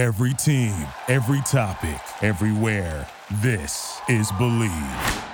Every 0.00 0.32
team, 0.32 0.86
every 1.08 1.42
topic, 1.42 2.00
everywhere. 2.22 3.06
This 3.42 4.00
is 4.08 4.32
BLEAV. 4.32 5.24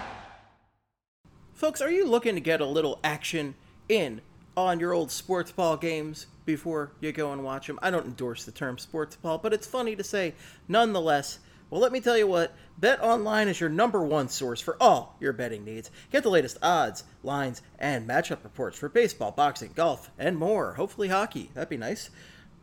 Folks, 1.55 1.81
are 1.81 1.89
you 1.89 2.05
looking 2.05 2.35
to 2.35 2.41
get 2.41 2.61
a 2.61 2.67
little 2.67 2.99
action 3.05 3.55
in 3.89 4.23
on 4.57 4.81
your 4.81 4.93
old 4.93 5.13
sports 5.13 5.53
ball 5.53 5.77
games 5.77 6.27
before 6.45 6.91
you 6.99 7.13
go 7.13 7.33
and 7.33 7.45
watch 7.45 7.69
them? 7.69 7.79
I 7.81 7.93
don't 7.93 8.07
endorse 8.07 8.45
the 8.45 8.51
term 8.51 8.77
sports 8.77 9.15
ball, 9.15 9.39
but 9.39 9.53
it's 9.53 9.69
funny 9.69 9.95
to 9.95 10.03
say 10.03 10.35
nonetheless. 10.67 11.39
Well, 11.71 11.81
let 11.81 11.93
me 11.93 12.01
tell 12.01 12.19
you 12.19 12.27
what, 12.27 12.53
Bet 12.77 13.01
Online 13.01 13.47
is 13.47 13.61
your 13.61 13.71
number 13.71 14.03
one 14.03 14.29
source 14.29 14.61
for 14.61 14.77
all 14.83 15.17
your 15.21 15.33
betting 15.33 15.65
needs. 15.65 15.93
Get 16.11 16.25
the 16.25 16.31
latest 16.31 16.59
odds, 16.61 17.05
lines, 17.23 17.63
and 17.79 18.09
matchup 18.09 18.43
reports 18.43 18.77
for 18.77 18.89
baseball, 18.89 19.31
boxing, 19.31 19.71
golf, 19.77 20.11
and 20.19 20.37
more. 20.37 20.75
Hopefully 20.75 21.07
hockey. 21.07 21.51
That'd 21.55 21.69
be 21.69 21.77
nice. 21.77 22.11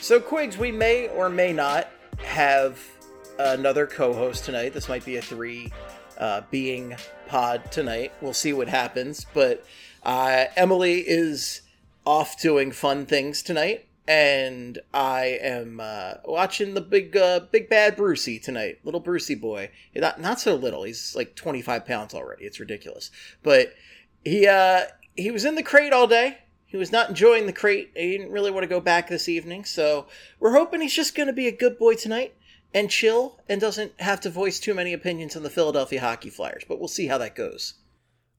So, 0.00 0.20
Quigz, 0.20 0.56
we 0.56 0.72
may 0.72 1.06
or 1.08 1.28
may 1.28 1.52
not 1.52 1.88
have 2.18 2.80
another 3.38 3.86
co 3.86 4.12
host 4.12 4.44
tonight. 4.44 4.72
This 4.72 4.88
might 4.88 5.04
be 5.04 5.18
a 5.18 5.22
three 5.22 5.72
uh, 6.18 6.42
being 6.50 6.96
pod 7.26 7.70
tonight. 7.72 8.12
We'll 8.20 8.32
see 8.32 8.52
what 8.52 8.68
happens. 8.68 9.26
But 9.32 9.64
uh, 10.02 10.46
Emily 10.56 11.00
is 11.00 11.62
off 12.06 12.40
doing 12.40 12.72
fun 12.72 13.06
things 13.06 13.42
tonight. 13.42 13.86
And 14.06 14.80
I 14.92 15.38
am 15.40 15.80
uh, 15.80 16.14
watching 16.26 16.74
the 16.74 16.82
big, 16.82 17.16
uh, 17.16 17.40
big 17.50 17.70
bad 17.70 17.96
Brucey 17.96 18.38
tonight, 18.38 18.80
little 18.84 19.00
Brucey 19.00 19.34
boy. 19.34 19.70
Not, 19.94 20.20
not 20.20 20.40
so 20.40 20.54
little. 20.54 20.82
He's 20.82 21.16
like 21.16 21.34
25 21.34 21.86
pounds 21.86 22.12
already. 22.12 22.44
It's 22.44 22.60
ridiculous. 22.60 23.10
But 23.42 23.72
he, 24.22 24.46
uh, 24.46 24.82
he 25.16 25.30
was 25.30 25.46
in 25.46 25.54
the 25.54 25.62
crate 25.62 25.94
all 25.94 26.06
day 26.06 26.38
he 26.74 26.78
was 26.78 26.90
not 26.90 27.08
enjoying 27.08 27.46
the 27.46 27.52
crate. 27.52 27.92
He 27.94 28.18
didn't 28.18 28.32
really 28.32 28.50
want 28.50 28.64
to 28.64 28.68
go 28.68 28.80
back 28.80 29.06
this 29.06 29.28
evening, 29.28 29.64
so 29.64 30.08
we're 30.40 30.54
hoping 30.54 30.80
he's 30.80 30.92
just 30.92 31.14
going 31.14 31.28
to 31.28 31.32
be 31.32 31.46
a 31.46 31.56
good 31.56 31.78
boy 31.78 31.94
tonight 31.94 32.34
and 32.74 32.90
chill 32.90 33.38
and 33.48 33.60
doesn't 33.60 33.98
have 34.00 34.20
to 34.22 34.30
voice 34.30 34.58
too 34.58 34.74
many 34.74 34.92
opinions 34.92 35.36
on 35.36 35.44
the 35.44 35.50
Philadelphia 35.50 36.00
Hockey 36.00 36.28
Flyers. 36.28 36.64
But 36.68 36.80
we'll 36.80 36.88
see 36.88 37.06
how 37.06 37.16
that 37.18 37.36
goes. 37.36 37.74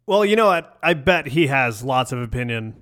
Well, 0.05 0.25
you 0.25 0.36
know 0.36 0.47
what? 0.47 0.77
I 0.83 0.94
bet 0.94 1.27
he 1.27 1.47
has 1.47 1.83
lots 1.83 2.11
of 2.11 2.22
opinion, 2.22 2.75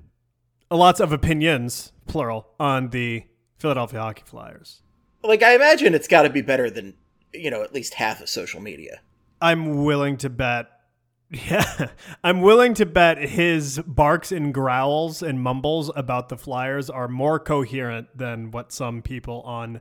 uh, 0.70 0.76
lots 0.76 1.00
of 1.00 1.14
opinions, 1.14 1.94
plural, 2.08 2.48
on 2.60 2.90
the 2.90 3.24
Philadelphia 3.60 4.02
Hockey 4.02 4.24
Flyers. 4.26 4.82
Like 5.24 5.44
I 5.44 5.56
imagine 5.56 5.94
it's 5.94 6.10
got 6.10 6.24
to 6.24 6.30
be 6.30 6.42
better 6.42 6.70
than 6.70 6.96
you 7.34 7.50
know 7.50 7.64
at 7.64 7.74
least 7.74 7.94
half 7.94 8.20
of 8.20 8.28
social 8.28 8.60
media. 8.60 9.00
I'm 9.40 9.86
willing 9.86 10.18
to 10.18 10.30
bet 10.30 10.68
yeah, 11.30 11.88
I'm 12.24 12.42
willing 12.42 12.74
to 12.76 12.86
bet 12.86 13.18
his 13.18 13.80
barks 13.88 14.32
and 14.32 14.54
growls 14.54 15.24
and 15.24 15.42
mumbles 15.42 15.90
about 15.96 16.30
the 16.30 16.38
Flyers 16.38 16.90
are 16.90 17.08
more 17.08 17.40
coherent 17.40 18.16
than 18.16 18.52
what 18.52 18.72
some 18.72 19.02
people 19.02 19.42
on 19.42 19.80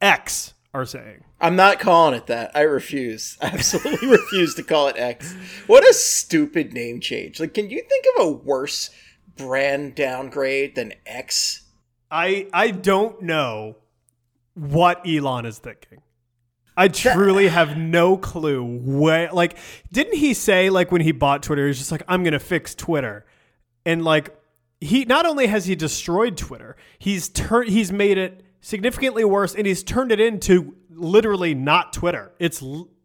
X 0.00 0.54
are 0.76 0.86
saying. 0.86 1.24
I'm 1.40 1.56
not 1.56 1.80
calling 1.80 2.14
it 2.14 2.26
that. 2.26 2.52
I 2.54 2.62
refuse. 2.62 3.36
I 3.42 3.46
absolutely 3.46 4.08
refuse 4.08 4.54
to 4.56 4.62
call 4.62 4.88
it 4.88 4.96
X. 4.96 5.34
What 5.66 5.88
a 5.88 5.94
stupid 5.94 6.72
name 6.72 7.00
change. 7.00 7.40
Like, 7.40 7.54
can 7.54 7.70
you 7.70 7.82
think 7.88 8.04
of 8.16 8.26
a 8.26 8.30
worse 8.30 8.90
brand 9.36 9.94
downgrade 9.94 10.74
than 10.74 10.92
X? 11.06 11.62
I 12.10 12.48
I 12.52 12.70
don't 12.70 13.22
know 13.22 13.76
what 14.54 15.06
Elon 15.06 15.46
is 15.46 15.58
thinking. 15.58 16.02
I 16.76 16.88
truly 16.88 17.48
have 17.58 17.76
no 17.76 18.16
clue 18.16 18.62
where. 18.62 19.30
Like, 19.32 19.56
didn't 19.90 20.18
he 20.18 20.34
say 20.34 20.70
like 20.70 20.92
when 20.92 21.00
he 21.00 21.12
bought 21.12 21.42
Twitter, 21.42 21.66
he's 21.66 21.78
just 21.78 21.90
like, 21.90 22.02
"I'm 22.06 22.22
gonna 22.22 22.38
fix 22.38 22.74
Twitter," 22.74 23.24
and 23.84 24.04
like 24.04 24.36
he 24.80 25.04
not 25.04 25.26
only 25.26 25.46
has 25.46 25.64
he 25.64 25.74
destroyed 25.74 26.36
Twitter, 26.36 26.76
he's 26.98 27.28
turned 27.28 27.70
he's 27.70 27.90
made 27.90 28.18
it 28.18 28.42
significantly 28.66 29.24
worse, 29.24 29.54
and 29.54 29.66
he's 29.66 29.82
turned 29.82 30.12
it 30.12 30.20
into 30.20 30.74
literally 30.90 31.54
not 31.54 31.92
Twitter. 31.92 32.32
It's 32.38 32.62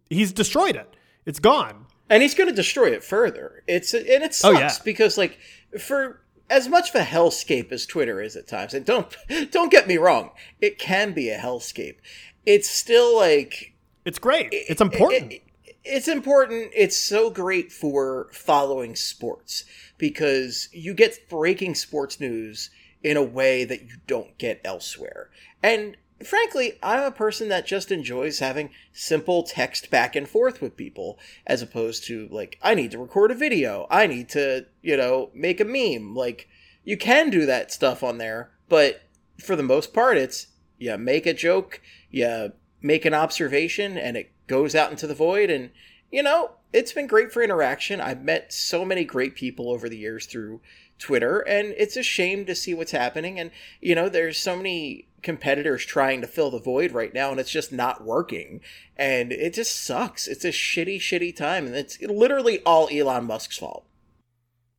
he's 0.10 0.32
destroyed 0.32 0.76
it. 0.76 0.96
It's 1.26 1.40
gone, 1.40 1.86
and 2.10 2.22
he's 2.22 2.34
going 2.34 2.50
to 2.50 2.56
destroy 2.56 2.92
it 2.92 3.04
further. 3.04 3.64
It's 3.68 3.94
and 3.94 4.06
it 4.08 4.34
sucks 4.34 4.56
oh, 4.56 4.60
yeah. 4.60 4.74
because 4.84 5.18
like 5.18 5.38
for 5.80 6.22
as 6.50 6.68
much 6.68 6.90
of 6.90 6.96
a 6.96 7.04
hellscape 7.04 7.72
as 7.72 7.86
Twitter 7.86 8.22
is 8.22 8.36
at 8.36 8.48
times, 8.48 8.74
and 8.74 8.86
don't 8.86 9.16
don't 9.52 9.72
get 9.72 9.88
me 9.88 9.98
wrong, 9.98 10.32
it 10.60 10.80
can 10.80 11.14
be 11.14 11.30
a 11.30 11.38
hellscape 11.38 11.98
it's 12.46 12.70
still 12.70 13.16
like 13.16 13.74
it's 14.06 14.20
great. 14.20 14.50
It's 14.52 14.82
important. 14.82 15.32
It, 15.32 15.44
it, 15.66 15.76
it's 15.84 16.08
important. 16.08 16.72
It's 16.76 16.98
so 16.98 17.30
great 17.30 17.72
for 17.72 18.30
following 18.32 18.96
sports 18.96 19.66
because 19.98 20.70
you 20.72 20.94
get 20.94 21.30
breaking 21.30 21.76
sports 21.76 22.20
news 22.20 22.70
in 23.04 23.18
a 23.18 23.24
way 23.24 23.64
that 23.64 23.82
you 23.84 23.96
don't 24.08 24.38
get 24.38 24.62
elsewhere. 24.64 25.30
And 25.64 25.98
frankly, 26.24 26.74
I'm 26.82 27.04
a 27.04 27.12
person 27.12 27.50
that 27.50 27.66
just 27.66 27.92
enjoys 27.92 28.40
having 28.40 28.70
simple 28.94 29.44
text 29.44 29.90
back 29.90 30.16
and 30.16 30.28
forth 30.28 30.62
with 30.62 30.78
people 30.78 31.20
as 31.46 31.62
opposed 31.62 32.04
to 32.06 32.28
like 32.32 32.58
I 32.62 32.76
need 32.76 32.92
to 32.92 33.00
record 33.00 33.32
a 33.32 33.36
video. 33.36 33.88
I 33.90 34.08
need 34.08 34.30
to, 34.30 34.66
you 34.82 34.98
know, 34.98 35.30
make 35.34 35.60
a 35.60 35.66
meme. 35.66 36.16
Like 36.16 36.48
you 36.84 36.98
can 36.98 37.30
do 37.30 37.46
that 37.46 37.72
stuff 37.72 38.04
on 38.04 38.18
there, 38.18 38.52
but 38.70 39.04
for 39.40 39.56
the 39.56 39.64
most 39.64 39.94
part 39.94 40.18
it's 40.18 40.48
yeah, 40.78 40.96
make 40.96 41.28
a 41.28 41.34
joke, 41.34 41.80
you 42.10 42.54
make 42.82 43.06
an 43.06 43.14
observation 43.14 43.98
and 43.98 44.18
it 44.18 44.32
goes 44.48 44.76
out 44.76 44.92
into 44.92 45.08
the 45.08 45.16
void 45.16 45.50
and 45.50 45.70
you 46.12 46.22
know 46.22 46.52
it's 46.74 46.94
been 46.94 47.08
great 47.08 47.32
for 47.32 47.42
interaction 47.44 48.02
i've 48.02 48.24
met 48.24 48.52
so 48.52 48.84
many 48.84 49.06
great 49.06 49.36
people 49.36 49.70
over 49.70 49.88
the 49.88 49.98
years 49.98 50.26
through 50.26 50.60
twitter 50.98 51.40
and 51.40 51.74
it's 51.78 51.96
a 51.96 52.04
shame 52.04 52.46
to 52.46 52.56
see 52.56 52.74
what's 52.74 52.92
happening 52.92 53.40
and 53.40 53.52
you 53.80 53.96
know 53.96 54.10
there's 54.10 54.38
so 54.38 54.56
many 54.56 55.08
competitors 55.22 55.86
trying 55.86 56.22
to 56.22 56.28
fill 56.28 56.52
the 56.52 56.60
void 56.60 56.92
right 56.92 57.14
now 57.14 57.32
and 57.32 57.40
it's 57.40 57.52
just 57.52 57.72
not 57.72 58.04
working 58.04 58.60
and 58.98 59.32
it 59.32 59.54
just 59.54 59.84
sucks 59.84 60.28
it's 60.28 60.46
a 60.46 60.50
shitty 60.50 60.98
shitty 60.98 61.36
time 61.36 61.66
and 61.66 61.76
it's 61.76 62.02
literally 62.02 62.60
all 62.64 62.90
elon 62.92 63.26
musk's 63.26 63.58
fault 63.58 63.86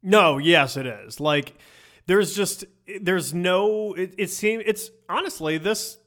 no 0.03 0.39
yes 0.39 0.77
it 0.77 0.87
is 0.87 1.21
like 1.21 1.55
there's 2.07 2.35
just 2.35 2.65
there's 3.01 3.33
no 3.33 3.95
it, 3.95 4.15
it 4.19 4.31
seems 4.31 4.63
it's 4.67 4.91
honestly 5.09 5.59
this 5.59 5.99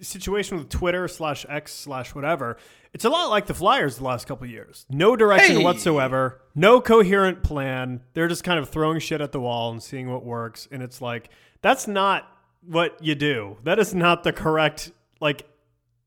situation 0.00 0.58
with 0.58 0.68
Twitter 0.68 1.08
slash 1.08 1.44
X 1.48 1.72
slash 1.72 2.14
whatever, 2.14 2.56
it's 2.92 3.04
a 3.04 3.10
lot 3.10 3.28
like 3.28 3.46
the 3.46 3.54
Flyers 3.54 3.96
the 3.96 4.04
last 4.04 4.26
couple 4.26 4.46
years. 4.46 4.86
No 4.88 5.16
direction 5.16 5.56
hey. 5.56 5.64
whatsoever, 5.64 6.40
no 6.54 6.80
coherent 6.80 7.42
plan. 7.42 8.02
They're 8.14 8.28
just 8.28 8.44
kind 8.44 8.58
of 8.58 8.68
throwing 8.68 9.00
shit 9.00 9.20
at 9.20 9.32
the 9.32 9.40
wall 9.40 9.70
and 9.70 9.82
seeing 9.82 10.10
what 10.10 10.24
works. 10.24 10.68
And 10.70 10.82
it's 10.82 11.00
like 11.00 11.28
that's 11.62 11.86
not 11.86 12.26
what 12.66 13.02
you 13.02 13.14
do. 13.14 13.56
That 13.64 13.78
is 13.78 13.94
not 13.94 14.24
the 14.24 14.32
correct 14.32 14.90
like 15.20 15.46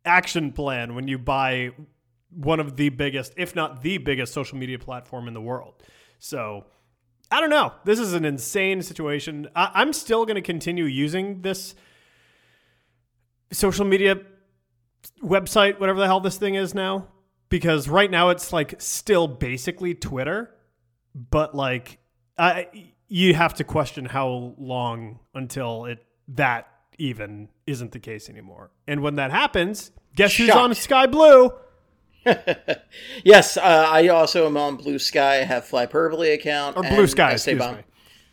action 0.06 0.52
plan 0.52 0.96
when 0.96 1.08
you 1.08 1.18
buy 1.18 1.72
one 2.30 2.60
of 2.60 2.76
the 2.76 2.90
biggest, 2.90 3.34
if 3.38 3.56
not 3.56 3.82
the 3.82 3.98
biggest, 3.98 4.34
social 4.34 4.58
media 4.58 4.80
platform 4.80 5.28
in 5.28 5.34
the 5.34 5.42
world. 5.42 5.76
So. 6.20 6.66
I 7.32 7.42
don't 7.42 7.52
know. 7.52 7.74
This 7.86 8.00
is 8.00 8.14
an 8.14 8.26
insane 8.26 8.82
situation. 8.82 9.50
I- 9.56 9.70
I'm 9.76 9.94
still 9.94 10.26
going 10.26 10.34
to 10.34 10.42
continue 10.42 10.86
using 10.86 11.44
this 11.44 11.76
social 13.52 13.86
media 13.86 14.20
website, 15.22 15.80
whatever 15.80 16.00
the 16.00 16.08
hell 16.08 16.20
this 16.20 16.38
thing 16.38 16.56
is 16.56 16.74
now, 16.74 17.08
because 17.50 17.88
right 17.88 18.10
now 18.10 18.30
it's 18.30 18.52
like 18.52 18.82
still 18.82 19.28
basically 19.28 19.94
Twitter, 19.94 20.56
but 21.14 21.54
like 21.54 22.00
I 22.36 22.68
you 23.08 23.34
have 23.34 23.54
to 23.56 23.64
question 23.64 24.06
how 24.06 24.56
long 24.58 25.20
until 25.34 25.86
it 25.86 26.04
that 26.36 26.68
even 26.98 27.50
isn't 27.66 27.92
the 27.92 28.00
case 28.00 28.30
anymore. 28.30 28.72
And 28.88 29.02
when 29.02 29.16
that 29.16 29.31
happens, 29.31 29.92
guess 30.16 30.31
Shocked. 30.31 30.52
who's 30.52 30.56
on 30.58 30.76
Sky 30.76 31.08
Blue? 31.08 31.52
yes, 33.24 33.58
uh, 33.58 33.88
I 33.90 34.10
also 34.10 34.46
am 34.46 34.58
on 34.58 34.76
Blue 34.76 35.00
Sky. 35.00 35.40
I 35.40 35.44
have 35.44 35.64
Flyperbole 35.64 36.34
account 36.34 36.78
or 36.78 36.84
Blue 36.84 37.08
Sky. 37.08 37.31
Excuse 37.31 37.60
me. 37.60 37.78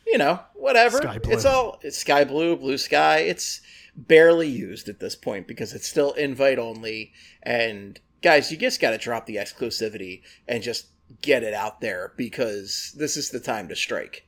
you 0.07 0.19
know, 0.19 0.41
whatever. 0.55 1.01
It's 1.25 1.45
all 1.45 1.79
it's 1.83 1.97
sky 1.97 2.25
blue, 2.25 2.57
blue 2.57 2.79
sky. 2.79 3.19
It's 3.19 3.61
barely 3.97 4.49
used 4.49 4.89
at 4.89 5.01
this 5.01 5.17
point 5.17 5.47
because 5.47 5.73
it's 5.73 5.89
still 5.89 6.13
invite 6.13 6.59
only. 6.59 7.13
And 7.43 7.99
guys, 8.23 8.51
you 8.51 8.59
just 8.59 8.81
got 8.81 8.91
to 8.91 8.99
drop 8.99 9.27
the 9.27 9.37
exclusivity 9.37 10.23
and 10.49 10.63
just 10.63 10.89
get 11.23 11.43
it 11.45 11.55
out 11.55 11.81
there 11.81 12.13
because 12.17 12.95
this 12.99 13.17
is 13.17 13.31
the 13.31 13.41
time 13.41 13.69
to 13.69 13.77
strike. 13.77 14.27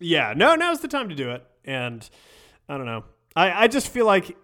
Yeah, 0.00 0.32
no, 0.34 0.54
now's 0.54 0.80
the 0.80 0.88
time 0.88 1.08
to 1.10 1.14
do 1.14 1.30
it. 1.30 1.44
And 1.64 2.08
I 2.72 2.76
don't 2.78 2.86
know. 2.86 3.04
I, 3.36 3.64
I 3.64 3.68
just 3.68 3.88
feel 3.88 4.06
like 4.06 4.34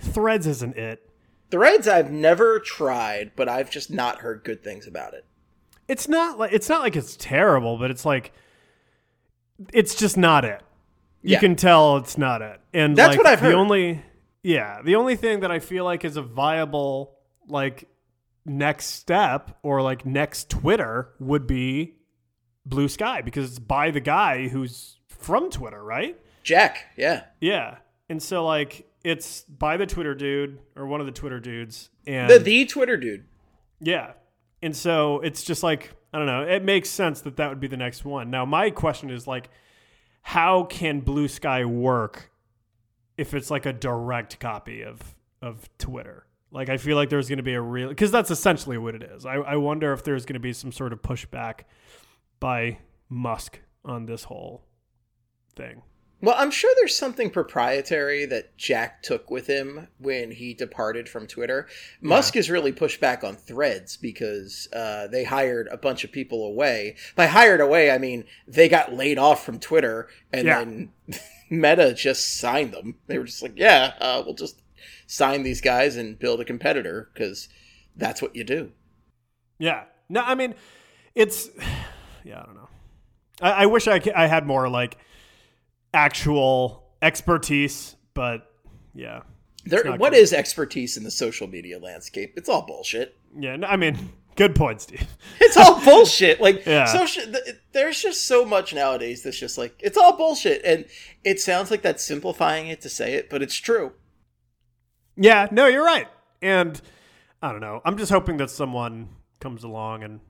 Threads 0.00 0.46
isn't 0.46 0.76
it. 0.76 1.08
Threads 1.50 1.88
I've 1.88 2.10
never 2.10 2.60
tried, 2.60 3.32
but 3.34 3.48
I've 3.48 3.70
just 3.70 3.90
not 3.90 4.18
heard 4.18 4.44
good 4.44 4.62
things 4.62 4.86
about 4.86 5.14
it. 5.14 5.24
It's 5.88 6.06
not 6.06 6.38
like 6.38 6.52
it's 6.52 6.68
not 6.68 6.82
like 6.82 6.96
it's 6.96 7.16
terrible, 7.16 7.78
but 7.78 7.90
it's 7.90 8.04
like 8.04 8.32
it's 9.72 9.94
just 9.94 10.18
not 10.18 10.44
it. 10.44 10.60
You 11.22 11.32
Yeah. 11.32 11.40
can 11.40 11.56
tell 11.56 11.96
it's 11.96 12.18
not 12.18 12.42
it. 12.42 12.60
And 12.74 12.94
That's 12.96 13.10
like, 13.10 13.18
what 13.18 13.26
I've 13.26 13.40
the 13.40 13.46
heard. 13.46 13.54
only 13.54 14.02
yeah, 14.42 14.82
the 14.82 14.96
only 14.96 15.16
thing 15.16 15.40
that 15.40 15.50
I 15.50 15.58
feel 15.60 15.84
like 15.84 16.04
is 16.04 16.16
a 16.18 16.22
viable 16.22 17.16
like 17.48 17.88
next 18.44 18.86
step 18.86 19.56
or 19.62 19.80
like 19.80 20.04
next 20.04 20.50
Twitter 20.50 21.08
would 21.20 21.46
be 21.46 21.94
Blue 22.66 22.88
Sky 22.88 23.22
because 23.22 23.48
it's 23.48 23.58
by 23.58 23.90
the 23.90 24.00
guy 24.00 24.48
who's 24.48 24.98
from 25.08 25.48
Twitter, 25.50 25.82
right? 25.82 26.18
Jack, 26.48 26.86
yeah. 26.96 27.24
Yeah. 27.40 27.76
And 28.08 28.22
so 28.22 28.44
like 28.46 28.88
it's 29.04 29.42
by 29.42 29.76
the 29.76 29.86
Twitter 29.86 30.14
dude 30.14 30.58
or 30.74 30.86
one 30.86 31.00
of 31.00 31.06
the 31.06 31.12
Twitter 31.12 31.40
dudes 31.40 31.90
and 32.06 32.30
The 32.30 32.38
the 32.38 32.64
Twitter 32.64 32.96
dude. 32.96 33.24
yeah. 33.80 34.12
And 34.62 34.74
so 34.74 35.20
it's 35.20 35.44
just 35.44 35.62
like, 35.62 35.92
I 36.12 36.18
don't 36.18 36.26
know, 36.26 36.42
it 36.42 36.64
makes 36.64 36.88
sense 36.90 37.20
that 37.20 37.36
that 37.36 37.48
would 37.50 37.60
be 37.60 37.68
the 37.68 37.76
next 37.76 38.04
one. 38.04 38.28
Now, 38.30 38.44
my 38.44 38.70
question 38.70 39.10
is 39.10 39.26
like, 39.26 39.50
how 40.22 40.64
can 40.64 41.00
Blue 41.00 41.28
Sky 41.28 41.64
work 41.64 42.32
if 43.16 43.34
it's 43.34 43.50
like 43.52 43.66
a 43.66 43.72
direct 43.72 44.40
copy 44.40 44.82
of, 44.82 45.00
of 45.40 45.68
Twitter? 45.78 46.26
Like, 46.50 46.70
I 46.70 46.76
feel 46.78 46.96
like 46.96 47.08
there's 47.10 47.28
going 47.28 47.36
to 47.36 47.44
be 47.44 47.54
a 47.54 47.60
real, 47.60 47.88
because 47.90 48.10
that's 48.10 48.30
essentially 48.32 48.78
what 48.78 48.94
it 48.96 49.02
is. 49.02 49.24
I, 49.26 49.34
I 49.34 49.56
wonder 49.56 49.92
if 49.92 50.02
there's 50.02 50.24
going 50.24 50.34
to 50.34 50.40
be 50.40 50.54
some 50.54 50.72
sort 50.72 50.92
of 50.92 51.02
pushback 51.02 51.60
by 52.40 52.78
Musk 53.08 53.60
on 53.84 54.06
this 54.06 54.24
whole 54.24 54.64
thing. 55.54 55.82
Well, 56.20 56.34
I'm 56.36 56.50
sure 56.50 56.72
there's 56.76 56.96
something 56.96 57.30
proprietary 57.30 58.26
that 58.26 58.56
Jack 58.56 59.02
took 59.04 59.30
with 59.30 59.46
him 59.46 59.86
when 59.98 60.32
he 60.32 60.52
departed 60.52 61.08
from 61.08 61.28
Twitter. 61.28 61.68
Musk 62.00 62.34
has 62.34 62.50
really 62.50 62.72
pushed 62.72 63.00
back 63.00 63.22
on 63.22 63.36
Threads 63.36 63.96
because 63.96 64.66
uh, 64.72 65.06
they 65.06 65.22
hired 65.22 65.68
a 65.70 65.76
bunch 65.76 66.02
of 66.02 66.10
people 66.10 66.44
away. 66.44 66.96
By 67.14 67.26
hired 67.26 67.60
away, 67.60 67.92
I 67.92 67.98
mean 67.98 68.24
they 68.48 68.68
got 68.68 68.92
laid 68.92 69.16
off 69.18 69.44
from 69.44 69.60
Twitter, 69.60 70.08
and 70.32 70.46
Yeah. 70.48 70.58
then 70.64 70.90
Meta 71.50 71.94
just 71.94 72.38
signed 72.38 72.72
them. 72.72 72.96
They 73.06 73.18
were 73.18 73.24
just 73.24 73.40
like, 73.42 73.54
"Yeah, 73.56 73.94
uh, 74.00 74.22
we'll 74.24 74.34
just 74.34 74.60
sign 75.06 75.44
these 75.44 75.60
guys 75.60 75.96
and 75.96 76.18
build 76.18 76.40
a 76.40 76.44
competitor 76.44 77.10
because 77.14 77.48
that's 77.94 78.20
what 78.20 78.34
you 78.34 78.42
do." 78.42 78.72
Yeah. 79.60 79.84
No, 80.08 80.22
I 80.22 80.34
mean, 80.34 80.56
it's 81.14 81.48
yeah. 82.24 82.40
I 82.40 82.44
don't 82.46 82.56
know. 82.56 82.68
I, 83.40 83.50
I 83.52 83.66
wish 83.66 83.86
I, 83.86 84.00
I 84.16 84.26
had 84.26 84.46
more 84.46 84.68
like 84.68 84.98
actual 85.98 86.84
expertise, 87.02 87.96
but 88.14 88.50
yeah, 88.94 89.22
There, 89.64 89.82
what 89.96 90.12
good. 90.12 90.18
is 90.20 90.32
expertise 90.32 90.96
in 90.96 91.02
the 91.04 91.10
social 91.10 91.46
media 91.48 91.78
landscape? 91.78 92.34
It's 92.36 92.48
all 92.48 92.62
bullshit. 92.66 93.16
yeah. 93.38 93.56
I 93.66 93.76
mean, 93.76 93.96
good 94.36 94.54
point, 94.54 94.80
Steve. 94.80 95.06
It's 95.40 95.56
all 95.56 95.82
bullshit. 95.84 96.40
Like, 96.40 96.64
Yeah. 96.66 96.84
social, 96.86 97.24
th- 97.24 97.56
there's 97.72 98.00
just 98.00 98.26
so 98.26 98.44
much 98.44 98.72
nowadays 98.74 99.22
that's 99.22 99.38
just 99.38 99.58
like, 99.58 99.74
it's 99.80 99.96
all 99.96 100.16
bullshit. 100.16 100.62
And 100.64 100.84
it 101.24 101.40
sounds 101.40 101.70
like 101.70 101.82
that's 101.82 102.04
simplifying 102.04 102.68
it 102.68 102.80
to 102.82 102.88
say 102.88 103.14
it, 103.14 103.28
but 103.30 103.42
it's 103.42 103.56
true. 103.56 103.92
Yeah, 105.16 105.48
no, 105.50 105.66
you're 105.66 105.84
right. 105.84 106.06
And 106.42 106.80
I 107.42 107.50
don't 107.52 107.60
know. 107.60 107.80
I'm 107.84 107.96
just 107.98 108.12
hoping 108.12 108.36
that 108.38 108.50
someone 108.50 109.08
comes 109.40 109.64
along 109.64 110.02
and 110.04 110.20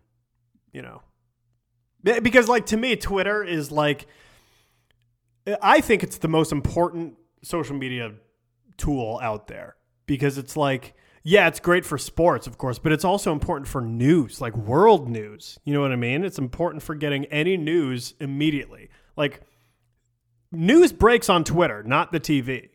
you 0.73 0.83
know, 0.83 1.03
because 2.03 2.49
like 2.49 2.67
to 2.67 2.77
me, 2.77 2.95
Twitter 2.97 3.43
is 3.43 3.71
like, 3.73 4.07
I 5.63 5.81
think 5.81 6.03
it's 6.03 6.19
the 6.19 6.29
most 6.29 6.53
important 6.53 7.15
social 7.43 7.77
media 7.77 8.13
tool 8.77 9.19
out 9.23 9.47
there 9.49 9.77
because 10.07 10.39
it's 10.39 10.57
like, 10.57 10.95
yeah, 11.23 11.49
it's 11.49 11.61
great 11.61 11.85
for 11.85 11.99
sports, 11.99 12.47
of 12.47 12.59
course, 12.59 12.79
but 12.79 12.93
it's 12.93 13.05
also 13.05 13.33
important 13.33 13.69
for 13.69 13.81
news, 13.81 14.41
like 14.41 14.57
world 14.57 15.09
news. 15.09 15.59
You 15.65 15.75
know 15.75 15.81
what 15.81 15.93
I 15.93 15.97
mean? 15.97 16.25
It's 16.25 16.39
important 16.39 16.83
for 16.83 16.95
getting 16.95 17.25
any 17.27 17.57
news 17.57 18.15
immediately. 18.21 18.89
Like 19.17 19.41
news 20.51 20.93
breaks 20.93 21.29
on 21.29 21.45
Twitter, 21.45 21.83
not 21.83 22.13
the 22.13 22.21
TV. 22.21 22.71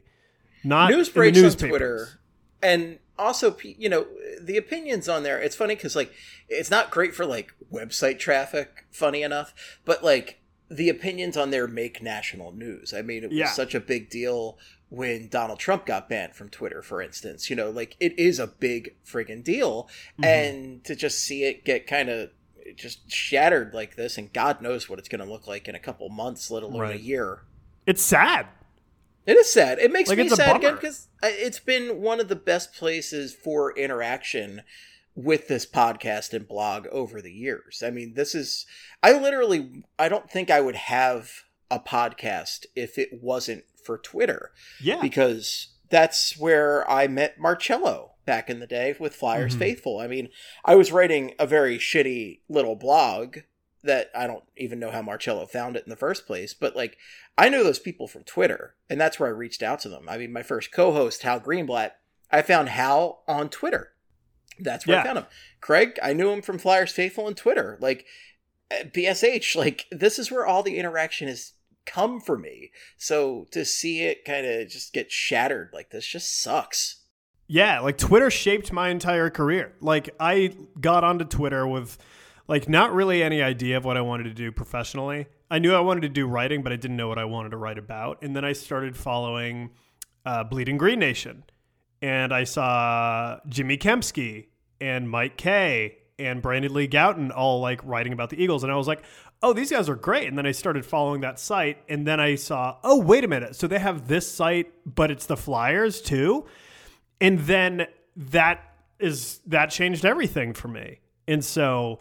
Not 0.63 0.91
News 0.91 1.09
breaks 1.09 1.41
on. 1.41 1.51
Twitter. 1.51 2.19
And 2.61 2.99
also, 3.19 3.55
you 3.61 3.89
know, 3.89 4.07
the 4.41 4.57
opinions 4.57 5.09
on 5.09 5.23
there, 5.23 5.39
it's 5.39 5.55
funny 5.55 5.75
because, 5.75 5.95
like, 5.95 6.13
it's 6.47 6.71
not 6.71 6.89
great 6.89 7.13
for, 7.13 7.25
like, 7.25 7.53
website 7.71 8.19
traffic, 8.19 8.85
funny 8.89 9.21
enough, 9.21 9.53
but, 9.83 10.03
like, 10.03 10.39
the 10.69 10.89
opinions 10.89 11.37
on 11.37 11.51
there 11.51 11.67
make 11.67 12.01
national 12.01 12.51
news. 12.51 12.93
I 12.93 13.01
mean, 13.01 13.23
it 13.23 13.29
was 13.29 13.37
Yeah. 13.37 13.51
such 13.51 13.75
a 13.75 13.79
big 13.79 14.09
deal 14.09 14.57
when 14.89 15.27
Donald 15.27 15.59
Trump 15.59 15.85
got 15.85 16.07
banned 16.07 16.35
from 16.35 16.49
Twitter, 16.49 16.81
for 16.81 17.01
instance. 17.01 17.49
You 17.49 17.55
know, 17.55 17.69
like, 17.69 17.95
it 17.99 18.17
is 18.17 18.39
a 18.39 18.47
big 18.47 18.95
friggin' 19.05 19.43
deal. 19.43 19.89
Mm-hmm. 20.13 20.23
And 20.23 20.83
to 20.85 20.95
just 20.95 21.19
see 21.23 21.43
it 21.43 21.65
get 21.65 21.87
kind 21.87 22.09
of 22.09 22.29
just 22.75 23.11
shattered 23.11 23.73
like 23.73 23.95
this, 23.95 24.17
and 24.17 24.31
God 24.31 24.61
knows 24.61 24.89
what 24.89 24.99
it's 24.99 25.09
going 25.09 25.23
to 25.23 25.29
look 25.29 25.47
like 25.47 25.67
in 25.67 25.75
a 25.75 25.79
couple 25.79 26.09
months, 26.09 26.49
let 26.49 26.63
alone 26.63 26.91
a 26.91 26.95
year. 26.95 27.41
It's 27.85 28.01
sad. 28.01 28.47
It 29.25 29.37
is 29.37 29.51
sad. 29.51 29.79
It 29.79 29.91
makes 29.91 30.09
Like, 30.09 30.17
me 30.17 30.29
sad 30.29 30.55
again 30.55 30.75
because 30.75 31.07
it's 31.21 31.59
been 31.59 32.01
one 32.01 32.19
of 32.19 32.27
the 32.27 32.35
best 32.35 32.73
places 32.73 33.33
for 33.33 33.77
interaction 33.77 34.63
with 35.15 35.47
this 35.47 35.65
podcast 35.65 36.33
and 36.33 36.47
blog 36.47 36.87
over 36.87 37.21
the 37.21 37.31
years. 37.31 37.83
I 37.85 37.89
mean, 37.91 38.13
this 38.15 38.33
is 38.33 38.65
I 39.01 39.13
literally 39.13 39.83
I 39.99 40.09
don't 40.09 40.29
think 40.29 40.49
I 40.49 40.61
would 40.61 40.75
have 40.75 41.31
a 41.69 41.79
podcast 41.79 42.65
if 42.75 42.97
it 42.97 43.21
wasn't 43.21 43.63
for 43.83 43.97
Twitter 43.97 44.51
Yeah. 44.81 45.01
because 45.01 45.67
that's 45.89 46.37
where 46.37 46.89
I 46.89 47.07
met 47.07 47.39
Marcello 47.39 48.11
back 48.25 48.49
in 48.49 48.59
the 48.59 48.67
day 48.67 48.95
with 48.99 49.13
Flyers 49.15 49.55
Mhm. 49.55 49.59
Faithful. 49.59 49.99
I 49.99 50.07
mean, 50.07 50.29
I 50.65 50.75
was 50.75 50.91
writing 50.91 51.35
a 51.37 51.45
very 51.45 51.77
shitty 51.77 52.39
little 52.47 52.75
blog 52.75 53.39
that 53.83 54.09
I 54.15 54.27
don't 54.27 54.45
even 54.55 54.79
know 54.79 54.91
how 54.91 55.01
Marcello 55.01 55.45
found 55.45 55.75
it 55.75 55.83
in 55.83 55.89
the 55.89 55.95
first 55.97 56.25
place, 56.25 56.53
but 56.53 56.75
like 56.75 56.97
I 57.37 57.49
know 57.49 57.63
those 57.63 57.79
people 57.79 58.07
from 58.07 58.23
Twitter, 58.23 58.75
and 58.89 59.01
that's 59.01 59.19
where 59.19 59.27
I 59.27 59.33
reached 59.33 59.61
out 59.63 59.79
to 59.81 59.89
them. 59.89 60.07
I 60.07 60.17
mean, 60.17 60.31
my 60.31 60.43
first 60.43 60.71
co-host 60.71 61.23
Hal 61.23 61.39
Greenblatt, 61.41 61.91
I 62.31 62.41
found 62.43 62.69
Hal 62.69 63.23
on 63.27 63.49
Twitter. 63.49 63.92
That's 64.59 64.85
where 64.85 64.99
I 64.99 65.03
found 65.03 65.19
him. 65.19 65.25
Craig, 65.61 65.97
I 66.01 66.13
knew 66.13 66.29
him 66.29 66.41
from 66.41 66.57
Flyers 66.57 66.91
Faithful 66.91 67.25
on 67.25 67.33
Twitter. 67.33 67.77
Like 67.81 68.05
BSH, 68.71 69.55
like 69.55 69.85
this 69.91 70.19
is 70.19 70.31
where 70.31 70.45
all 70.45 70.63
the 70.63 70.77
interaction 70.77 71.27
has 71.27 71.53
come 71.85 72.19
for 72.19 72.37
me. 72.37 72.71
So 72.97 73.47
to 73.51 73.65
see 73.65 74.03
it 74.03 74.25
kind 74.25 74.45
of 74.45 74.67
just 74.69 74.93
get 74.93 75.11
shattered 75.11 75.69
like 75.73 75.89
this 75.89 76.05
just 76.05 76.41
sucks. 76.41 77.01
Yeah, 77.47 77.81
like 77.81 77.97
Twitter 77.97 78.31
shaped 78.31 78.71
my 78.71 78.89
entire 78.89 79.29
career. 79.29 79.73
Like 79.81 80.09
I 80.19 80.55
got 80.79 81.03
onto 81.03 81.25
Twitter 81.25 81.67
with 81.67 81.97
like 82.47 82.67
not 82.67 82.93
really 82.93 83.21
any 83.21 83.41
idea 83.41 83.77
of 83.77 83.85
what 83.85 83.97
I 83.97 84.01
wanted 84.01 84.23
to 84.23 84.33
do 84.33 84.51
professionally. 84.51 85.27
I 85.49 85.59
knew 85.59 85.73
I 85.73 85.81
wanted 85.81 86.01
to 86.01 86.09
do 86.09 86.25
writing, 86.25 86.63
but 86.63 86.73
I 86.73 86.77
didn't 86.77 86.97
know 86.97 87.07
what 87.07 87.19
I 87.19 87.25
wanted 87.25 87.49
to 87.49 87.57
write 87.57 87.77
about. 87.77 88.21
And 88.21 88.35
then 88.35 88.43
I 88.43 88.53
started 88.53 88.97
following 88.97 89.71
uh, 90.25 90.43
Bleeding 90.43 90.77
Green 90.77 90.99
Nation, 90.99 91.43
and 92.03 92.31
I 92.31 92.43
saw 92.43 93.39
Jimmy 93.49 93.77
Kempski 93.77 94.45
and 94.79 95.09
Mike 95.09 95.37
Kaye 95.37 95.97
and 96.19 96.41
Brandon 96.41 96.71
Lee 96.73 96.87
Gowton 96.87 97.31
all 97.35 97.59
like 97.61 97.83
writing 97.83 98.13
about 98.13 98.29
the 98.29 98.41
Eagles, 98.41 98.63
and 98.63 98.71
I 98.71 98.75
was 98.75 98.87
like, 98.87 99.01
"Oh, 99.41 99.53
these 99.53 99.71
guys 99.71 99.89
are 99.89 99.95
great." 99.95 100.27
And 100.27 100.37
then 100.37 100.45
I 100.45 100.51
started 100.51 100.85
following 100.85 101.21
that 101.21 101.39
site, 101.39 101.77
and 101.89 102.05
then 102.05 102.19
I 102.19 102.35
saw, 102.35 102.77
"Oh, 102.83 102.99
wait 102.99 103.23
a 103.23 103.27
minute! 103.27 103.55
So 103.55 103.65
they 103.65 103.79
have 103.79 104.07
this 104.07 104.29
site, 104.29 104.71
but 104.85 105.09
it's 105.09 105.25
the 105.25 105.37
Flyers 105.37 105.99
too." 105.99 106.45
and 107.23 107.39
then 107.39 107.87
that 108.15 108.59
is 108.99 109.39
that 109.47 109.71
changed 109.71 110.05
everything 110.05 110.53
for 110.53 110.67
me 110.67 110.99
and 111.27 111.43
so 111.43 111.99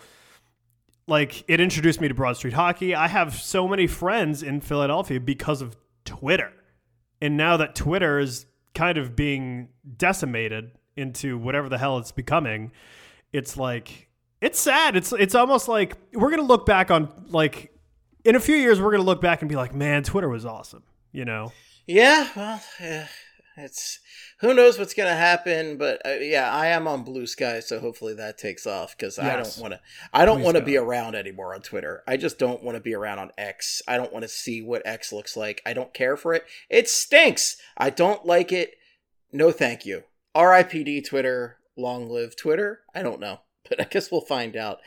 like 1.06 1.44
it 1.48 1.60
introduced 1.60 2.00
me 2.00 2.08
to 2.08 2.14
broad 2.14 2.36
street 2.36 2.52
hockey 2.52 2.94
i 2.94 3.08
have 3.08 3.34
so 3.34 3.66
many 3.66 3.86
friends 3.86 4.42
in 4.42 4.60
philadelphia 4.60 5.18
because 5.18 5.62
of 5.62 5.76
twitter 6.04 6.52
and 7.20 7.36
now 7.36 7.56
that 7.56 7.74
twitter 7.74 8.18
is 8.18 8.46
kind 8.74 8.98
of 8.98 9.14
being 9.14 9.68
decimated 9.96 10.72
into 10.96 11.38
whatever 11.38 11.68
the 11.68 11.78
hell 11.78 11.98
it's 11.98 12.12
becoming 12.12 12.72
it's 13.32 13.56
like 13.56 14.08
it's 14.40 14.60
sad. 14.60 14.96
It's 14.96 15.12
it's 15.12 15.34
almost 15.34 15.68
like 15.68 15.96
we're 16.12 16.30
gonna 16.30 16.42
look 16.42 16.66
back 16.66 16.90
on 16.90 17.26
like 17.28 17.72
in 18.24 18.36
a 18.36 18.40
few 18.40 18.56
years 18.56 18.80
we're 18.80 18.90
gonna 18.90 19.02
look 19.02 19.20
back 19.20 19.40
and 19.40 19.48
be 19.48 19.56
like 19.56 19.74
man 19.74 20.02
twitter 20.02 20.28
was 20.28 20.44
awesome 20.44 20.82
you 21.12 21.24
know? 21.24 21.52
Yeah, 21.86 22.28
well, 22.34 22.62
eh, 22.80 23.06
it's 23.56 24.00
who 24.40 24.54
knows 24.54 24.78
what's 24.78 24.94
gonna 24.94 25.14
happen. 25.14 25.76
But 25.76 26.00
uh, 26.04 26.16
yeah, 26.20 26.50
I 26.50 26.68
am 26.68 26.86
on 26.88 27.02
Blue 27.02 27.26
Sky, 27.26 27.60
so 27.60 27.80
hopefully 27.80 28.14
that 28.14 28.38
takes 28.38 28.66
off 28.66 28.96
because 28.96 29.18
I 29.18 29.36
don't 29.36 29.58
want 29.58 29.74
to. 29.74 29.80
I 30.12 30.24
don't 30.24 30.42
want 30.42 30.56
to 30.56 30.62
be 30.62 30.76
around 30.76 31.14
anymore 31.14 31.54
on 31.54 31.62
Twitter. 31.62 32.02
I 32.06 32.16
just 32.16 32.38
don't 32.38 32.62
want 32.62 32.76
to 32.76 32.80
be 32.80 32.94
around 32.94 33.18
on 33.18 33.30
X. 33.36 33.82
I 33.86 33.96
don't 33.96 34.12
want 34.12 34.22
to 34.22 34.28
see 34.28 34.62
what 34.62 34.86
X 34.86 35.12
looks 35.12 35.36
like. 35.36 35.60
I 35.66 35.72
don't 35.72 35.94
care 35.94 36.16
for 36.16 36.34
it. 36.34 36.44
It 36.70 36.88
stinks. 36.88 37.56
I 37.76 37.90
don't 37.90 38.24
like 38.24 38.52
it. 38.52 38.74
No, 39.32 39.50
thank 39.50 39.86
you. 39.86 40.04
R.I.P.D. 40.34 41.02
Twitter. 41.02 41.58
Long 41.76 42.08
live 42.08 42.36
Twitter. 42.36 42.80
I 42.94 43.02
don't 43.02 43.20
know, 43.20 43.40
but 43.68 43.80
I 43.80 43.84
guess 43.84 44.10
we'll 44.10 44.20
find 44.20 44.56
out. 44.56 44.78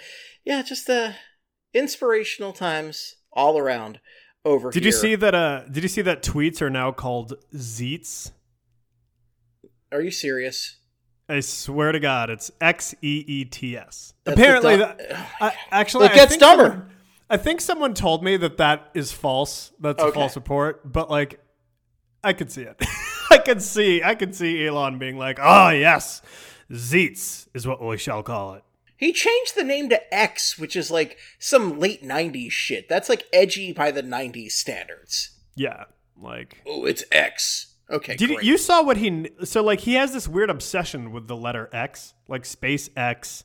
Yeah, 0.44 0.62
just 0.62 0.90
uh, 0.90 1.14
inspirational 1.74 2.54
times 2.54 3.16
all 3.34 3.58
around 3.58 4.00
over 4.46 4.70
Did 4.70 4.84
here. 4.84 4.92
you 4.92 4.98
see 4.98 5.16
that? 5.16 5.36
Uh, 5.36 5.64
did 5.70 5.84
you 5.84 5.90
see 5.90 6.02
that 6.04 6.24
tweets 6.24 6.62
are 6.62 6.70
now 6.70 6.92
called 6.92 7.34
Xeets? 7.54 8.32
Are 9.92 10.02
you 10.02 10.12
serious? 10.12 10.78
I 11.28 11.40
swear 11.40 11.92
to 11.92 12.00
God, 12.00 12.30
it's 12.30 12.52
X 12.62 12.94
E 13.02 13.24
E 13.28 13.46
T 13.46 13.76
S. 13.78 14.14
Apparently, 14.26 14.76
a 14.76 14.78
that, 14.78 14.98
du- 15.00 15.18
I, 15.42 15.54
actually, 15.72 16.06
It 16.06 16.12
I 16.12 16.16
gets 16.16 16.32
think 16.32 16.42
dumber. 16.42 16.64
someone- 16.70 16.90
I 17.28 17.38
think 17.38 17.60
someone 17.60 17.96
told 17.96 18.24
me 18.24 18.38
that 18.38 18.58
that 18.58 18.92
is 18.94 19.12
false. 19.12 19.72
That's 19.80 20.02
a 20.02 20.12
false 20.12 20.36
report. 20.36 20.92
But 20.92 21.10
like, 21.10 21.40
I 22.24 22.34
could 22.34 22.52
see 22.52 22.62
it. 22.62 22.80
I 23.32 23.40
could 23.40 23.64
see. 23.64 24.04
I 24.04 24.14
could 24.14 24.36
see 24.36 24.64
Elon 24.68 25.00
being 25.00 25.18
like, 25.18 25.40
"Oh 25.42 25.70
yes, 25.70 26.22
Xeets 26.72 27.48
is 27.56 27.66
what 27.66 27.84
we 27.84 27.98
shall 27.98 28.22
call 28.22 28.54
it." 28.54 28.64
He 28.98 29.12
changed 29.12 29.56
the 29.56 29.64
name 29.64 29.90
to 29.90 30.14
X, 30.14 30.60
which 30.60 30.76
is 30.76 30.92
like 30.92 31.18
some 31.40 31.80
late 31.80 32.04
90s 32.04 32.52
shit. 32.52 32.88
That's 32.88 33.10
like 33.10 33.26
edgy 33.34 33.74
by 33.74 33.90
the 33.90 34.04
90s 34.04 34.52
standards. 34.52 35.32
Yeah, 35.56 35.86
like. 36.22 36.62
Oh, 36.68 36.86
it's 36.86 37.04
X. 37.12 37.74
Okay, 37.90 38.16
Did 38.16 38.30
you, 38.30 38.40
you 38.42 38.58
saw 38.58 38.82
what 38.82 38.98
he 38.98 39.30
so 39.44 39.64
like 39.64 39.82
he 39.82 39.94
has 39.94 40.12
this 40.12 40.28
weird 40.28 40.50
obsession 40.50 41.12
with 41.12 41.28
the 41.28 41.38
letter 41.38 41.70
X, 41.72 42.16
like 42.28 42.44
SpaceX, 42.44 43.44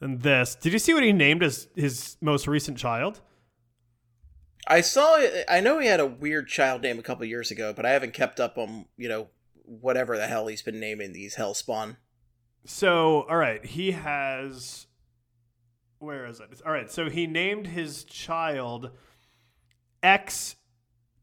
and 0.00 0.20
this. 0.20 0.54
Did 0.54 0.74
you 0.74 0.78
see 0.78 0.92
what 0.92 1.02
he 1.02 1.12
named 1.12 1.40
his 1.40 1.68
his 1.74 2.16
most 2.20 2.46
recent 2.46 2.76
child? 2.76 3.20
I 4.66 4.82
saw 4.82 5.18
I 5.48 5.60
know 5.60 5.78
he 5.78 5.88
had 5.88 6.00
a 6.00 6.06
weird 6.06 6.48
child 6.48 6.82
name 6.82 6.98
a 6.98 7.02
couple 7.02 7.24
years 7.24 7.50
ago, 7.50 7.72
but 7.74 7.86
I 7.86 7.90
haven't 7.90 8.12
kept 8.12 8.40
up 8.40 8.58
on, 8.58 8.86
you 8.98 9.08
know, 9.08 9.28
whatever 9.64 10.18
the 10.18 10.26
hell 10.26 10.48
he's 10.48 10.62
been 10.62 10.78
naming 10.78 11.14
these 11.14 11.36
hellspawn. 11.36 11.96
So, 12.66 13.22
all 13.22 13.36
right, 13.36 13.64
he 13.64 13.92
has. 13.92 14.86
Where 15.98 16.26
is 16.26 16.40
it? 16.40 16.60
All 16.66 16.72
right, 16.72 16.90
so 16.90 17.08
he 17.08 17.26
named 17.26 17.68
his 17.68 18.04
child 18.04 18.90
X 20.02 20.56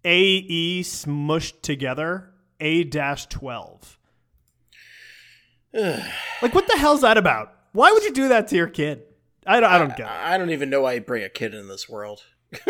A 0.03 0.19
E 0.19 0.81
smushed 0.81 1.61
together 1.61 2.33
A 2.59 2.83
dash 2.83 3.25
twelve. 3.27 3.97
Like, 5.73 6.53
what 6.55 6.67
the 6.67 6.77
hell's 6.77 7.01
that 7.01 7.17
about? 7.17 7.53
Why 7.73 7.91
would 7.91 8.03
you 8.03 8.11
do 8.13 8.29
that 8.29 8.47
to 8.49 8.55
your 8.55 8.67
kid? 8.67 9.03
I 9.45 9.59
don't. 9.59 9.69
I 9.71 9.77
don't 9.77 9.89
get 9.95 10.07
it. 10.07 10.07
I 10.07 10.37
don't 10.37 10.49
even 10.49 10.69
know 10.69 10.81
why 10.81 10.93
you 10.93 11.01
bring 11.01 11.23
a 11.23 11.29
kid 11.29 11.53
in 11.53 11.67
this 11.67 11.87
world. 11.89 12.21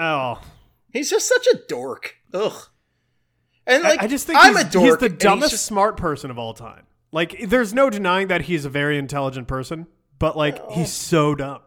Oh, 0.00 0.40
He's 0.92 1.10
just 1.10 1.26
such 1.28 1.44
a 1.48 1.58
dork. 1.68 2.14
Ugh. 2.32 2.52
And 3.66 3.82
like 3.82 4.00
I 4.00 4.06
just 4.06 4.28
think 4.28 4.38
I'm 4.40 4.56
a 4.56 4.62
dork. 4.62 4.84
he's 4.84 4.96
the 4.98 5.08
dumbest 5.08 5.50
just- 5.50 5.64
smart 5.66 5.96
person 5.96 6.30
of 6.30 6.38
all 6.38 6.54
time. 6.54 6.84
Like, 7.10 7.48
there's 7.48 7.74
no 7.74 7.90
denying 7.90 8.28
that 8.28 8.42
he's 8.42 8.64
a 8.64 8.68
very 8.68 8.96
intelligent 8.96 9.48
person, 9.48 9.86
but 10.20 10.36
like, 10.36 10.70
he's 10.70 10.92
so 10.92 11.34
dumb. 11.34 11.60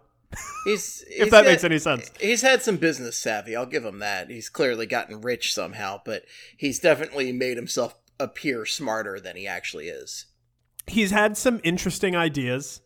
He's, 0.65 1.03
If 1.09 1.23
he's 1.23 1.31
that 1.31 1.43
got- 1.43 1.45
makes 1.45 1.63
any 1.63 1.79
sense. 1.79 2.11
He's 2.19 2.41
had 2.41 2.61
some 2.61 2.77
business 2.77 3.17
savvy. 3.17 3.55
I'll 3.55 3.65
give 3.65 3.83
him 3.85 3.99
that. 3.99 4.29
He's 4.29 4.49
clearly 4.49 4.85
gotten 4.85 5.21
rich 5.21 5.53
somehow, 5.53 6.01
but 6.05 6.23
he's 6.57 6.79
definitely 6.79 7.31
made 7.31 7.57
himself 7.57 7.95
appear 8.19 8.65
smarter 8.65 9.19
than 9.19 9.35
he 9.35 9.47
actually 9.47 9.87
is. 9.89 10.25
he's 10.87 11.11
had 11.11 11.37
some 11.37 11.59
interesting 11.63 12.15
ideas 12.15 12.81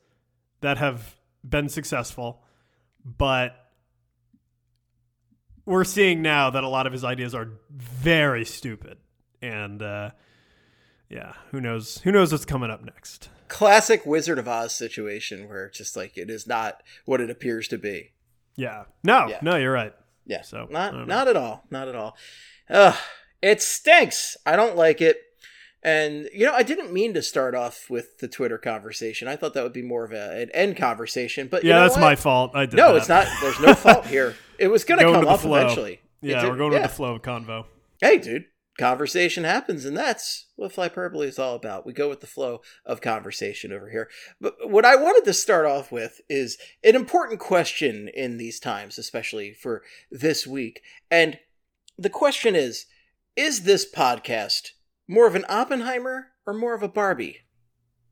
that 0.61 0.77
have 0.77 1.15
been 1.47 1.67
successful, 1.69 2.41
but 3.03 3.53
we're 5.65 5.83
seeing 5.83 6.21
now 6.21 6.49
that 6.51 6.63
a 6.63 6.67
lot 6.69 6.87
of 6.87 6.93
his 6.93 7.03
ideas 7.03 7.33
are 7.35 7.49
very 7.69 8.45
stupid. 8.45 8.97
And 9.41 9.81
uh, 9.81 10.11
yeah, 11.09 11.33
who 11.51 11.59
knows? 11.61 11.99
Who 11.99 12.11
knows 12.11 12.31
what's 12.31 12.45
coming 12.45 12.69
up 12.71 12.83
next? 12.83 13.29
Classic 13.47 14.05
Wizard 14.05 14.39
of 14.39 14.47
Oz 14.47 14.73
situation 14.73 15.47
where 15.47 15.65
it's 15.65 15.77
just 15.77 15.95
like 15.95 16.17
it 16.17 16.29
is 16.29 16.47
not 16.47 16.81
what 17.05 17.21
it 17.21 17.29
appears 17.29 17.67
to 17.69 17.77
be. 17.77 18.11
Yeah, 18.55 18.85
no, 19.03 19.27
Yeah. 19.27 19.39
no, 19.41 19.55
you're 19.55 19.71
right. 19.71 19.93
Yeah. 20.25 20.41
So, 20.41 20.67
not 20.71 20.91
don't 20.93 21.11
at 21.11 21.35
all. 21.37 21.65
Not 21.69 21.87
at 21.87 21.95
all. 21.95 22.15
Ugh. 22.69 22.95
It 23.41 23.61
stinks. 23.61 24.35
I 24.45 24.55
don't 24.55 24.75
like 24.75 25.01
it. 25.01 25.17
And 25.83 26.27
you 26.33 26.47
know, 26.47 26.53
I 26.53 26.63
didn't 26.63 26.91
mean 26.91 27.13
to 27.13 27.21
start 27.21 27.53
off 27.53 27.91
with 27.91 28.17
the 28.17 28.27
Twitter 28.27 28.57
conversation. 28.57 29.27
I 29.27 29.35
thought 29.35 29.53
that 29.53 29.61
would 29.63 29.73
be 29.73 29.83
more 29.83 30.03
of 30.03 30.11
a, 30.13 30.41
an 30.41 30.49
end 30.51 30.77
conversation, 30.77 31.47
but 31.47 31.63
you 31.63 31.69
Yeah, 31.69 31.81
that's 31.81 31.93
what? 31.95 32.01
my 32.01 32.15
fault. 32.15 32.51
I 32.55 32.65
did. 32.65 32.75
No, 32.77 32.93
that. 32.93 32.97
it's 32.97 33.09
not. 33.09 33.27
There's 33.41 33.59
no 33.59 33.75
fault 33.75 34.05
here. 34.07 34.35
It 34.57 34.69
was 34.69 34.83
going 34.83 34.97
to 34.97 35.03
Going 35.05 35.19
come 35.19 35.27
up 35.27 35.41
flow. 35.41 35.57
eventually. 35.57 35.99
Yeah, 36.21 36.49
we're 36.49 36.57
going 36.57 36.71
yeah. 36.73 36.81
with 36.81 36.89
the 36.89 36.95
flow 36.95 37.13
of 37.15 37.21
convo. 37.21 37.65
Hey, 38.01 38.17
dude, 38.17 38.45
conversation 38.77 39.43
happens, 39.43 39.85
and 39.85 39.95
that's 39.95 40.47
what 40.55 40.73
Flyperbole 40.73 41.25
is 41.25 41.39
all 41.39 41.55
about. 41.55 41.85
We 41.85 41.93
go 41.93 42.09
with 42.09 42.21
the 42.21 42.27
flow 42.27 42.61
of 42.85 43.01
conversation 43.01 43.71
over 43.71 43.89
here. 43.89 44.09
But 44.39 44.69
what 44.69 44.85
I 44.85 44.95
wanted 44.95 45.25
to 45.25 45.33
start 45.33 45.65
off 45.65 45.91
with 45.91 46.21
is 46.29 46.57
an 46.83 46.95
important 46.95 47.39
question 47.39 48.09
in 48.13 48.37
these 48.37 48.59
times, 48.59 48.97
especially 48.97 49.53
for 49.53 49.83
this 50.11 50.45
week. 50.45 50.81
And 51.09 51.39
the 51.97 52.09
question 52.09 52.55
is 52.55 52.85
Is 53.35 53.63
this 53.63 53.89
podcast 53.89 54.71
more 55.07 55.27
of 55.27 55.35
an 55.35 55.45
Oppenheimer 55.47 56.27
or 56.45 56.53
more 56.53 56.73
of 56.73 56.83
a 56.83 56.89
Barbie? 56.89 57.39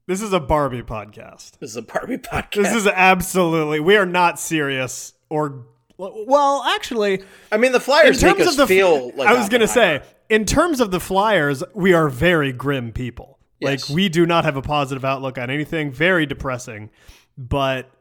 This 0.06 0.22
is 0.22 0.34
a 0.34 0.40
Barbie 0.40 0.84
podcast. 0.84 1.60
This 1.60 1.72
is 1.72 1.78
a 1.78 1.82
Barbie 1.82 2.18
podcast. 2.18 2.64
This 2.64 2.76
is 2.76 2.88
absolutely. 2.88 3.80
We 3.80 3.96
are 3.96 4.06
not 4.06 4.40
serious 4.40 5.14
or. 5.30 5.66
Well, 5.98 6.64
actually, 6.64 7.24
I 7.52 7.58
mean, 7.58 7.72
the 7.72 7.80
flyers 7.80 8.22
in 8.22 8.30
terms 8.30 8.40
make 8.40 8.48
us 8.48 8.54
of 8.54 8.58
the 8.58 8.68
feel 8.68 9.12
like 9.16 9.28
I 9.30 9.34
was 9.34 9.48
going 9.48 9.62
to 9.62 9.68
say. 9.68 10.02
In 10.34 10.46
terms 10.46 10.80
of 10.80 10.90
the 10.90 11.00
Flyers, 11.00 11.64
we 11.76 11.94
are 11.94 12.10
very 12.10 12.52
grim 12.52 12.92
people. 12.92 13.38
Yes. 13.60 13.88
Like 13.88 13.96
we 13.96 14.10
do 14.10 14.26
not 14.26 14.46
have 14.46 14.58
a 14.58 14.64
positive 14.64 15.06
outlook 15.06 15.38
on 15.38 15.52
anything. 15.52 15.92
Very 15.92 16.26
depressing. 16.26 16.90
But 17.38 17.92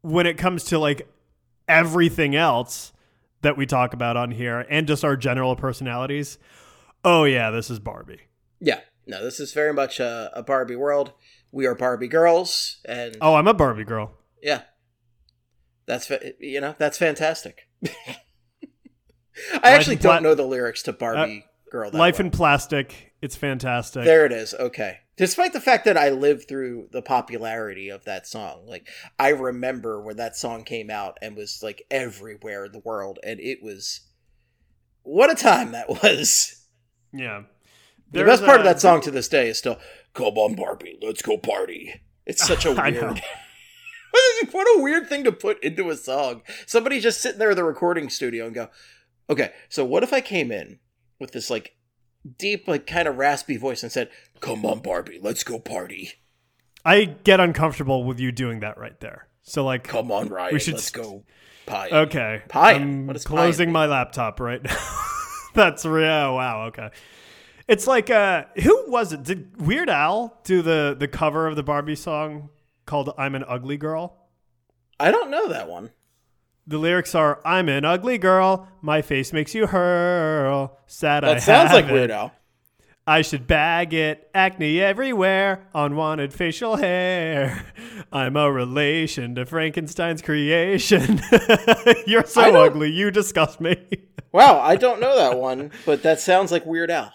when 0.00 0.26
it 0.26 0.38
comes 0.38 0.64
to 0.64 0.78
like 0.78 1.06
everything 1.68 2.34
else 2.34 2.94
that 3.42 3.58
we 3.58 3.66
talk 3.66 3.92
about 3.92 4.16
on 4.16 4.30
here 4.30 4.64
and 4.70 4.88
just 4.88 5.04
our 5.04 5.14
general 5.14 5.56
personalities, 5.56 6.38
oh 7.04 7.24
yeah, 7.24 7.50
this 7.50 7.68
is 7.68 7.78
Barbie. 7.80 8.22
Yeah, 8.60 8.80
no, 9.06 9.22
this 9.22 9.38
is 9.38 9.52
very 9.52 9.74
much 9.74 10.00
a, 10.00 10.30
a 10.32 10.42
Barbie 10.42 10.76
world. 10.76 11.12
We 11.52 11.66
are 11.66 11.74
Barbie 11.74 12.08
girls, 12.08 12.78
and 12.86 13.14
Oh, 13.20 13.34
I'm 13.34 13.46
a 13.46 13.52
Barbie 13.52 13.84
girl. 13.84 14.14
Yeah. 14.42 14.62
That's 15.84 16.10
you 16.40 16.62
know 16.62 16.74
that's 16.78 16.96
fantastic. 16.96 17.68
I 19.62 19.72
actually 19.72 19.96
don't 19.96 20.22
know 20.22 20.34
the 20.34 20.46
lyrics 20.46 20.82
to 20.84 20.94
Barbie 20.94 21.44
Girl. 21.74 21.90
Life 21.92 22.20
well. 22.20 22.26
in 22.26 22.30
plastic. 22.30 23.14
It's 23.20 23.34
fantastic. 23.34 24.04
there 24.04 24.24
it 24.24 24.30
is. 24.30 24.54
Okay, 24.54 24.98
despite 25.16 25.52
the 25.52 25.60
fact 25.60 25.86
that 25.86 25.96
I 25.96 26.10
lived 26.10 26.46
through 26.46 26.86
the 26.92 27.02
popularity 27.02 27.88
of 27.88 28.04
that 28.04 28.28
song, 28.28 28.64
like 28.68 28.86
I 29.18 29.30
remember 29.30 30.00
when 30.00 30.16
that 30.18 30.36
song 30.36 30.62
came 30.62 30.88
out 30.88 31.18
and 31.20 31.36
was 31.36 31.64
like 31.64 31.82
everywhere 31.90 32.66
in 32.66 32.70
the 32.70 32.78
world, 32.78 33.18
and 33.24 33.40
it 33.40 33.58
was 33.60 34.02
what 35.02 35.32
a 35.32 35.34
time 35.34 35.72
that 35.72 35.88
was. 35.88 36.64
yeah. 37.12 37.42
the 38.12 38.20
There's 38.20 38.38
best 38.38 38.44
part 38.44 38.60
of 38.60 38.66
uh, 38.66 38.72
that 38.72 38.80
song 38.80 39.00
to 39.00 39.10
this 39.10 39.26
day 39.26 39.48
is 39.48 39.58
still 39.58 39.80
"Come 40.12 40.38
on, 40.38 40.54
Barbie, 40.54 41.00
let's 41.02 41.22
go 41.22 41.38
party." 41.38 42.02
It's 42.24 42.46
such 42.46 42.64
a 42.64 42.70
weird. 42.80 43.20
what 44.52 44.78
a 44.78 44.80
weird 44.80 45.08
thing 45.08 45.24
to 45.24 45.32
put 45.32 45.60
into 45.64 45.90
a 45.90 45.96
song. 45.96 46.42
Somebody 46.66 47.00
just 47.00 47.20
sitting 47.20 47.40
there 47.40 47.50
in 47.50 47.56
the 47.56 47.64
recording 47.64 48.08
studio 48.10 48.46
and 48.46 48.54
go, 48.54 48.70
okay, 49.28 49.50
so 49.68 49.84
what 49.84 50.04
if 50.04 50.12
I 50.12 50.20
came 50.20 50.52
in 50.52 50.78
with 51.18 51.32
this 51.32 51.50
like 51.50 51.76
deep, 52.38 52.66
like 52.68 52.86
kind 52.86 53.06
of 53.08 53.16
raspy 53.16 53.56
voice 53.56 53.82
and 53.82 53.90
said, 53.92 54.10
come 54.40 54.64
on, 54.66 54.80
Barbie, 54.80 55.18
let's 55.20 55.44
go 55.44 55.58
party. 55.58 56.12
I 56.84 57.04
get 57.04 57.40
uncomfortable 57.40 58.04
with 58.04 58.20
you 58.20 58.30
doing 58.32 58.60
that 58.60 58.78
right 58.78 58.98
there. 59.00 59.28
So 59.42 59.64
like, 59.64 59.84
Come 59.84 60.10
on, 60.12 60.28
Ryan, 60.28 60.54
We 60.54 60.60
should 60.60 60.74
let's 60.74 60.86
s- 60.86 60.90
go 60.90 61.24
pie. 61.66 61.88
okay, 61.90 62.42
Pie. 62.48 62.72
I'm 62.74 63.06
What 63.06 63.16
is 63.16 63.24
closing 63.24 63.72
my 63.72 63.86
laptop 63.86 64.40
right 64.40 64.62
now. 64.64 64.76
That's 65.54 65.84
real. 65.84 66.06
Oh, 66.10 66.34
wow. 66.34 66.64
Okay. 66.66 66.90
It's 67.68 67.86
like, 67.86 68.10
uh, 68.10 68.44
who 68.62 68.90
was 68.90 69.12
it? 69.12 69.22
Did 69.22 69.58
Weird 69.64 69.88
Al 69.88 70.38
do 70.44 70.60
the 70.62 70.94
the 70.98 71.08
cover 71.08 71.46
of 71.46 71.56
the 71.56 71.62
Barbie 71.62 71.94
song 71.96 72.50
called 72.84 73.10
"I'm 73.16 73.34
an 73.34 73.44
Ugly 73.48 73.78
Girl"? 73.78 74.16
I 75.00 75.10
don't 75.10 75.30
know 75.30 75.48
that 75.48 75.68
one. 75.68 75.90
The 76.66 76.78
lyrics 76.78 77.14
are 77.14 77.40
"I'm 77.44 77.68
an 77.68 77.84
ugly 77.84 78.16
girl, 78.18 78.68
my 78.80 79.02
face 79.02 79.32
makes 79.32 79.54
you 79.54 79.66
hurl. 79.66 80.78
Sad 80.86 81.24
I 81.24 81.34
That 81.34 81.42
sounds 81.42 81.72
like 81.72 81.86
it. 81.86 81.92
Weird 81.92 82.10
Al. 82.10 82.32
I 83.06 83.20
should 83.20 83.46
bag 83.46 83.92
it, 83.92 84.30
acne 84.34 84.80
everywhere, 84.80 85.66
unwanted 85.74 86.32
facial 86.32 86.76
hair. 86.76 87.66
I'm 88.12 88.34
a 88.34 88.50
relation 88.50 89.34
to 89.34 89.44
Frankenstein's 89.44 90.22
creation. 90.22 91.20
You're 92.06 92.24
so 92.24 92.40
ugly, 92.64 92.90
you 92.90 93.10
disgust 93.10 93.60
me. 93.60 93.76
Wow, 94.32 94.58
I 94.58 94.74
don't 94.74 94.98
know 95.00 95.14
that 95.14 95.38
one, 95.38 95.70
but 95.86 96.02
that 96.02 96.18
sounds 96.18 96.50
like 96.50 96.66
Weird 96.66 96.90
Al. 96.90 97.12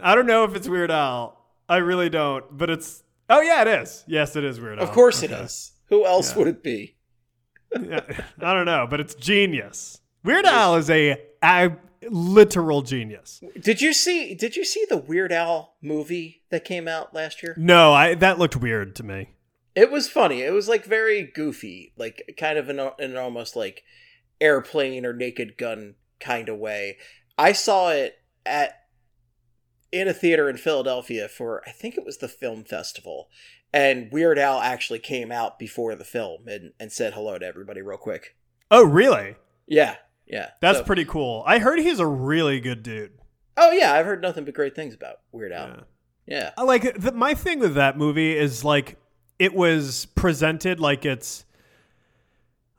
I 0.00 0.14
don't 0.14 0.26
know 0.28 0.44
if 0.44 0.54
it's 0.54 0.68
Weird 0.68 0.92
Al. 0.92 1.44
I 1.68 1.78
really 1.78 2.08
don't, 2.08 2.56
but 2.56 2.70
it's. 2.70 3.02
Oh 3.28 3.40
yeah, 3.40 3.62
it 3.62 3.66
is. 3.82 4.04
Yes, 4.06 4.36
it 4.36 4.44
is 4.44 4.60
Weird 4.60 4.78
Al. 4.78 4.84
Of 4.84 4.92
course 4.92 5.24
Okay. 5.24 5.34
it 5.34 5.40
is. 5.40 5.72
Who 5.86 6.04
else 6.06 6.30
Yeah. 6.30 6.38
would 6.38 6.46
it 6.46 6.62
be? 6.62 6.94
Yeah, 7.80 8.00
I 8.40 8.54
don't 8.54 8.66
know, 8.66 8.86
but 8.88 9.00
it's 9.00 9.14
genius. 9.14 10.00
Weird 10.24 10.44
Al 10.44 10.76
is 10.76 10.88
a, 10.90 11.20
a 11.42 11.72
literal 12.08 12.82
genius. 12.82 13.42
Did 13.60 13.80
you 13.80 13.92
see? 13.92 14.34
Did 14.34 14.56
you 14.56 14.64
see 14.64 14.84
the 14.88 14.96
Weird 14.96 15.32
Al 15.32 15.74
movie 15.82 16.42
that 16.50 16.64
came 16.64 16.86
out 16.88 17.14
last 17.14 17.42
year? 17.42 17.54
No, 17.58 17.92
I 17.92 18.14
that 18.14 18.38
looked 18.38 18.56
weird 18.56 18.94
to 18.96 19.02
me. 19.02 19.30
It 19.74 19.90
was 19.90 20.08
funny. 20.08 20.42
It 20.42 20.52
was 20.52 20.68
like 20.68 20.84
very 20.84 21.24
goofy, 21.24 21.92
like 21.96 22.34
kind 22.38 22.58
of 22.58 22.68
in, 22.68 22.78
a, 22.78 22.92
in 22.98 23.12
an 23.12 23.16
almost 23.16 23.56
like 23.56 23.84
airplane 24.40 25.06
or 25.06 25.12
Naked 25.12 25.56
Gun 25.56 25.94
kind 26.20 26.48
of 26.48 26.58
way. 26.58 26.98
I 27.38 27.52
saw 27.52 27.90
it 27.90 28.18
at 28.44 28.74
in 29.90 30.08
a 30.08 30.14
theater 30.14 30.48
in 30.48 30.56
Philadelphia 30.56 31.28
for 31.28 31.62
I 31.66 31.70
think 31.70 31.96
it 31.96 32.04
was 32.04 32.18
the 32.18 32.28
film 32.28 32.64
festival, 32.64 33.28
and 33.72 34.10
Weird 34.12 34.38
Al 34.38 34.60
actually 34.60 34.98
came 34.98 35.30
out 35.32 35.58
before 35.58 35.94
the 35.94 36.04
film 36.04 36.46
and, 36.48 36.72
and 36.80 36.90
said 36.92 37.14
hello 37.14 37.38
to 37.38 37.46
everybody 37.46 37.80
real 37.82 37.98
quick. 37.98 38.36
Oh, 38.70 38.84
really? 38.84 39.36
Yeah, 39.66 39.96
yeah, 40.26 40.50
That's 40.60 40.78
So- 40.78 40.84
pretty 40.84 41.04
cool. 41.04 41.42
I 41.46 41.58
heard 41.58 41.78
he's 41.78 41.98
a 42.00 42.06
really 42.06 42.60
good 42.60 42.82
dude. 42.82 43.12
Oh 43.56 43.70
yeah, 43.70 43.92
I've 43.92 44.06
heard 44.06 44.22
nothing 44.22 44.44
but 44.44 44.54
great 44.54 44.74
things 44.74 44.94
about 44.94 45.16
Weird 45.30 45.52
Al. 45.52 45.68
Yeah. 45.68 45.80
Yeah, 46.56 46.62
like 46.64 46.96
the, 46.98 47.12
my 47.12 47.34
thing 47.34 47.58
with 47.58 47.74
that 47.74 47.98
movie 47.98 48.36
is 48.36 48.64
like 48.64 48.96
it 49.38 49.52
was 49.54 50.06
presented 50.14 50.78
like 50.80 51.04
it's 51.04 51.44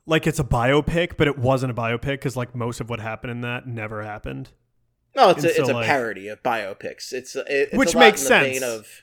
like 0.06 0.26
it's 0.26 0.38
a 0.38 0.44
biopic, 0.44 1.16
but 1.16 1.28
it 1.28 1.38
wasn't 1.38 1.70
a 1.70 1.74
biopic 1.74 2.12
because 2.12 2.36
like 2.36 2.54
most 2.54 2.80
of 2.80 2.90
what 2.90 3.00
happened 3.00 3.30
in 3.32 3.40
that 3.42 3.66
never 3.66 4.02
happened. 4.02 4.50
no, 5.14 5.30
it's 5.30 5.44
And 5.44 5.52
a, 5.52 5.60
it's 5.60 5.68
a 5.68 5.72
like- 5.74 5.86
parody 5.86 6.28
of 6.28 6.42
biopics. 6.42 7.12
It's, 7.12 7.36
a, 7.36 7.40
it, 7.40 7.68
it's 7.68 7.76
Which 7.76 7.94
makes 7.94 8.20
sense. 8.22 8.62
Of, 8.62 9.02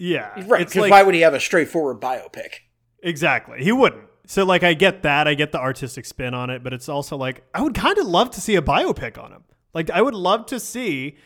Yeah, 0.00 0.30
right? 0.46 0.66
Because 0.66 0.76
like 0.76 0.90
why 0.90 1.02
would 1.02 1.14
he 1.14 1.20
have 1.20 1.34
a 1.34 1.40
straightforward 1.40 2.00
biopic? 2.00 2.60
exactly 3.02 3.62
he 3.62 3.70
wouldn't. 3.72 4.04
So 4.26 4.44
like 4.44 4.62
I 4.62 4.74
get 4.74 5.02
that, 5.02 5.28
I 5.28 5.34
get 5.34 5.52
the 5.52 5.60
artistic 5.60 6.06
spin 6.06 6.34
on 6.34 6.50
it, 6.50 6.62
but 6.62 6.72
it's 6.72 6.88
also 6.88 7.16
like 7.16 7.44
I 7.54 7.60
would 7.60 7.74
kind 7.74 7.98
of 7.98 8.06
love 8.06 8.30
to 8.32 8.40
see 8.40 8.56
a 8.56 8.62
biopic 8.62 9.22
on 9.22 9.32
him. 9.32 9.44
Like 9.74 9.90
I 9.90 10.00
would 10.00 10.14
love 10.14 10.46
to 10.46 10.58
see 10.58 11.16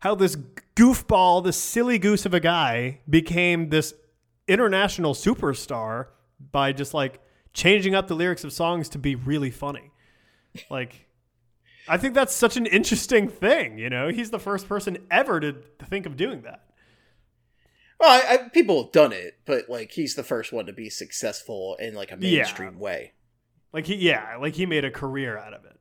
how 0.00 0.14
this 0.14 0.36
goofball, 0.76 1.44
this 1.44 1.56
silly 1.56 1.98
goose 1.98 2.24
of 2.24 2.32
a 2.32 2.40
guy 2.40 3.00
became 3.08 3.68
this 3.68 3.94
international 4.48 5.12
superstar 5.12 6.06
by 6.50 6.72
just 6.72 6.94
like 6.94 7.20
changing 7.52 7.94
up 7.94 8.08
the 8.08 8.14
lyrics 8.14 8.44
of 8.44 8.52
songs 8.52 8.88
to 8.90 8.98
be 8.98 9.14
really 9.14 9.50
funny. 9.50 9.90
Like 10.70 11.06
I 11.86 11.98
think 11.98 12.14
that's 12.14 12.34
such 12.34 12.56
an 12.56 12.66
interesting 12.66 13.28
thing, 13.28 13.76
you 13.76 13.90
know? 13.90 14.08
He's 14.08 14.30
the 14.30 14.38
first 14.38 14.68
person 14.68 14.98
ever 15.10 15.40
to, 15.40 15.52
to 15.52 15.84
think 15.84 16.06
of 16.06 16.16
doing 16.16 16.42
that. 16.42 16.62
Well, 18.02 18.10
I, 18.10 18.34
I, 18.34 18.36
people 18.48 18.82
have 18.82 18.90
done 18.92 19.12
it, 19.12 19.38
but 19.46 19.70
like 19.70 19.92
he's 19.92 20.16
the 20.16 20.24
first 20.24 20.52
one 20.52 20.66
to 20.66 20.72
be 20.72 20.90
successful 20.90 21.76
in 21.78 21.94
like 21.94 22.10
a 22.10 22.16
Yeah. 22.18 22.38
mainstream 22.38 22.80
way. 22.80 23.12
Like 23.72 23.86
he 23.86 23.94
yeah, 23.94 24.36
like 24.40 24.54
he 24.56 24.66
made 24.66 24.84
a 24.84 24.90
career 24.90 25.38
out 25.38 25.54
of 25.54 25.64
it 25.64 25.78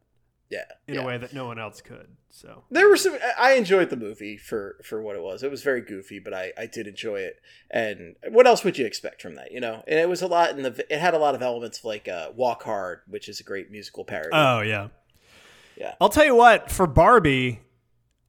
Yeah, 0.51 0.65
in 0.87 0.93
yeah. 0.95 1.01
a 1.01 1.05
way 1.05 1.17
that 1.17 1.33
no 1.33 1.47
one 1.47 1.57
else 1.59 1.81
could. 1.81 2.09
So 2.29 2.63
There 2.69 2.87
were 2.87 2.95
some. 2.95 3.17
I 3.39 3.53
enjoyed 3.53 3.89
the 3.89 3.97
movie 3.97 4.37
for 4.37 4.77
for 4.83 5.01
what 5.01 5.15
it 5.15 5.23
was. 5.23 5.41
It 5.41 5.49
was 5.49 5.63
very 5.63 5.81
goofy, 5.81 6.19
but 6.19 6.31
I 6.33 6.53
I 6.55 6.67
did 6.67 6.85
enjoy 6.85 7.21
it. 7.21 7.41
And 7.71 8.15
what 8.29 8.45
else 8.45 8.63
would 8.63 8.77
you 8.77 8.85
expect 8.85 9.21
from 9.23 9.33
that? 9.35 9.51
You 9.51 9.59
know, 9.59 9.83
and 9.87 9.97
it 9.99 10.07
was 10.07 10.21
a 10.21 10.27
lot 10.27 10.51
in 10.51 10.61
the. 10.61 10.85
It 10.93 10.99
had 10.99 11.15
a 11.15 11.17
lot 11.19 11.33
of 11.33 11.41
elements 11.41 11.79
of 11.79 11.85
like 11.85 12.07
uh, 12.07 12.29
Walk 12.35 12.61
Hard, 12.63 12.99
which 13.07 13.27
is 13.27 13.39
a 13.39 13.43
great 13.43 13.71
musical 13.71 14.05
parody. 14.05 14.29
Oh 14.31 14.61
yeah. 14.61 14.89
Yeah. 15.75 15.95
I'll 15.99 16.09
tell 16.09 16.25
you 16.25 16.35
what, 16.35 16.69
for 16.71 16.85
Barbie, 16.85 17.61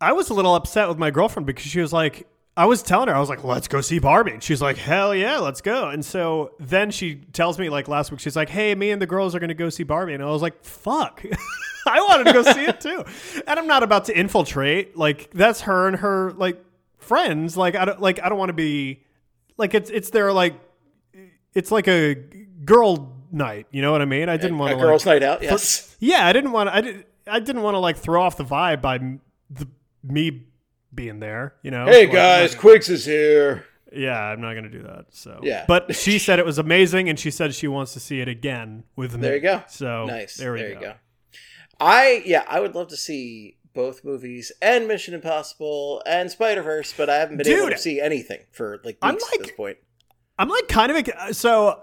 I 0.01 0.13
was 0.15 0.31
a 0.31 0.35
little 0.35 0.55
upset 0.55 0.89
with 0.89 0.97
my 0.99 1.11
girlfriend 1.11 1.47
because 1.47 1.67
she 1.67 1.81
was 1.81 1.93
like 1.93 2.27
I 2.55 2.67
was 2.67 2.83
telling 2.83 3.09
her, 3.09 3.15
I 3.15 3.19
was 3.19 3.31
like, 3.31 3.45
let's 3.45 3.67
go 3.67 3.81
see 3.81 3.99
Barbie. 3.99 4.33
And 4.33 4.43
she's 4.43 4.61
like, 4.61 4.77
hell 4.77 5.15
yeah, 5.15 5.39
let's 5.39 5.63
go. 5.63 5.89
And 5.89 6.05
so 6.05 6.53
then 6.61 6.91
she 6.91 7.15
tells 7.15 7.59
me 7.59 7.71
like 7.71 7.89
last 7.89 8.11
week, 8.11 8.21
she's 8.21 8.37
like, 8.37 8.51
hey, 8.51 8.75
me 8.75 8.91
and 8.91 9.01
the 9.01 9.07
girls 9.07 9.35
are 9.35 9.39
gonna 9.39 9.55
go 9.55 9.71
see 9.71 9.85
Barbie. 9.85 10.13
And 10.13 10.23
I 10.23 10.27
was 10.27 10.43
like, 10.43 10.63
fuck. 10.63 11.25
I 11.87 12.01
wanted 12.01 12.25
to 12.25 12.33
go 12.33 12.43
see 12.43 12.65
it 12.65 12.81
too. 12.81 13.05
And 13.47 13.59
I'm 13.59 13.67
not 13.67 13.83
about 13.83 14.05
to 14.07 14.19
infiltrate. 14.19 14.97
Like 14.97 15.31
that's 15.33 15.63
her 15.63 15.89
and 15.89 15.97
her 15.97 16.33
like 16.33 16.63
friends. 16.99 17.57
Like 17.57 17.75
I 17.75 17.87
don't 17.87 18.01
like 18.01 18.23
I 18.23 18.29
don't 18.29 18.39
want 18.39 18.51
to 18.51 18.55
be 18.55 19.03
like 19.57 19.75
it's 19.75 19.91
it's 19.91 20.11
their 20.11 20.33
like 20.33 20.55
it's 21.55 21.71
like 21.71 21.89
a 21.89 22.15
girl 22.65 23.17
night. 23.33 23.67
You 23.71 23.83
know 23.83 23.93
what 23.93 24.03
I 24.03 24.07
mean? 24.07 24.29
I 24.29 24.37
didn't 24.37 24.59
want 24.59 24.73
a 24.73 24.77
to 24.77 24.81
girls' 24.81 25.07
like, 25.07 25.23
night 25.23 25.29
out. 25.29 25.43
Yes. 25.43 25.97
yeah, 26.01 26.27
I 26.27 26.33
didn't 26.33 26.53
want 26.53 26.69
to. 26.69 26.77
I 26.77 26.81
did. 26.83 27.07
I 27.27 27.41
didn't 27.41 27.63
want 27.63 27.77
to 27.77 27.79
like 27.79 27.97
throw 27.97 28.23
off 28.23 28.37
the 28.37 28.45
vibe 28.45 28.83
by 28.83 28.99
the, 28.99 29.69
me 30.03 30.45
being 30.95 31.21
there. 31.21 31.55
You 31.63 31.71
know. 31.71 31.87
Hey 31.87 32.03
Like, 32.07 32.13
guys, 32.13 32.55
I'm 32.55 32.61
not- 32.65 32.89
is 32.89 33.05
here. 33.05 33.65
yeah, 33.93 34.19
I'm 34.21 34.41
not 34.41 34.55
gonna 34.55 34.69
do 34.71 34.83
that. 34.83 35.07
So 35.11 35.41
Yeah. 35.43 35.65
But 35.69 35.95
she 35.97 36.19
said 36.19 36.39
it 36.39 36.47
was 36.47 36.59
amazing, 36.59 37.09
and 37.09 37.19
she 37.19 37.31
said 37.31 37.55
she 37.55 37.69
wants 37.69 37.93
to 37.95 38.01
see 38.01 38.21
it 38.21 38.29
again 38.29 38.85
with 38.97 39.15
me. 39.15 39.21
There 39.23 39.35
you 39.37 39.41
go. 39.43 39.63
So 39.69 40.07
nice. 40.07 40.37
There 40.37 40.53
we 40.53 40.61
you 40.63 40.79
go. 40.81 40.95
I 41.81 42.23
yeah, 42.25 42.45
I 42.49 42.61
would 42.61 42.75
love 42.75 42.89
to 42.89 42.97
see 42.97 43.57
both 43.75 44.05
movies 44.05 44.53
and 44.61 44.87
Mission 44.87 45.15
Impossible 45.15 46.03
and 46.07 46.31
Spider 46.31 46.63
Verse, 46.63 46.93
but 46.97 47.09
I 47.11 47.17
haven't 47.17 47.39
been 47.39 47.49
able 47.49 47.71
to 47.71 47.79
see 47.79 48.01
anything 48.01 48.41
for 48.53 48.77
like 48.85 48.97
weeks 48.97 48.99
I'm 49.03 49.17
at 49.17 49.23
like- 49.23 49.41
this 49.41 49.51
point. 49.57 49.79
I'm 50.39 50.49
like 50.49 50.69
kind 50.69 50.93
of 50.93 51.09
a, 51.29 51.35
so. 51.35 51.83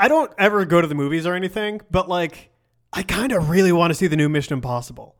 I 0.00 0.06
don't 0.06 0.30
ever 0.38 0.64
go 0.64 0.80
to 0.80 0.86
the 0.86 0.94
movies 0.94 1.26
or 1.26 1.34
anything, 1.34 1.80
but 1.90 2.08
like 2.08 2.50
I 2.92 3.02
kind 3.02 3.32
of 3.32 3.50
really 3.50 3.72
want 3.72 3.90
to 3.90 3.96
see 3.96 4.06
the 4.06 4.14
new 4.14 4.28
Mission 4.28 4.52
Impossible. 4.52 5.16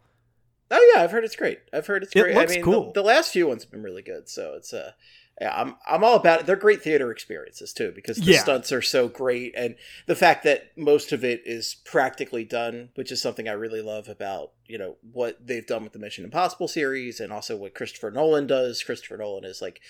Oh 0.70 0.92
yeah, 0.94 1.02
I've 1.02 1.10
heard 1.10 1.24
it's 1.24 1.36
great. 1.36 1.60
I've 1.72 1.86
heard 1.86 2.02
it's 2.02 2.14
It 2.14 2.20
great. 2.22 2.34
looks 2.34 2.52
I 2.52 2.56
mean, 2.56 2.64
cool. 2.64 2.86
The, 2.92 3.00
the 3.00 3.06
last 3.06 3.32
few 3.32 3.46
ones 3.46 3.62
have 3.62 3.70
been 3.70 3.82
really 3.82 4.02
good. 4.02 4.28
So 4.28 4.54
it's 4.54 4.72
uh, 4.72 4.92
yeah, 5.40 5.54
I'm 5.54 5.76
I'm 5.88 6.04
all 6.04 6.16
about 6.16 6.40
it. 6.40 6.46
They're 6.46 6.56
great 6.56 6.82
theater 6.82 7.10
experiences 7.10 7.72
too 7.72 7.92
because 7.94 8.18
the 8.18 8.32
Yeah. 8.32 8.40
stunts 8.40 8.72
are 8.72 8.82
so 8.82 9.08
great, 9.08 9.54
and 9.56 9.76
the 10.06 10.16
fact 10.16 10.44
that 10.44 10.76
most 10.76 11.12
of 11.12 11.24
it 11.24 11.42
is 11.46 11.76
practically 11.84 12.44
done, 12.44 12.90
which 12.96 13.10
is 13.12 13.22
something 13.22 13.48
I 13.48 13.52
really 13.52 13.80
love 13.82 14.08
about 14.08 14.52
you 14.66 14.78
know 14.78 14.96
what 15.12 15.46
they've 15.46 15.66
done 15.66 15.84
with 15.84 15.92
the 15.92 15.98
Mission 15.98 16.24
Impossible 16.24 16.68
series, 16.68 17.20
and 17.20 17.32
also 17.32 17.56
what 17.56 17.74
Christopher 17.74 18.10
Nolan 18.10 18.46
does. 18.46 18.82
Christopher 18.82 19.16
Nolan 19.16 19.44
is 19.44 19.62
like 19.62 19.80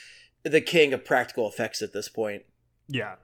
the 0.45 0.61
king 0.61 0.93
of 0.93 1.05
practical 1.05 1.49
effects 1.49 1.83
at 1.83 1.93
this 1.93 2.09
point. 2.09 2.45
Yeah. 2.89 3.17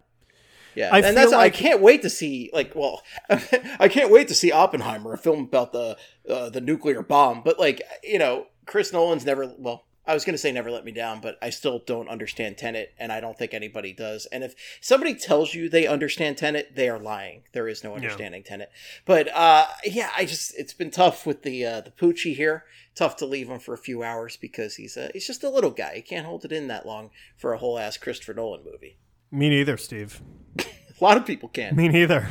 Yeah, 0.75 0.91
I 0.93 0.99
and 1.01 1.17
that's 1.17 1.33
like- 1.33 1.55
I 1.55 1.57
can't 1.57 1.81
wait 1.81 2.03
to 2.03 2.11
see 2.11 2.51
like 2.53 2.75
well, 2.75 3.03
I 3.31 3.89
can't 3.89 4.11
wait 4.11 4.29
to 4.29 4.35
see 4.35 4.53
Oppenheimer, 4.53 5.13
a 5.13 5.19
film 5.19 5.41
about 5.41 5.73
the 5.73 5.97
uh, 6.29 6.51
the 6.51 6.61
nuclear 6.61 7.03
bomb. 7.03 7.43
But 7.43 7.59
like 7.59 7.83
you 8.03 8.19
know, 8.19 8.47
Chris 8.67 8.93
Nolan's 8.93 9.25
never 9.25 9.53
well. 9.59 9.85
I 10.07 10.13
was 10.13 10.27
going 10.27 10.35
to 10.35 10.39
say 10.39 10.53
never 10.53 10.71
let 10.71 10.85
me 10.85 10.93
down, 10.93 11.23
but 11.23 11.39
I 11.41 11.49
still 11.49 11.79
don't 11.79 12.11
understand 12.11 12.59
Tenet, 12.59 12.93
and 12.99 13.11
I 13.11 13.21
don't 13.21 13.39
think 13.39 13.55
anybody 13.55 13.95
does. 13.95 14.27
And 14.27 14.45
if 14.45 14.55
somebody 14.83 15.15
tells 15.15 15.55
you 15.55 15.67
they 15.71 15.87
understand 15.87 16.37
Tenet, 16.37 16.77
they 16.77 16.91
are 16.91 16.99
lying. 16.99 17.45
There 17.55 17.67
is 17.69 17.83
no 17.83 17.95
understanding 17.95 18.43
Tenet. 18.43 18.71
But 19.07 19.35
uh, 19.35 19.65
yeah, 19.83 20.11
I 20.15 20.27
just 20.27 20.55
it's 20.59 20.75
been 20.75 20.91
tough 20.91 21.25
with 21.25 21.43
the 21.43 21.65
uh, 21.65 21.81
the 21.81 21.91
Poochie 21.91 22.37
here. 22.37 22.65
Tough 22.95 23.17
to 23.17 23.27
leave 23.27 23.49
him 23.49 23.59
for 23.59 23.73
a 23.73 23.79
few 23.79 24.03
hours 24.03 24.37
because 24.37 24.77
he's 24.77 24.97
a, 24.99 25.09
he's 25.15 25.27
just 25.27 25.43
a 25.43 25.49
little 25.49 25.71
guy. 25.71 25.95
He 25.97 26.03
can't 26.03 26.27
hold 26.27 26.45
it 26.45 26.53
in 26.53 26.69
that 26.69 26.85
long 26.87 27.11
for 27.39 27.55
a 27.55 27.59
whole 27.59 27.79
ass 27.79 27.97
Christopher 27.97 28.35
Nolan 28.35 28.63
movie. 28.63 28.99
Me 29.35 29.49
neither, 29.51 29.77
Steve. 29.77 30.23
A 30.59 30.65
lot 31.05 31.17
of 31.17 31.27
people 31.27 31.49
can. 31.49 31.75
Me 31.77 31.89
neither. 31.89 32.29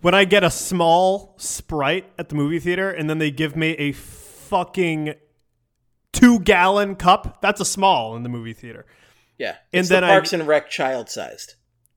When 0.00 0.14
I 0.14 0.24
get 0.24 0.42
a 0.44 0.50
small 0.50 1.34
Sprite 1.38 2.06
at 2.18 2.28
the 2.28 2.34
movie 2.34 2.58
theater 2.58 2.90
and 2.90 3.10
then 3.10 3.18
they 3.18 3.30
give 3.30 3.54
me 3.56 3.70
a 3.72 3.92
fucking 3.92 5.14
two 6.12 6.40
gallon 6.40 6.96
cup, 6.96 7.40
that's 7.42 7.60
a 7.60 7.64
small 7.64 8.16
in 8.16 8.22
the 8.22 8.28
movie 8.28 8.52
theater. 8.52 8.86
Yeah, 9.38 9.56
And 9.72 9.86
then 9.86 10.02
the 10.02 10.08
I- 10.08 10.10
Parks 10.10 10.32
and 10.32 10.46
Rec 10.46 10.70
child 10.70 11.08
sized. 11.10 11.54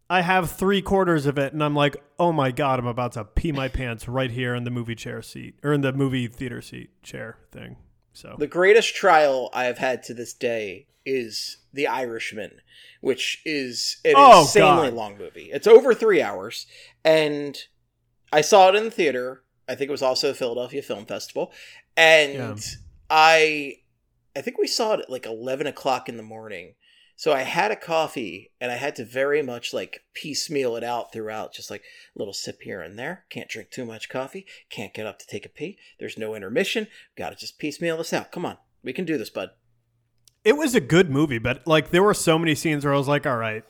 I 0.10 0.22
have 0.22 0.52
three 0.52 0.82
quarters 0.82 1.26
of 1.26 1.38
it 1.38 1.54
and 1.54 1.64
I'm 1.64 1.76
like, 1.76 1.96
oh 2.20 2.32
my 2.32 2.52
God, 2.52 2.78
I'm 2.80 2.86
about 2.88 3.14
to 3.14 3.24
pee 3.24 3.52
my 3.52 3.68
pants 3.70 4.08
right 4.08 4.30
here 4.32 4.54
in 4.54 4.64
the 4.64 4.72
movie 4.72 4.96
chair 4.96 5.22
seat 5.22 5.58
or 5.64 5.74
in 5.74 5.82
the 5.82 5.94
movie 5.94 6.28
theater 6.28 6.62
seat 6.62 7.02
chair 7.02 7.38
thing. 7.52 7.78
So, 8.14 8.36
The 8.38 8.48
greatest 8.48 8.94
trial 8.96 9.50
I 9.54 9.64
have 9.66 9.78
had 9.80 10.04
to 10.04 10.14
this 10.14 10.34
day 10.34 10.86
is 11.06 11.58
The 11.74 11.88
Irishman, 11.88 12.62
which 13.02 13.42
is 13.46 13.98
an 14.06 14.14
Oh, 14.16 14.42
insanely 14.42 14.90
God. 14.90 14.96
long 14.98 15.18
movie. 15.18 15.50
It's 15.52 15.68
over 15.68 15.94
three 15.94 16.22
hours, 16.22 16.66
and 17.04 17.58
I 18.32 18.42
saw 18.42 18.70
it 18.70 18.76
in 18.76 18.86
the 18.86 18.92
theater. 18.92 19.44
I 19.68 19.76
think 19.76 19.90
it 19.90 19.92
was 19.92 20.02
also 20.02 20.30
a 20.32 20.34
Philadelphia 20.34 20.82
Film 20.82 21.06
Festival, 21.06 21.52
and 21.98 22.34
Yeah. 22.34 22.56
I, 23.10 23.78
I 24.36 24.42
think 24.42 24.58
we 24.58 24.68
saw 24.68 24.94
it 24.94 25.02
at 25.02 25.10
like 25.10 25.26
eleven 25.26 25.68
o'clock 25.68 26.10
in 26.10 26.18
the 26.18 26.24
morning. 26.24 26.76
So 27.16 27.32
I 27.32 27.42
had 27.44 27.70
a 27.72 27.76
coffee, 27.76 28.52
and 28.60 28.72
I 28.72 28.76
had 28.76 28.96
to 28.96 29.06
very 29.06 29.44
much 29.44 29.72
like 29.72 30.02
piecemeal 30.16 30.76
it 30.76 30.84
out 30.84 31.14
throughout, 31.14 31.54
just 31.54 31.70
like 31.70 31.82
a 31.84 32.20
little 32.20 32.34
sip 32.34 32.62
here 32.64 32.82
and 32.82 32.98
there. 32.98 33.26
Can't 33.30 33.48
drink 33.48 33.70
too 33.70 33.86
much 33.86 34.10
coffee. 34.10 34.48
Can't 34.70 34.94
get 34.96 35.06
up 35.06 35.20
to 35.20 35.28
take 35.28 35.46
a 35.46 35.50
pee. 35.50 35.78
There's 36.00 36.18
no 36.18 36.34
intermission. 36.34 36.88
Got 37.16 37.30
to 37.30 37.36
just 37.36 37.60
piecemeal 37.60 37.98
this 37.98 38.14
out. 38.14 38.32
Come 38.32 38.46
on, 38.46 38.58
we 38.84 38.94
can 38.94 39.06
do 39.06 39.18
this, 39.20 39.30
bud. 39.30 39.52
It 40.44 40.58
was 40.58 40.76
a 40.76 40.82
good 40.82 41.10
movie, 41.10 41.40
but 41.40 41.66
like 41.68 41.90
there 41.92 42.04
were 42.04 42.14
so 42.14 42.38
many 42.38 42.56
scenes 42.56 42.86
where 42.86 42.94
I 42.94 42.98
was 42.98 43.08
like, 43.08 43.26
all 43.26 43.38
right. 43.38 43.64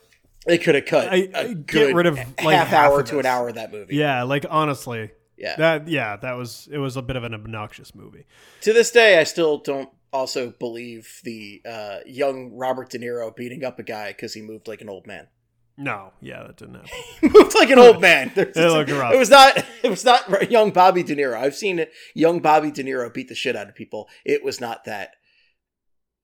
They 0.46 0.58
could 0.58 0.74
have 0.74 0.84
cut 0.84 1.08
I- 1.10 1.54
get 1.54 1.94
rid 1.94 2.06
of, 2.06 2.16
like, 2.16 2.56
half, 2.56 2.68
half 2.68 2.72
hour 2.72 3.02
to 3.04 3.18
an 3.18 3.24
hour 3.26 3.48
of 3.48 3.54
that 3.54 3.72
movie. 3.72 3.96
Yeah, 3.96 4.24
like 4.24 4.44
honestly, 4.50 5.10
yeah. 5.38 5.56
that, 5.56 5.88
yeah, 5.88 6.16
that 6.16 6.32
was, 6.32 6.68
it 6.70 6.76
was 6.76 6.98
a 6.98 7.02
bit 7.02 7.16
of 7.16 7.24
an 7.24 7.32
obnoxious 7.32 7.94
movie. 7.94 8.26
to 8.60 8.72
this 8.74 8.90
day, 8.90 9.18
I 9.18 9.24
still 9.24 9.58
don't 9.58 9.88
also 10.12 10.50
believe 10.50 11.20
the 11.24 11.62
uh, 11.68 11.98
young 12.06 12.52
Robert 12.52 12.90
De 12.90 12.98
Niro 12.98 13.34
beating 13.34 13.64
up 13.64 13.78
a 13.78 13.82
guy 13.82 14.08
because 14.08 14.34
he 14.34 14.42
moved 14.42 14.68
like 14.68 14.82
an 14.82 14.88
old 14.90 15.06
man. 15.06 15.28
No, 15.76 16.12
yeah, 16.20 16.44
that 16.44 16.56
didn't 16.56 16.74
happen. 16.74 16.90
He 17.20 17.28
moved 17.28 17.54
like 17.54 17.70
an 17.70 17.78
old 17.80 18.00
man. 18.00 18.30
It 18.36 18.54
looked 18.54 18.92
rough. 18.92 19.12
it 19.14 19.18
was 19.18 19.30
not. 19.30 19.64
It 19.82 19.88
was 19.90 20.04
not 20.04 20.50
young 20.50 20.70
Bobby 20.70 21.02
De 21.02 21.16
Niro. 21.16 21.36
I've 21.36 21.56
seen 21.56 21.84
young 22.14 22.38
Bobby 22.40 22.70
De 22.70 22.84
Niro 22.84 23.12
beat 23.12 23.28
the 23.28 23.34
shit 23.34 23.56
out 23.56 23.68
of 23.68 23.74
people. 23.74 24.08
It 24.24 24.44
was 24.44 24.60
not 24.60 24.84
that. 24.84 25.16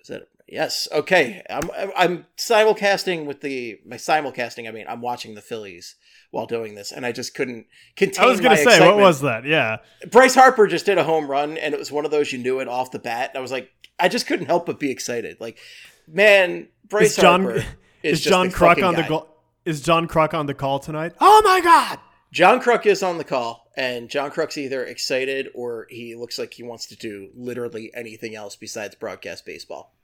Is 0.00 0.06
that 0.08 0.28
yes? 0.50 0.88
Okay, 0.92 1.42
I'm 1.48 1.70
I'm 1.96 2.26
simulcasting 2.36 3.24
with 3.24 3.40
the 3.40 3.80
my 3.86 3.96
simulcasting. 3.96 4.68
I 4.68 4.72
mean, 4.72 4.86
I'm 4.88 5.00
watching 5.00 5.34
the 5.34 5.40
Phillies 5.40 5.96
while 6.30 6.46
doing 6.46 6.74
this, 6.74 6.92
and 6.92 7.06
I 7.06 7.12
just 7.12 7.34
couldn't 7.34 7.66
contain. 7.96 8.24
I 8.24 8.28
was 8.28 8.40
gonna 8.40 8.56
my 8.56 8.64
say, 8.64 8.80
what 8.80 8.96
was 8.96 9.20
that? 9.22 9.44
Yeah, 9.44 9.78
Bryce 10.10 10.34
Harper 10.34 10.66
just 10.66 10.86
did 10.86 10.98
a 10.98 11.04
home 11.04 11.30
run, 11.30 11.56
and 11.56 11.74
it 11.74 11.78
was 11.78 11.90
one 11.90 12.04
of 12.04 12.10
those 12.10 12.32
you 12.32 12.38
knew 12.38 12.60
it 12.60 12.68
off 12.68 12.90
the 12.90 12.98
bat. 12.98 13.32
I 13.34 13.40
was 13.40 13.52
like, 13.52 13.70
I 13.98 14.08
just 14.08 14.26
couldn't 14.26 14.46
help 14.46 14.66
but 14.66 14.78
be 14.78 14.90
excited. 14.90 15.38
Like, 15.40 15.58
man, 16.06 16.68
Bryce 16.88 17.10
is 17.10 17.16
John 17.16 17.42
Harper 17.42 17.56
is, 18.02 18.18
is 18.18 18.20
just 18.20 18.30
John 18.30 18.50
Kruk 18.50 18.86
on 18.86 18.94
the 18.94 19.02
go- 19.02 19.28
is 19.64 19.80
John 19.80 20.08
Kruk 20.08 20.34
on 20.34 20.46
the 20.46 20.54
call 20.54 20.78
tonight? 20.78 21.12
Oh 21.20 21.42
my 21.44 21.60
god! 21.60 21.98
John 22.32 22.60
Kruk 22.60 22.86
is 22.86 23.02
on 23.02 23.18
the 23.18 23.24
call, 23.24 23.70
and 23.76 24.08
John 24.08 24.30
Kruk's 24.30 24.56
either 24.56 24.84
excited 24.84 25.48
or 25.54 25.86
he 25.90 26.14
looks 26.14 26.38
like 26.38 26.54
he 26.54 26.62
wants 26.62 26.86
to 26.86 26.96
do 26.96 27.30
literally 27.34 27.90
anything 27.94 28.34
else 28.34 28.56
besides 28.56 28.94
broadcast 28.94 29.44
baseball. 29.44 29.94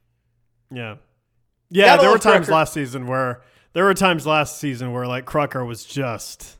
Yeah, 0.70 0.96
yeah. 1.70 1.86
Gotta 1.86 2.02
there 2.02 2.10
were 2.10 2.18
times 2.18 2.48
last 2.48 2.72
season 2.72 3.06
where 3.06 3.42
there 3.72 3.84
were 3.84 3.94
times 3.94 4.26
last 4.26 4.58
season 4.58 4.92
where 4.92 5.06
like 5.06 5.26
Krucker 5.26 5.66
was 5.66 5.84
just 5.84 6.58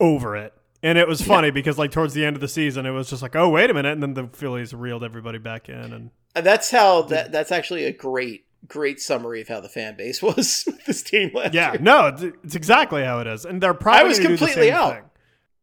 over 0.00 0.36
it, 0.36 0.54
and 0.82 0.98
it 0.98 1.06
was 1.06 1.22
funny 1.22 1.50
because 1.50 1.78
like 1.78 1.90
towards 1.90 2.14
the 2.14 2.24
end 2.24 2.36
of 2.36 2.40
the 2.40 2.48
season, 2.48 2.86
it 2.86 2.90
was 2.90 3.10
just 3.10 3.22
like, 3.22 3.36
oh 3.36 3.48
wait 3.48 3.70
a 3.70 3.74
minute, 3.74 3.92
and 3.92 4.02
then 4.02 4.14
the 4.14 4.28
Phillies 4.28 4.74
reeled 4.74 5.04
everybody 5.04 5.38
back 5.38 5.68
in, 5.68 5.92
and 5.92 6.10
And 6.34 6.46
that's 6.46 6.70
how 6.70 7.02
that 7.02 7.32
that's 7.32 7.52
actually 7.52 7.84
a 7.84 7.92
great 7.92 8.46
great 8.66 9.00
summary 9.00 9.40
of 9.40 9.48
how 9.48 9.60
the 9.60 9.68
fan 9.68 9.96
base 9.96 10.22
was 10.22 10.64
with 10.66 10.84
this 10.84 11.02
team 11.02 11.30
last 11.34 11.54
year. 11.54 11.62
yeah, 11.62 11.72
year. 11.72 11.80
no, 11.80 12.06
it's, 12.08 12.22
it's 12.44 12.54
exactly 12.54 13.04
how 13.04 13.20
it 13.20 13.26
is, 13.26 13.44
and 13.44 13.62
they're 13.62 13.74
probably 13.74 14.00
I 14.00 14.04
was 14.04 14.18
completely 14.18 14.70
out. 14.72 14.94
thing. 14.94 15.04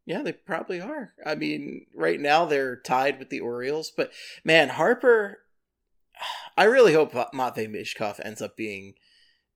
Yeah, 0.06 0.24
they 0.24 0.34
probably 0.34 0.82
are. 0.82 1.14
I 1.24 1.36
mean, 1.36 1.86
right 1.94 2.20
now 2.20 2.46
they're 2.46 2.78
tied 2.78 3.20
with 3.20 3.30
the 3.30 3.42
Orioles, 3.42 3.92
but 3.96 4.12
man, 4.44 4.70
Harper. 4.70 5.40
I 6.60 6.65
really 6.65 6.93
hope 6.93 7.13
Matvei 7.13 7.69
Michkov 7.74 8.19
ends 8.24 8.41
up 8.41 8.58
being 8.58 8.95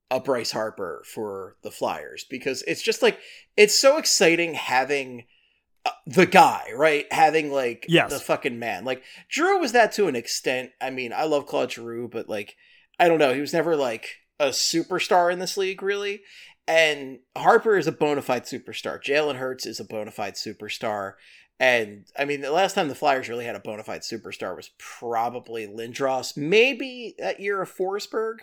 a 0.09 0.21
Bryce 0.21 0.53
Harper 0.53 1.03
for 1.05 1.57
the 1.61 1.69
Flyers 1.69 2.25
because 2.29 2.63
it's 2.65 2.81
just 2.81 3.01
like 3.01 3.19
it's 3.57 3.77
so 3.77 3.97
exciting 3.97 4.53
having 4.53 5.25
uh, 5.85 5.91
the 6.07 6.25
guy, 6.25 6.69
right? 6.73 7.05
Having 7.11 7.51
like 7.51 7.85
Yes. 7.89 8.09
the 8.13 8.19
fucking 8.19 8.57
man. 8.57 8.85
Like 8.85 9.03
Drew 9.29 9.59
was 9.59 9.73
that 9.73 9.91
to 9.93 10.07
an 10.07 10.15
extent. 10.15 10.71
I 10.79 10.91
mean, 10.91 11.11
I 11.11 11.25
love 11.25 11.45
Claude 11.45 11.73
Giroux, 11.73 12.07
but 12.07 12.29
like 12.29 12.55
I 12.97 13.09
don't 13.09 13.19
know, 13.19 13.33
he 13.33 13.41
was 13.41 13.53
never 13.53 13.75
like 13.75 14.07
a 14.39 14.47
superstar 14.47 15.31
in 15.31 15.39
this 15.39 15.57
league, 15.57 15.83
really. 15.83 16.21
And 16.69 17.19
Harper 17.35 17.77
is 17.77 17.87
a 17.87 17.91
bona 17.91 18.21
fide 18.21 18.45
superstar. 18.45 19.03
Jalen 19.03 19.35
Hurts 19.35 19.65
is 19.65 19.81
a 19.81 19.83
bona 19.83 20.11
fide 20.11 20.35
superstar. 20.35 21.15
And 21.59 22.05
I 22.17 22.25
mean, 22.25 22.41
the 22.41 22.51
last 22.51 22.73
time 22.73 22.87
the 22.89 22.95
Flyers 22.95 23.29
really 23.29 23.45
had 23.45 23.55
a 23.55 23.59
bona 23.59 23.83
fide 23.83 24.01
superstar 24.01 24.55
was 24.55 24.71
probably 24.77 25.67
Lindros, 25.67 26.35
maybe 26.35 27.15
that 27.19 27.39
year 27.39 27.61
of 27.61 27.73
Forsberg. 27.73 28.37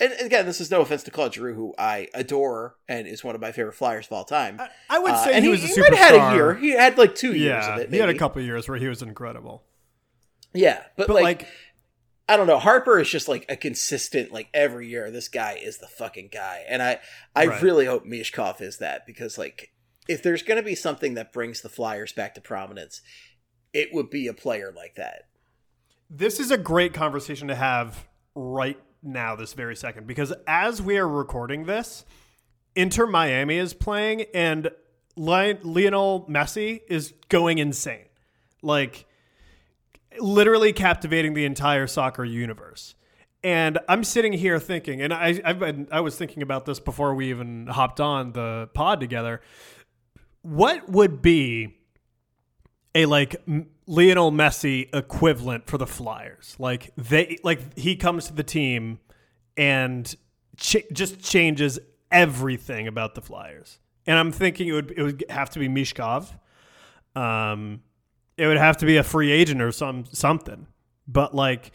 And 0.00 0.14
again, 0.20 0.46
this 0.46 0.60
is 0.62 0.70
no 0.70 0.80
offense 0.80 1.02
to 1.02 1.10
Claude 1.10 1.34
Giroux, 1.34 1.54
who 1.54 1.74
I 1.78 2.08
adore 2.14 2.76
and 2.88 3.06
is 3.06 3.22
one 3.22 3.34
of 3.34 3.40
my 3.40 3.52
favorite 3.52 3.74
Flyers 3.74 4.06
of 4.06 4.12
all 4.12 4.24
time. 4.24 4.58
I, 4.58 4.68
I 4.88 4.98
would 4.98 5.12
Uh, 5.12 5.24
say 5.24 5.34
and 5.34 5.44
he, 5.44 5.50
was 5.50 5.62
a 5.62 5.66
he 5.66 5.74
superstar. 5.74 5.94
have 5.94 5.98
had 5.98 6.32
a 6.32 6.34
year. 6.34 6.54
He 6.54 6.70
had 6.70 6.96
like 6.96 7.14
two 7.14 7.34
years 7.34 7.64
yeah, 7.66 7.74
of 7.74 7.80
it. 7.80 7.90
he 7.90 7.98
had 7.98 8.04
a 8.04 8.12
maybe. 8.12 8.18
couple 8.18 8.40
years 8.42 8.66
where 8.68 8.78
he 8.78 8.88
was 8.88 9.02
incredible. 9.02 9.62
Yeah, 10.54 10.82
but, 10.96 11.06
But 11.06 11.14
like, 11.16 11.22
like 11.42 11.48
I 12.28 12.36
don't 12.36 12.46
know. 12.46 12.58
Harper 12.58 12.98
is 12.98 13.10
just 13.10 13.28
like 13.28 13.44
a 13.48 13.56
consistent, 13.56 14.32
like 14.32 14.48
every 14.54 14.88
year, 14.88 15.10
this 15.10 15.28
guy 15.28 15.60
is 15.62 15.78
the 15.78 15.86
fucking 15.88 16.30
guy. 16.32 16.64
And 16.68 16.82
I, 16.82 17.00
I 17.36 17.46
Right. 17.46 17.62
really 17.62 17.86
hope 17.86 18.06
Michkov 18.06 18.60
is 18.62 18.78
that 18.78 19.04
because, 19.06 19.36
like, 19.36 19.72
if 20.10 20.24
there's 20.24 20.42
going 20.42 20.56
to 20.56 20.62
be 20.64 20.74
something 20.74 21.14
that 21.14 21.32
brings 21.32 21.60
the 21.60 21.68
Flyers 21.68 22.12
back 22.12 22.34
to 22.34 22.40
prominence, 22.40 23.00
it 23.72 23.90
would 23.94 24.10
be 24.10 24.26
a 24.26 24.34
player 24.34 24.72
like 24.74 24.96
that. 24.96 25.28
This 26.10 26.40
is 26.40 26.50
a 26.50 26.58
great 26.58 26.92
conversation 26.92 27.46
to 27.46 27.54
have 27.54 28.08
right 28.34 28.76
now, 29.04 29.36
this 29.36 29.52
very 29.52 29.76
second, 29.76 30.08
because 30.08 30.32
as 30.48 30.82
we 30.82 30.98
are 30.98 31.06
recording 31.06 31.66
this, 31.66 32.04
Inter 32.74 33.06
Miami 33.06 33.56
is 33.56 33.72
playing 33.72 34.22
and 34.34 34.70
Lionel 35.14 36.26
Messi 36.28 36.80
is 36.88 37.14
going 37.28 37.58
insane. 37.58 38.06
Like, 38.62 39.06
literally 40.18 40.72
captivating 40.72 41.34
the 41.34 41.44
entire 41.44 41.86
soccer 41.86 42.24
universe. 42.24 42.96
And 43.44 43.78
I'm 43.88 44.02
sitting 44.02 44.32
here 44.32 44.58
thinking, 44.58 45.00
and 45.00 45.14
I, 45.14 45.40
I've 45.44 45.60
been, 45.60 45.86
I 45.92 46.00
was 46.00 46.16
thinking 46.16 46.42
about 46.42 46.66
this 46.66 46.80
before 46.80 47.14
we 47.14 47.30
even 47.30 47.68
hopped 47.68 48.00
on 48.00 48.32
the 48.32 48.68
pod 48.74 49.00
together. 49.00 49.40
What 50.42 50.88
would 50.88 51.20
be 51.22 51.76
a 52.94 53.06
like 53.06 53.36
Lionel 53.86 54.32
Messi 54.32 54.88
equivalent 54.94 55.66
for 55.66 55.78
the 55.78 55.86
Flyers. 55.86 56.56
Like 56.58 56.92
they 56.96 57.38
like 57.42 57.78
he 57.78 57.96
comes 57.96 58.26
to 58.26 58.32
the 58.32 58.42
team 58.42 58.98
and 59.56 60.12
ch- 60.56 60.86
just 60.92 61.20
changes 61.20 61.78
everything 62.10 62.86
about 62.88 63.14
the 63.14 63.20
Flyers. 63.20 63.78
And 64.06 64.18
I'm 64.18 64.32
thinking 64.32 64.68
it 64.68 64.72
would 64.72 64.90
it 64.96 65.02
would 65.02 65.24
have 65.28 65.50
to 65.50 65.58
be 65.58 65.68
Michkov. 65.68 66.32
Um 67.14 67.82
it 68.36 68.46
would 68.46 68.56
have 68.58 68.78
to 68.78 68.86
be 68.86 68.96
a 68.96 69.02
free 69.02 69.30
agent 69.30 69.60
or 69.60 69.72
some 69.72 70.04
something. 70.06 70.66
But 71.06 71.34
like 71.34 71.72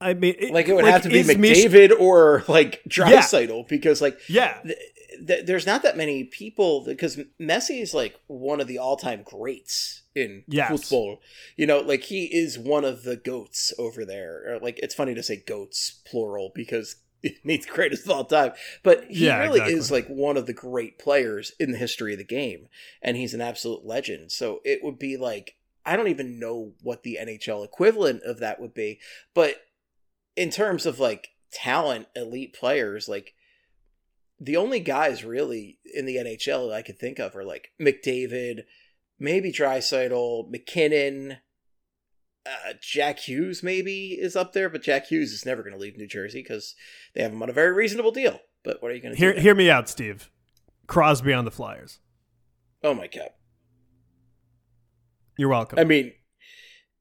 I 0.00 0.14
mean 0.14 0.34
it, 0.38 0.52
Like, 0.52 0.68
it 0.68 0.74
would 0.74 0.84
have 0.84 1.02
to 1.02 1.08
be 1.08 1.20
is 1.20 1.36
Mish- 1.38 1.64
McDavid 1.64 1.92
or 1.98 2.42
like 2.48 2.82
Draisaitl 2.88 3.68
because, 3.68 4.02
like, 4.02 4.18
yeah. 4.28 4.58
th- 4.62 4.76
th- 5.26 5.46
there's 5.46 5.66
not 5.66 5.82
that 5.82 5.96
many 5.96 6.24
people 6.24 6.84
because 6.84 7.18
Messi 7.40 7.80
is 7.82 7.94
like 7.94 8.18
one 8.26 8.60
of 8.60 8.66
the 8.66 8.78
all-time 8.78 9.22
greats 9.22 10.02
in 10.14 10.44
Yes. 10.48 10.68
football. 10.68 11.20
You 11.56 11.66
know, 11.66 11.80
like 11.80 12.04
he 12.04 12.24
is 12.24 12.58
one 12.58 12.84
of 12.84 13.02
the 13.02 13.16
goats 13.16 13.72
over 13.78 14.04
there. 14.04 14.42
Or, 14.46 14.58
like 14.60 14.78
it's 14.80 14.94
funny 14.94 15.14
to 15.14 15.22
say 15.22 15.42
goats 15.46 16.00
plural 16.10 16.52
because 16.54 16.96
it 17.22 17.44
means 17.44 17.66
greatest 17.66 18.04
of 18.04 18.10
all 18.10 18.24
time, 18.24 18.52
but 18.82 19.04
he 19.04 19.26
Yeah, 19.26 19.38
really 19.38 19.60
exactly. 19.60 19.74
is 19.74 19.90
like 19.90 20.08
one 20.08 20.36
of 20.36 20.46
the 20.46 20.52
great 20.52 20.98
players 20.98 21.52
in 21.60 21.72
the 21.72 21.78
history 21.78 22.12
of 22.12 22.18
the 22.18 22.24
game, 22.24 22.66
and 23.00 23.16
he's 23.16 23.34
an 23.34 23.40
absolute 23.40 23.84
legend. 23.84 24.32
So 24.32 24.60
it 24.64 24.80
would 24.82 24.98
be 24.98 25.16
like 25.16 25.56
I 25.84 25.96
don't 25.96 26.08
even 26.08 26.38
know 26.38 26.74
what 26.82 27.02
the 27.02 27.18
NHL 27.20 27.64
equivalent 27.64 28.22
of 28.22 28.38
that 28.40 28.60
would 28.60 28.74
be, 28.74 29.00
but 29.34 29.56
in 30.36 30.50
terms 30.50 30.86
of 30.86 30.98
like 31.00 31.28
talent, 31.52 32.06
elite 32.16 32.54
players, 32.54 33.08
like 33.08 33.34
the 34.42 34.56
only 34.56 34.80
guys 34.80 35.24
really 35.24 35.78
in 35.94 36.04
the 36.04 36.16
NHL 36.16 36.68
that 36.68 36.74
I 36.74 36.82
could 36.82 36.98
think 36.98 37.20
of 37.20 37.36
are 37.36 37.44
like 37.44 37.70
McDavid, 37.80 38.62
maybe 39.18 39.52
Draisaitl, 39.52 40.50
MacKinnon, 40.50 41.36
uh, 42.44 42.72
Jack 42.80 43.20
Hughes 43.20 43.62
maybe 43.62 44.18
is 44.20 44.34
up 44.34 44.52
there, 44.52 44.68
but 44.68 44.82
Jack 44.82 45.06
Hughes 45.06 45.32
is 45.32 45.46
never 45.46 45.62
going 45.62 45.74
to 45.74 45.78
leave 45.78 45.96
New 45.96 46.08
Jersey 46.08 46.42
because 46.42 46.74
they 47.14 47.22
have 47.22 47.32
him 47.32 47.40
on 47.40 47.50
a 47.50 47.52
very 47.52 47.72
reasonable 47.72 48.10
deal. 48.10 48.40
But 48.64 48.82
what 48.82 48.90
are 48.90 48.94
you 48.94 49.00
going 49.00 49.14
to 49.14 49.18
Hear 49.18 49.38
hear 49.38 49.54
me 49.54 49.70
out, 49.70 49.88
Steve. 49.88 50.28
Crosby 50.88 51.32
on 51.32 51.44
the 51.44 51.50
Flyers. 51.52 52.00
Oh 52.82 52.94
my 52.94 53.06
god! 53.06 53.30
You're 55.38 55.48
welcome. 55.48 55.78
I 55.78 55.84
mean, 55.84 56.12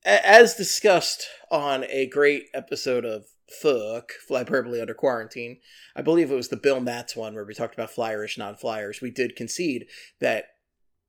as 0.05 0.53
discussed 0.53 1.27
on 1.49 1.85
a 1.89 2.07
great 2.07 2.45
episode 2.53 3.03
of 3.03 3.25
Fuck 3.51 4.13
Flyperbole 4.29 4.81
Under 4.81 4.93
Quarantine, 4.93 5.59
I 5.95 6.01
believe 6.01 6.31
it 6.31 6.35
was 6.35 6.49
the 6.49 6.57
Bill 6.57 6.79
Matz 6.79 7.15
one 7.15 7.33
where 7.35 7.43
we 7.45 7.53
talked 7.53 7.73
about 7.73 7.91
Flyerish 7.91 8.37
non-Flyers. 8.37 9.01
We 9.01 9.11
did 9.11 9.35
concede 9.35 9.87
that 10.19 10.45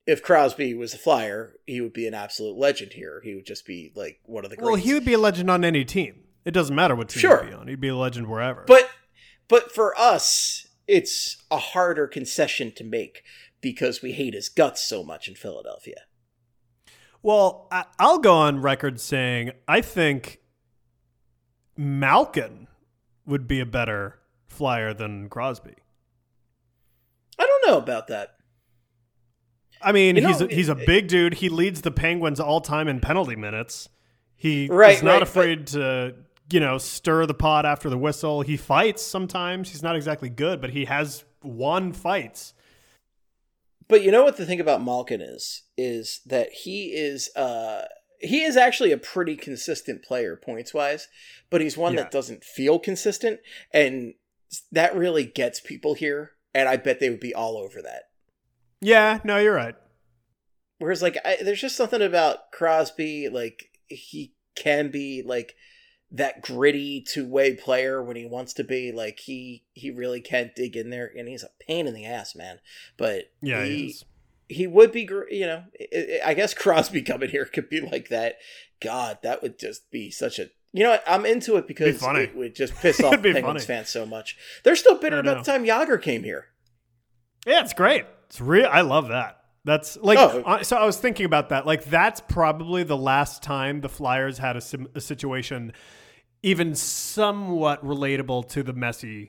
if 0.07 0.23
Crosby 0.23 0.75
was 0.75 0.95
a 0.95 0.99
Flyer, 0.99 1.55
he 1.67 1.81
would 1.81 1.93
be 1.93 2.07
an 2.09 2.15
absolute 2.15 2.59
legend 2.59 2.95
here. 2.95 3.21
He 3.23 3.35
would 3.37 3.47
just 3.47 3.65
be 3.65 3.93
like 3.95 4.19
one 4.25 4.45
of 4.45 4.51
the 4.51 4.57
greats. 4.57 4.67
well, 4.67 4.75
he 4.75 4.95
would 4.95 5.05
be 5.05 5.13
a 5.13 5.19
legend 5.19 5.49
on 5.51 5.65
any 5.65 5.85
team. 5.85 6.25
It 6.45 6.51
doesn't 6.51 6.75
matter 6.75 6.97
what 6.97 7.09
team 7.11 7.21
Sure. 7.21 7.45
he'd 7.45 7.51
be 7.51 7.55
on. 7.55 7.69
He'd 7.69 7.81
be 7.81 7.89
a 7.89 7.97
legend 7.97 8.27
wherever. 8.29 8.65
But 8.67 8.91
but 9.47 9.71
for 9.73 9.97
us, 9.97 10.67
it's 10.89 11.37
a 11.51 11.59
harder 11.59 12.09
concession 12.09 12.73
to 12.73 12.83
make 12.85 13.23
because 13.61 14.03
we 14.03 14.11
hate 14.13 14.35
his 14.35 14.49
guts 14.49 14.83
so 14.85 15.05
much 15.05 15.29
in 15.29 15.37
Philadelphia. 15.37 16.03
Well, 17.23 17.69
I'll 18.01 18.19
go 18.19 18.35
on 18.35 18.61
record 18.61 19.01
saying 19.01 19.53
I 19.69 19.81
think 19.81 20.41
Malkin 21.77 22.69
would 23.27 23.47
be 23.47 23.61
a 23.61 23.67
better 23.67 24.19
flyer 24.47 24.93
than 24.93 25.29
Crosby. 25.29 25.75
I 27.39 27.47
don't 27.47 27.67
know 27.71 27.79
about 27.79 28.09
that. 28.09 28.31
I 29.81 29.93
mean, 29.93 30.17
You 30.17 30.23
know, 30.23 30.29
he's 30.29 30.41
a, 30.41 30.47
he's 30.47 30.69
a 30.69 30.75
big 30.75 31.09
dude. 31.09 31.35
He 31.35 31.49
leads 31.49 31.83
the 31.83 31.91
Penguins 31.91 32.39
all 32.39 32.61
time 32.61 32.87
in 32.89 33.01
penalty 33.01 33.35
minutes. 33.37 33.89
He 34.37 34.69
Right, 34.71 34.97
is 34.97 35.03
not 35.03 35.13
right, 35.13 35.19
but- 35.21 35.29
afraid 35.29 35.67
to 35.69 36.15
you 36.51 36.61
know 36.61 36.77
stir 36.79 37.25
the 37.27 37.35
pot 37.35 37.65
after 37.65 37.89
the 37.89 37.97
whistle. 37.99 38.43
He 38.43 38.57
fights 38.57 39.03
sometimes. 39.03 39.71
He's 39.71 39.83
not 39.83 39.97
exactly 39.97 40.29
good, 40.29 40.61
but 40.61 40.71
he 40.71 40.85
has 40.85 41.25
won 41.43 41.93
fights. 41.93 42.53
But 43.89 44.03
you 44.03 44.11
know 44.11 44.23
what 44.25 44.37
the 44.37 44.47
thing 44.47 44.61
about 44.61 44.83
Malkin 44.83 45.21
is 45.21 45.63
is 45.77 46.21
that 46.27 46.53
he 46.53 46.89
is 46.95 47.35
uh 47.37 47.85
he 48.23 48.43
is 48.43 48.57
actually 48.57 48.93
a 48.93 48.99
pretty 48.99 49.37
consistent 49.37 50.03
player 50.03 50.37
points 50.37 50.73
wise, 50.73 51.09
but 51.51 51.61
he's 51.61 51.77
one 51.77 51.95
Yeah. 51.95 52.03
that 52.03 52.11
doesn't 52.13 52.45
feel 52.45 52.79
consistent, 52.79 53.41
and 53.73 54.15
that 54.71 54.95
really 54.97 55.25
gets 55.25 55.61
people 55.61 55.95
here. 55.95 56.33
And 56.55 56.69
I 56.69 56.77
bet 56.77 57.01
they 57.01 57.09
would 57.09 57.21
be 57.21 57.35
all 57.35 57.57
over 57.57 57.81
that. 57.81 58.03
Yeah, 58.81 59.21
no, 59.25 59.39
you're 59.39 59.55
right. 59.55 59.75
Whereas, 60.79 61.01
like, 61.01 61.17
I, 61.25 61.39
there's 61.43 61.61
just 61.61 61.77
something 61.77 62.03
about 62.03 62.53
Crosby, 62.53 63.29
like, 63.29 63.71
he 63.87 64.35
can 64.55 64.91
be, 64.91 65.23
like, 65.25 65.55
that 66.11 66.43
gritty 66.43 67.01
two 67.01 67.27
way 67.27 67.55
player 67.55 68.03
when 68.03 68.17
he 68.17 68.27
wants 68.27 68.53
to 68.55 68.65
be. 68.65 68.93
Like, 68.93 69.21
he 69.21 69.65
he 69.73 69.91
really 69.91 70.21
can't 70.21 70.55
dig 70.55 70.77
in 70.77 70.91
there, 70.91 71.11
and 71.17 71.27
he's 71.27 71.43
a 71.43 71.49
pain 71.67 71.87
in 71.87 71.95
the 71.95 72.05
ass, 72.05 72.35
man. 72.35 72.59
But 72.99 73.33
Yeah, 73.41 73.65
he, 73.65 73.71
he 73.77 73.87
is. 73.87 74.05
He 74.49 74.67
would 74.67 74.93
be, 74.93 75.09
you 75.31 75.47
know, 75.47 75.65
I 76.25 76.35
guess 76.35 76.53
Crosby 76.63 77.03
coming 77.03 77.31
here 77.31 77.45
could 77.45 77.69
be 77.69 77.81
like 77.81 78.09
that. 78.09 78.37
God, 78.81 79.19
that 79.23 79.43
would 79.43 79.59
just 79.59 79.91
be 79.91 80.11
such 80.11 80.39
a. 80.39 80.51
You 80.75 80.85
know, 80.85 80.91
what? 80.91 81.05
I'm 81.07 81.27
into 81.27 81.57
it 81.57 81.69
because 81.69 82.03
it 82.03 82.35
would 82.37 82.55
just 82.55 82.75
piss 82.77 83.01
off 83.05 83.13
Penguins 83.23 83.45
funny. 83.45 83.61
fans 83.61 83.89
so 83.91 84.07
much. 84.07 84.37
They're 84.65 84.77
still 84.77 84.97
bitter 84.97 85.19
about 85.19 85.45
the 85.45 85.51
time 85.53 85.65
Jagr 85.65 86.01
came 86.01 86.25
here. 86.25 86.47
Yeah, 87.47 87.61
it's 87.63 87.75
great. 87.75 88.07
It's 88.27 88.41
real. 88.41 88.69
I 88.71 88.81
love 88.81 89.09
that. 89.09 89.39
That's 89.65 89.97
like 89.99 90.19
Oh. 90.19 90.63
so. 90.63 90.77
I 90.77 90.85
was 90.87 90.97
thinking 90.99 91.27
about 91.27 91.51
that. 91.51 91.67
Like 91.67 91.85
that's 91.85 92.21
probably 92.21 92.83
the 92.85 92.97
last 92.97 93.43
time 93.43 93.81
the 93.81 93.89
Flyers 93.89 94.39
had 94.39 94.57
a, 94.57 94.61
sim- 94.61 94.89
a 94.95 95.01
situation 95.01 95.73
even 96.43 96.75
somewhat 96.75 97.85
relatable 97.85 98.49
to 98.49 98.63
the 98.65 98.73
Messi 98.75 99.29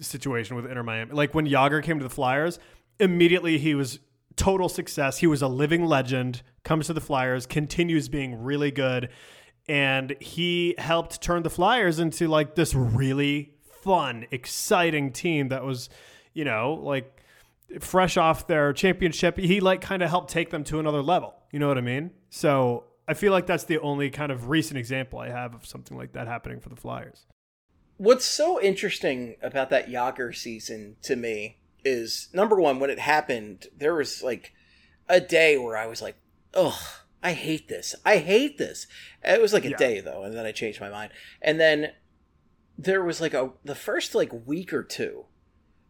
situation 0.00 0.56
with 0.56 0.66
Inter 0.66 0.82
Miami. 0.82 1.12
Like 1.12 1.34
when 1.34 1.46
Jagr 1.46 1.82
came 1.82 1.98
to 1.98 2.02
the 2.04 2.10
Flyers, 2.10 2.58
immediately 2.98 3.58
he 3.58 3.74
was 3.74 4.00
total 4.38 4.68
success. 4.68 5.18
He 5.18 5.26
was 5.26 5.42
a 5.42 5.48
living 5.48 5.84
legend. 5.84 6.42
Comes 6.64 6.86
to 6.86 6.94
the 6.94 7.00
Flyers, 7.00 7.44
continues 7.46 8.08
being 8.08 8.42
really 8.42 8.70
good, 8.70 9.10
and 9.68 10.16
he 10.20 10.74
helped 10.78 11.20
turn 11.20 11.42
the 11.42 11.50
Flyers 11.50 11.98
into 11.98 12.28
like 12.28 12.54
this 12.54 12.74
really 12.74 13.54
fun, 13.82 14.26
exciting 14.30 15.12
team 15.12 15.48
that 15.48 15.64
was, 15.64 15.88
you 16.34 16.44
know, 16.44 16.74
like 16.82 17.22
fresh 17.80 18.16
off 18.16 18.46
their 18.46 18.72
championship. 18.72 19.38
He 19.38 19.60
like 19.60 19.80
kind 19.80 20.02
of 20.02 20.10
helped 20.10 20.30
take 20.30 20.50
them 20.50 20.64
to 20.64 20.78
another 20.78 21.02
level. 21.02 21.34
You 21.52 21.58
know 21.58 21.68
what 21.68 21.78
I 21.78 21.82
mean? 21.82 22.10
So 22.30 22.84
I 23.06 23.14
feel 23.14 23.32
like 23.32 23.46
that's 23.46 23.64
the 23.64 23.78
only 23.78 24.10
kind 24.10 24.30
of 24.30 24.48
recent 24.48 24.78
example 24.78 25.18
I 25.18 25.30
have 25.30 25.54
of 25.54 25.66
something 25.66 25.96
like 25.96 26.12
that 26.12 26.26
happening 26.26 26.60
for 26.60 26.68
the 26.68 26.76
Flyers. 26.76 27.26
What's 27.96 28.26
so 28.26 28.60
interesting 28.60 29.36
about 29.42 29.70
that 29.70 29.88
Jagr 29.88 30.36
season 30.36 30.96
to 31.02 31.16
me 31.16 31.56
is 31.84 32.28
number 32.32 32.60
one, 32.60 32.78
when 32.80 32.90
it 32.90 32.98
happened, 32.98 33.66
there 33.76 33.94
was 33.94 34.22
like 34.22 34.52
a 35.08 35.20
day 35.20 35.56
where 35.56 35.76
I 35.76 35.86
was 35.86 36.02
like, 36.02 36.16
ugh, 36.54 36.80
I 37.22 37.32
hate 37.32 37.68
this. 37.68 37.94
I 38.04 38.18
hate 38.18 38.58
this. 38.58 38.86
It 39.24 39.40
was 39.42 39.52
like 39.52 39.64
a 39.64 39.70
Yeah. 39.70 39.76
day 39.76 40.00
though, 40.00 40.22
and 40.24 40.34
then 40.36 40.46
I 40.46 40.52
changed 40.52 40.80
my 40.80 40.90
mind. 40.90 41.12
And 41.42 41.58
then 41.58 41.92
there 42.76 43.02
was 43.02 43.20
like 43.20 43.34
a 43.34 43.52
the 43.64 43.74
first 43.74 44.14
like 44.14 44.46
week 44.46 44.72
or 44.72 44.82
two, 44.84 45.26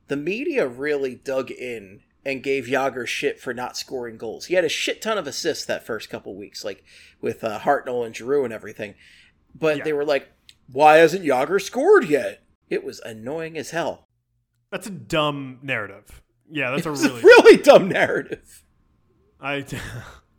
the 0.09 0.17
media 0.17 0.67
really 0.67 1.15
dug 1.15 1.51
in 1.51 2.01
and 2.25 2.43
gave 2.43 2.65
Jagr 2.65 3.07
shit 3.07 3.41
for 3.41 3.55
not 3.55 3.77
scoring 3.77 4.17
goals. 4.17 4.47
He 4.47 4.55
had 4.55 4.65
a 4.65 4.69
shit 4.69 5.01
ton 5.03 5.19
of 5.19 5.27
assists 5.27 5.65
that 5.67 5.87
first 5.87 6.11
couple 6.11 6.35
weeks, 6.37 6.65
like 6.65 6.83
with 7.21 7.45
uh, 7.45 7.61
Hartnell 7.61 8.05
and 8.05 8.15
Giroux 8.17 8.45
and 8.45 8.53
everything. 8.53 8.95
But 9.55 9.79
Yeah. 9.79 9.85
they 9.85 9.93
were 9.93 10.05
like, 10.05 10.29
why 10.71 10.97
hasn't 10.97 11.25
Jagr 11.25 11.61
scored 11.61 12.05
yet? 12.09 12.43
It 12.69 12.85
was 12.85 13.01
annoying 13.01 13.57
as 13.57 13.71
hell. 13.71 14.08
That's 14.71 14.87
a 14.87 14.91
dumb 14.91 15.59
narrative. 15.63 16.23
Yeah, 16.51 16.71
that's 16.71 16.87
a 16.87 16.91
really. 16.93 17.21
a 17.21 17.23
really 17.23 17.57
dumb 17.63 17.89
narrative. 17.89 18.65
I. 19.41 19.65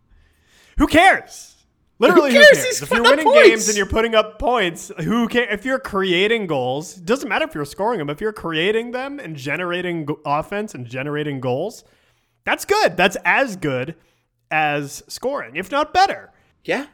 who 0.78 0.88
cares? 0.88 1.56
Literally, 2.00 2.32
Who 2.32 2.38
who 2.38 2.44
cares? 2.44 2.64
cares? 2.64 2.82
If 2.82 2.92
you're 2.92 3.04
winning 3.04 3.26
points. 3.26 3.48
games 3.50 3.68
and 3.68 3.78
you're 3.78 3.86
putting 3.86 4.16
up 4.16 4.40
points, 4.40 4.90
who 5.04 5.28
can? 5.28 5.50
If 5.50 5.66
you're 5.66 5.80
creating 5.80 6.48
goals, 6.48 6.98
it 6.98 7.06
doesn't 7.06 7.28
matter 7.28 7.46
if 7.46 7.54
you're 7.54 7.66
scoring 7.66 8.00
them. 8.00 8.10
If 8.10 8.22
you're 8.22 8.32
creating 8.34 8.92
them 8.92 9.20
and 9.20 9.36
generating 9.36 10.08
offense 10.26 10.74
and 10.74 10.86
generating 10.86 11.42
goals, 11.42 11.84
that's 12.46 12.64
good. 12.66 12.96
That's 12.96 13.18
as 13.26 13.58
good 13.58 13.96
as 14.50 15.04
scoring, 15.08 15.58
if 15.58 15.72
not 15.72 15.94
better. 15.94 16.32
Yeah. 16.70 16.86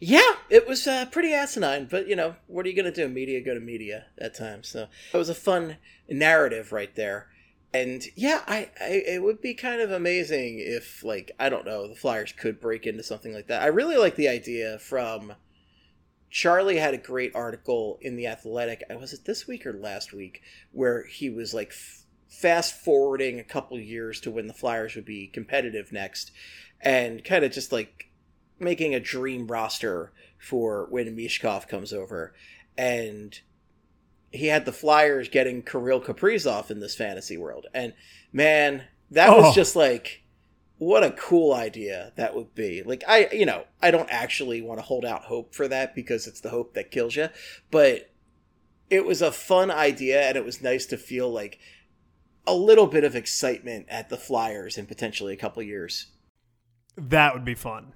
Yeah, 0.00 0.34
it 0.50 0.68
was 0.68 0.86
uh, 0.86 1.06
pretty 1.06 1.32
asinine, 1.32 1.86
but 1.90 2.06
you 2.06 2.14
know, 2.14 2.34
what 2.46 2.66
are 2.66 2.68
you 2.68 2.76
going 2.76 2.92
to 2.92 2.92
do? 2.92 3.08
Media 3.08 3.40
go 3.40 3.54
to 3.54 3.60
media 3.60 4.04
at 4.18 4.34
times. 4.34 4.68
So 4.68 4.88
it 5.14 5.16
was 5.16 5.30
a 5.30 5.34
fun 5.34 5.78
narrative 6.10 6.72
right 6.72 6.94
there. 6.94 7.28
And 7.72 8.04
yeah, 8.16 8.42
I, 8.46 8.68
I 8.78 9.02
it 9.06 9.22
would 9.22 9.40
be 9.40 9.54
kind 9.54 9.80
of 9.80 9.90
amazing 9.90 10.58
if 10.58 11.02
like 11.02 11.32
I 11.40 11.48
don't 11.48 11.64
know, 11.64 11.88
the 11.88 11.94
Flyers 11.94 12.32
could 12.32 12.60
break 12.60 12.84
into 12.84 13.02
something 13.02 13.32
like 13.32 13.46
that. 13.46 13.62
I 13.62 13.68
really 13.68 13.96
like 13.96 14.16
the 14.16 14.28
idea 14.28 14.78
from 14.78 15.32
Charlie 16.28 16.76
had 16.76 16.92
a 16.92 16.98
great 16.98 17.34
article 17.34 17.98
in 18.02 18.16
the 18.16 18.26
Athletic. 18.26 18.84
I 18.90 18.96
Was 18.96 19.14
it 19.14 19.24
this 19.24 19.46
week 19.46 19.64
or 19.64 19.72
last 19.72 20.12
week 20.12 20.42
where 20.70 21.06
he 21.06 21.30
was 21.30 21.54
like 21.54 21.70
f- 21.70 22.02
fast 22.28 22.74
forwarding 22.74 23.40
a 23.40 23.44
couple 23.44 23.80
years 23.80 24.20
to 24.20 24.30
when 24.30 24.48
the 24.48 24.52
Flyers 24.52 24.94
would 24.94 25.06
be 25.06 25.28
competitive 25.28 25.92
next 25.92 26.30
and 26.82 27.24
kind 27.24 27.42
of 27.42 27.52
just 27.52 27.72
like 27.72 28.10
making 28.58 28.94
a 28.94 29.00
dream 29.00 29.46
roster 29.46 30.12
for 30.38 30.86
when 30.90 31.16
Michkov 31.16 31.66
comes 31.68 31.92
over. 31.92 32.34
And 32.76 33.38
he 34.30 34.46
had 34.48 34.64
the 34.64 34.72
Flyers 34.72 35.28
getting 35.28 35.62
Kirill 35.62 36.00
Kaprizov 36.00 36.70
in 36.70 36.80
this 36.80 36.96
fantasy 36.96 37.36
world. 37.36 37.66
And 37.74 37.94
man, 38.32 38.84
that 39.10 39.28
Oh. 39.30 39.42
was 39.42 39.54
just 39.54 39.76
like 39.76 40.22
what 40.78 41.04
a 41.04 41.12
cool 41.12 41.54
idea 41.54 42.12
that 42.16 42.34
would 42.34 42.52
be. 42.54 42.82
Like 42.82 43.04
I 43.06 43.28
you 43.32 43.46
know, 43.46 43.64
I 43.80 43.90
don't 43.92 44.10
actually 44.10 44.60
want 44.60 44.78
to 44.78 44.84
hold 44.84 45.04
out 45.04 45.22
hope 45.22 45.54
for 45.54 45.68
that 45.68 45.94
because 45.94 46.26
it's 46.26 46.40
the 46.40 46.50
hope 46.50 46.74
that 46.74 46.90
kills 46.90 47.14
you, 47.16 47.28
but 47.70 48.10
it 48.90 49.04
was 49.04 49.22
a 49.22 49.32
fun 49.32 49.70
idea 49.70 50.20
and 50.22 50.36
it 50.36 50.44
was 50.44 50.60
nice 50.62 50.84
to 50.86 50.96
feel 50.98 51.30
like 51.30 51.58
a 52.46 52.54
little 52.54 52.86
bit 52.86 53.04
of 53.04 53.16
excitement 53.16 53.86
at 53.88 54.08
the 54.10 54.16
Flyers 54.18 54.76
in 54.76 54.84
potentially 54.86 55.32
a 55.32 55.36
couple 55.38 55.62
years. 55.62 56.08
That 56.96 57.32
would 57.34 57.44
be 57.44 57.54
fun. 57.54 57.92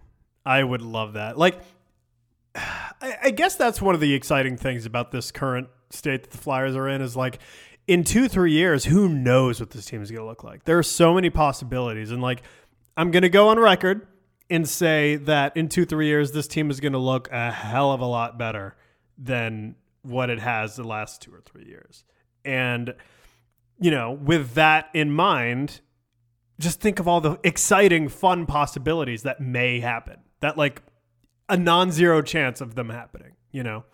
I 0.49 0.65
would 0.65 0.81
love 0.81 1.13
that. 1.13 1.37
Like, 1.37 1.61
I, 2.55 3.17
I 3.25 3.31
guess 3.31 3.57
that's 3.57 3.83
one 3.83 3.95
of 3.95 4.01
the 4.01 4.15
exciting 4.15 4.57
things 4.57 4.87
about 4.87 5.11
this 5.11 5.31
current 5.31 5.69
state 5.91 6.23
that 6.23 6.31
the 6.31 6.39
Flyers 6.39 6.75
are 6.75 6.89
in 6.89 7.03
is 7.03 7.15
like, 7.15 7.39
in 7.87 8.03
two, 8.03 8.29
three 8.29 8.53
years, 8.53 8.87
who 8.87 9.11
knows 9.11 9.61
what 9.61 9.71
this 9.71 9.85
team 9.85 10.01
is 10.01 10.11
going 10.11 10.23
to 10.23 10.27
look 10.27 10.43
like? 10.43 10.65
There 10.65 10.79
are 10.79 10.83
so 10.83 11.13
many 11.13 11.29
possibilities. 11.29 12.11
And 12.11 12.23
like, 12.23 12.43
I'm 12.97 13.11
going 13.11 13.25
to 13.25 13.29
go 13.29 13.49
on 13.49 13.59
record 13.59 14.07
and 14.49 14.67
say 14.67 15.17
that 15.17 15.55
in 15.55 15.69
two, 15.69 15.85
three 15.85 16.07
years, 16.07 16.33
this 16.33 16.49
team 16.49 16.71
is 16.71 16.81
going 16.81 16.95
to 16.95 16.99
look 16.99 17.31
a 17.31 17.51
hell 17.51 17.93
of 17.93 18.01
a 18.01 18.07
lot 18.07 18.39
better 18.39 18.75
than 19.19 19.75
what 20.01 20.31
it 20.31 20.39
has 20.39 20.77
the 20.77 20.85
last 20.85 21.21
two 21.21 21.35
or 21.35 21.43
three 21.43 21.67
years. 21.67 22.05
And, 22.47 22.95
you 23.79 23.91
know, 23.91 24.13
with 24.13 24.55
that 24.55 24.89
in 24.95 25.11
mind, 25.11 25.83
just 26.59 26.81
think 26.81 26.99
of 26.99 27.07
all 27.07 27.21
the 27.21 27.39
exciting, 27.45 28.09
fun 28.09 28.47
possibilities 28.47 29.25
that 29.25 29.43
may 29.43 29.81
happen. 29.81 30.21
That 30.41 30.57
like 30.57 30.83
a 31.49 31.57
non-zero 31.57 32.23
chance 32.23 32.61
of 32.61 32.75
them 32.75 32.91
happening. 32.91 33.33
You 33.51 33.63
know, 33.63 33.85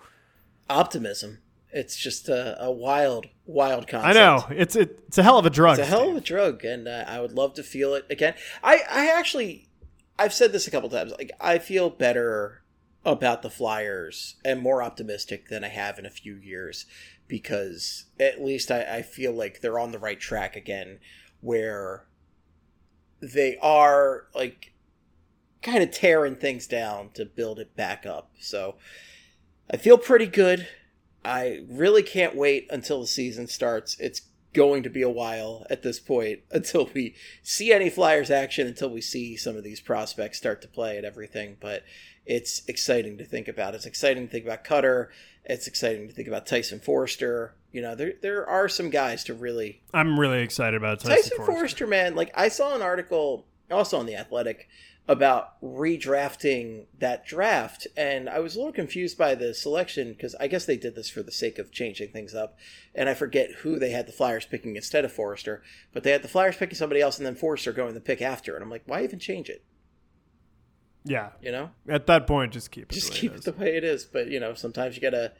Optimism. 0.69 1.39
It's 1.73 1.97
just 1.97 2.29
a, 2.29 2.63
a 2.63 2.71
wild, 2.71 3.27
wild 3.47 3.89
concept. 3.89 4.17
I 4.17 4.19
know 4.19 4.47
it's 4.51 4.77
it, 4.77 5.01
it's 5.09 5.19
a 5.19 5.25
hell 5.25 5.39
of 5.39 5.47
a 5.47 5.51
drug. 5.51 5.79
It's 5.79 5.89
a 5.89 5.91
hell 5.91 6.11
of 6.11 6.17
a 6.17 6.21
drug, 6.21 6.65
and 6.65 6.87
uh, 6.87 7.05
I 7.07 7.21
would 7.21 7.33
love 7.33 7.55
to 7.55 7.65
feel 7.65 7.95
it 7.95 8.07
again. 8.09 8.35
I, 8.63 8.81
I 8.89 9.07
actually, 9.09 9.69
I've 10.17 10.33
said 10.33 10.53
this 10.53 10.69
a 10.69 10.71
couple 10.71 10.89
times. 10.89 11.13
Like, 11.19 11.33
I 11.41 11.59
feel 11.59 11.91
better 11.91 12.63
about 13.05 13.43
the 13.43 13.51
Flyers 13.51 14.37
and 14.45 14.61
more 14.61 14.85
optimistic 14.85 15.49
than 15.49 15.65
I 15.65 15.69
have 15.69 15.99
in 15.99 16.07
a 16.07 16.11
few 16.11 16.37
years 16.37 16.87
because 17.27 18.05
at 18.21 18.43
least 18.43 18.71
I, 18.71 18.99
I 18.99 19.03
feel 19.03 19.33
like 19.33 19.61
they're 19.61 19.79
on 19.79 19.91
the 19.91 19.99
right 19.99 20.21
track 20.21 20.55
again, 20.55 21.01
where 21.41 22.07
they 23.21 23.57
are 23.61 24.27
like 24.33 24.74
kind 25.65 25.83
of 25.83 25.91
tearing 25.91 26.37
things 26.37 26.67
down 26.67 27.11
to 27.15 27.25
build 27.25 27.59
it 27.59 27.75
back 27.75 28.07
up. 28.07 28.31
So 28.39 28.77
I 29.71 29.77
feel 29.79 29.99
pretty 29.99 30.27
good. 30.27 30.69
I 31.25 31.63
really 31.69 32.03
can't 32.03 32.37
wait 32.37 32.69
until 32.71 33.01
the 33.01 33.07
season 33.07 33.49
starts. 33.49 33.99
It's 33.99 34.23
going 34.53 34.85
to 34.85 34.91
be 34.91 35.03
a 35.03 35.11
while 35.11 35.67
at 35.71 35.83
this 35.83 35.99
point 35.99 36.41
until 36.51 36.89
we 36.95 37.17
see 37.43 37.73
any 37.73 37.91
Flyers 37.91 38.31
action, 38.31 38.67
until 38.67 38.91
we 38.91 39.01
see 39.01 39.37
some 39.37 39.57
of 39.57 39.65
these 39.65 39.81
prospects 39.81 40.39
start 40.39 40.63
to 40.63 40.69
play 40.69 40.97
and 40.97 41.07
everything. 41.07 41.57
But 41.59 41.83
it's 42.27 42.63
exciting 42.69 43.19
to 43.19 43.25
think 43.25 43.49
about. 43.49 43.75
It's 43.75 43.87
exciting 43.87 44.27
to 44.27 44.31
think 44.31 44.45
about 44.45 44.65
Cutter. 44.65 45.11
It's 45.45 45.67
exciting 45.67 46.09
to 46.09 46.15
think 46.15 46.29
about 46.29 46.47
Tyson 46.47 46.79
Foerster. 46.79 47.55
You 47.73 47.83
know, 47.83 47.95
there 47.95 48.15
there 48.23 48.49
are 48.49 48.69
some 48.69 48.89
guys 48.89 49.25
to 49.25 49.35
really 49.35 49.83
I'm 49.93 50.19
really 50.19 50.43
excited 50.43 50.77
about 50.77 51.01
Tyson, 51.01 51.39
Tyson 51.39 51.89
man. 51.89 52.15
Like 52.15 52.31
I 52.35 52.49
saw 52.49 52.75
an 52.75 52.83
article 52.83 53.47
also 53.71 53.99
on 53.99 54.07
the 54.07 54.17
Athletic 54.17 54.69
about 55.07 55.61
redrafting 55.63 56.87
that 56.99 57.27
draft, 57.27 57.87
and 57.97 58.29
I 58.29 58.39
was 58.39 58.55
a 58.55 58.59
little 58.59 58.73
confused 58.73 59.19
by 59.19 59.35
the 59.35 59.53
selection 59.53 60.13
because 60.13 60.35
I 60.37 60.47
guess 60.47 60.65
they 60.65 60.79
did 60.79 60.95
this 60.95 61.11
for 61.11 61.23
the 61.23 61.31
sake 61.33 61.59
of 61.59 61.71
changing 61.71 62.09
things 62.09 62.35
up, 62.35 62.57
and 62.95 63.09
I 63.09 63.15
forget 63.15 63.51
who 63.59 63.79
they 63.79 63.91
had 63.91 64.07
the 64.07 64.13
Flyers 64.13 64.47
picking 64.47 64.77
instead 64.77 65.05
of 65.05 65.13
Foerster, 65.13 65.63
but 65.93 66.05
they 66.05 66.11
had 66.11 66.23
the 66.23 66.29
Flyers 66.29 66.57
picking 66.57 66.77
somebody 66.77 67.03
else, 67.03 67.19
and 67.19 67.27
then 67.27 67.35
Foerster 67.35 67.73
going 67.73 67.93
the 67.93 68.01
pick 68.01 68.23
after, 68.23 68.55
and 68.55 68.63
I'm 68.63 68.71
like, 68.71 68.85
why 68.87 69.05
even 69.05 69.19
change 69.19 69.51
it? 69.51 69.63
Yeah. 71.05 71.31
You 71.43 71.53
know, 71.53 71.71
At 71.87 72.07
that 72.07 72.27
point, 72.27 72.53
just 72.55 72.71
keep 72.71 72.91
it. 72.91 72.95
just 72.95 73.09
the 73.09 73.13
way 73.13 73.19
keep 73.21 73.35
it 73.35 73.45
the 73.45 73.53
way 73.53 73.77
it 73.77 73.85
is. 73.85 74.05
But 74.07 74.29
you 74.29 74.41
know, 74.41 74.55
sometimes 74.55 74.97
you 74.97 75.03
gotta 75.03 75.33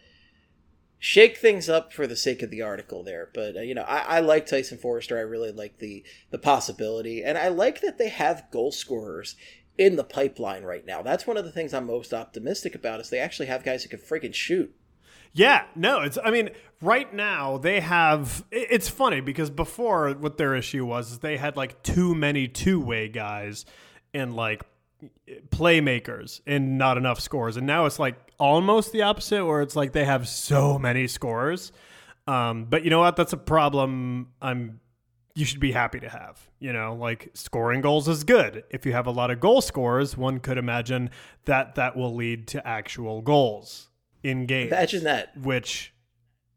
shake 0.99 1.37
things 1.37 1.69
up 1.69 1.93
for 1.93 2.07
the 2.07 2.17
sake 2.17 2.43
of 2.43 2.51
the 2.51 2.63
article 2.63 3.03
there. 3.03 3.31
But 3.35 3.57
uh, 3.57 3.61
you 3.61 3.75
know, 3.75 3.83
I, 3.83 4.17
I 4.17 4.21
like 4.21 4.47
Tyson 4.47 4.79
Foerster. 4.79 5.19
I 5.19 5.23
really 5.23 5.53
like 5.53 5.79
the 5.79 6.05
the 6.31 6.39
possibility, 6.39 7.23
and 7.23 7.37
I 7.39 7.49
like 7.49 7.81
that 7.81 7.99
they 7.99 8.09
have 8.09 8.51
goal 8.51 8.73
scorers 8.73 9.37
in 9.77 9.97
the 9.97 10.05
pipeline 10.05 10.63
right 10.63 10.87
now. 10.87 11.03
That's 11.03 11.27
one 11.27 11.37
of 11.37 11.45
the 11.45 11.53
things 11.53 11.75
I'm 11.75 11.87
most 11.87 12.15
optimistic 12.15 12.75
about. 12.75 13.01
Is 13.01 13.11
they 13.11 13.19
actually 13.19 13.47
have 13.47 13.65
guys 13.65 13.83
who 13.83 13.89
can 13.89 14.01
freaking 14.01 14.35
shoot. 14.35 14.75
Yeah, 15.33 15.65
no, 15.75 16.01
it's. 16.01 16.17
I 16.23 16.31
mean, 16.31 16.51
right 16.81 17.13
now 17.13 17.59
they 17.59 17.81
have. 17.81 18.45
It's 18.51 18.89
funny 18.89 19.21
because 19.21 19.51
before 19.51 20.11
what 20.13 20.39
their 20.39 20.55
issue 20.55 20.87
was 20.87 21.13
is 21.13 21.19
they 21.19 21.37
had 21.37 21.57
like 21.57 21.83
too 21.83 22.15
many 22.15 22.47
two 22.47 22.81
way 22.81 23.09
guys 23.09 23.67
and 24.15 24.37
like 24.37 24.63
playmakers 25.51 26.41
and 26.47 26.79
not 26.79 26.97
enough 26.97 27.21
scores, 27.21 27.57
and 27.57 27.67
now 27.67 27.87
it's 27.87 27.99
like 27.99 28.17
almost 28.39 28.93
the 28.93 29.03
opposite, 29.03 29.45
where 29.45 29.63
it's 29.63 29.77
like 29.77 29.93
they 29.93 30.05
have 30.05 30.29
so 30.29 30.79
many 30.79 31.07
scores. 31.07 31.73
Um, 32.27 32.65
but 32.67 32.85
you 32.85 32.91
know 32.91 33.01
what? 33.01 33.17
That's 33.17 33.33
a 33.33 33.39
problem. 33.39 34.29
I'm. 34.41 34.81
You 35.37 35.45
should 35.45 35.59
be 35.61 35.73
happy 35.73 35.99
to 35.99 36.09
have. 36.09 36.41
You 36.61 36.73
know, 36.73 36.95
like 36.95 37.31
scoring 37.35 37.81
goals 37.81 38.07
is 38.09 38.23
good. 38.23 38.63
If 38.71 38.87
you 38.87 38.93
have 38.93 39.07
a 39.07 39.11
lot 39.11 39.31
of 39.33 39.41
goal 39.41 39.61
scorers, 39.61 40.17
one 40.17 40.39
could 40.39 40.59
imagine 40.59 41.11
that 41.45 41.75
that 41.75 41.97
will 41.97 42.15
lead 42.15 42.47
to 42.49 42.67
actual 42.67 43.21
goals 43.21 43.89
in 44.23 44.47
games 44.47 44.73
Imagine 44.73 45.05
that. 45.05 45.37
which 45.37 45.93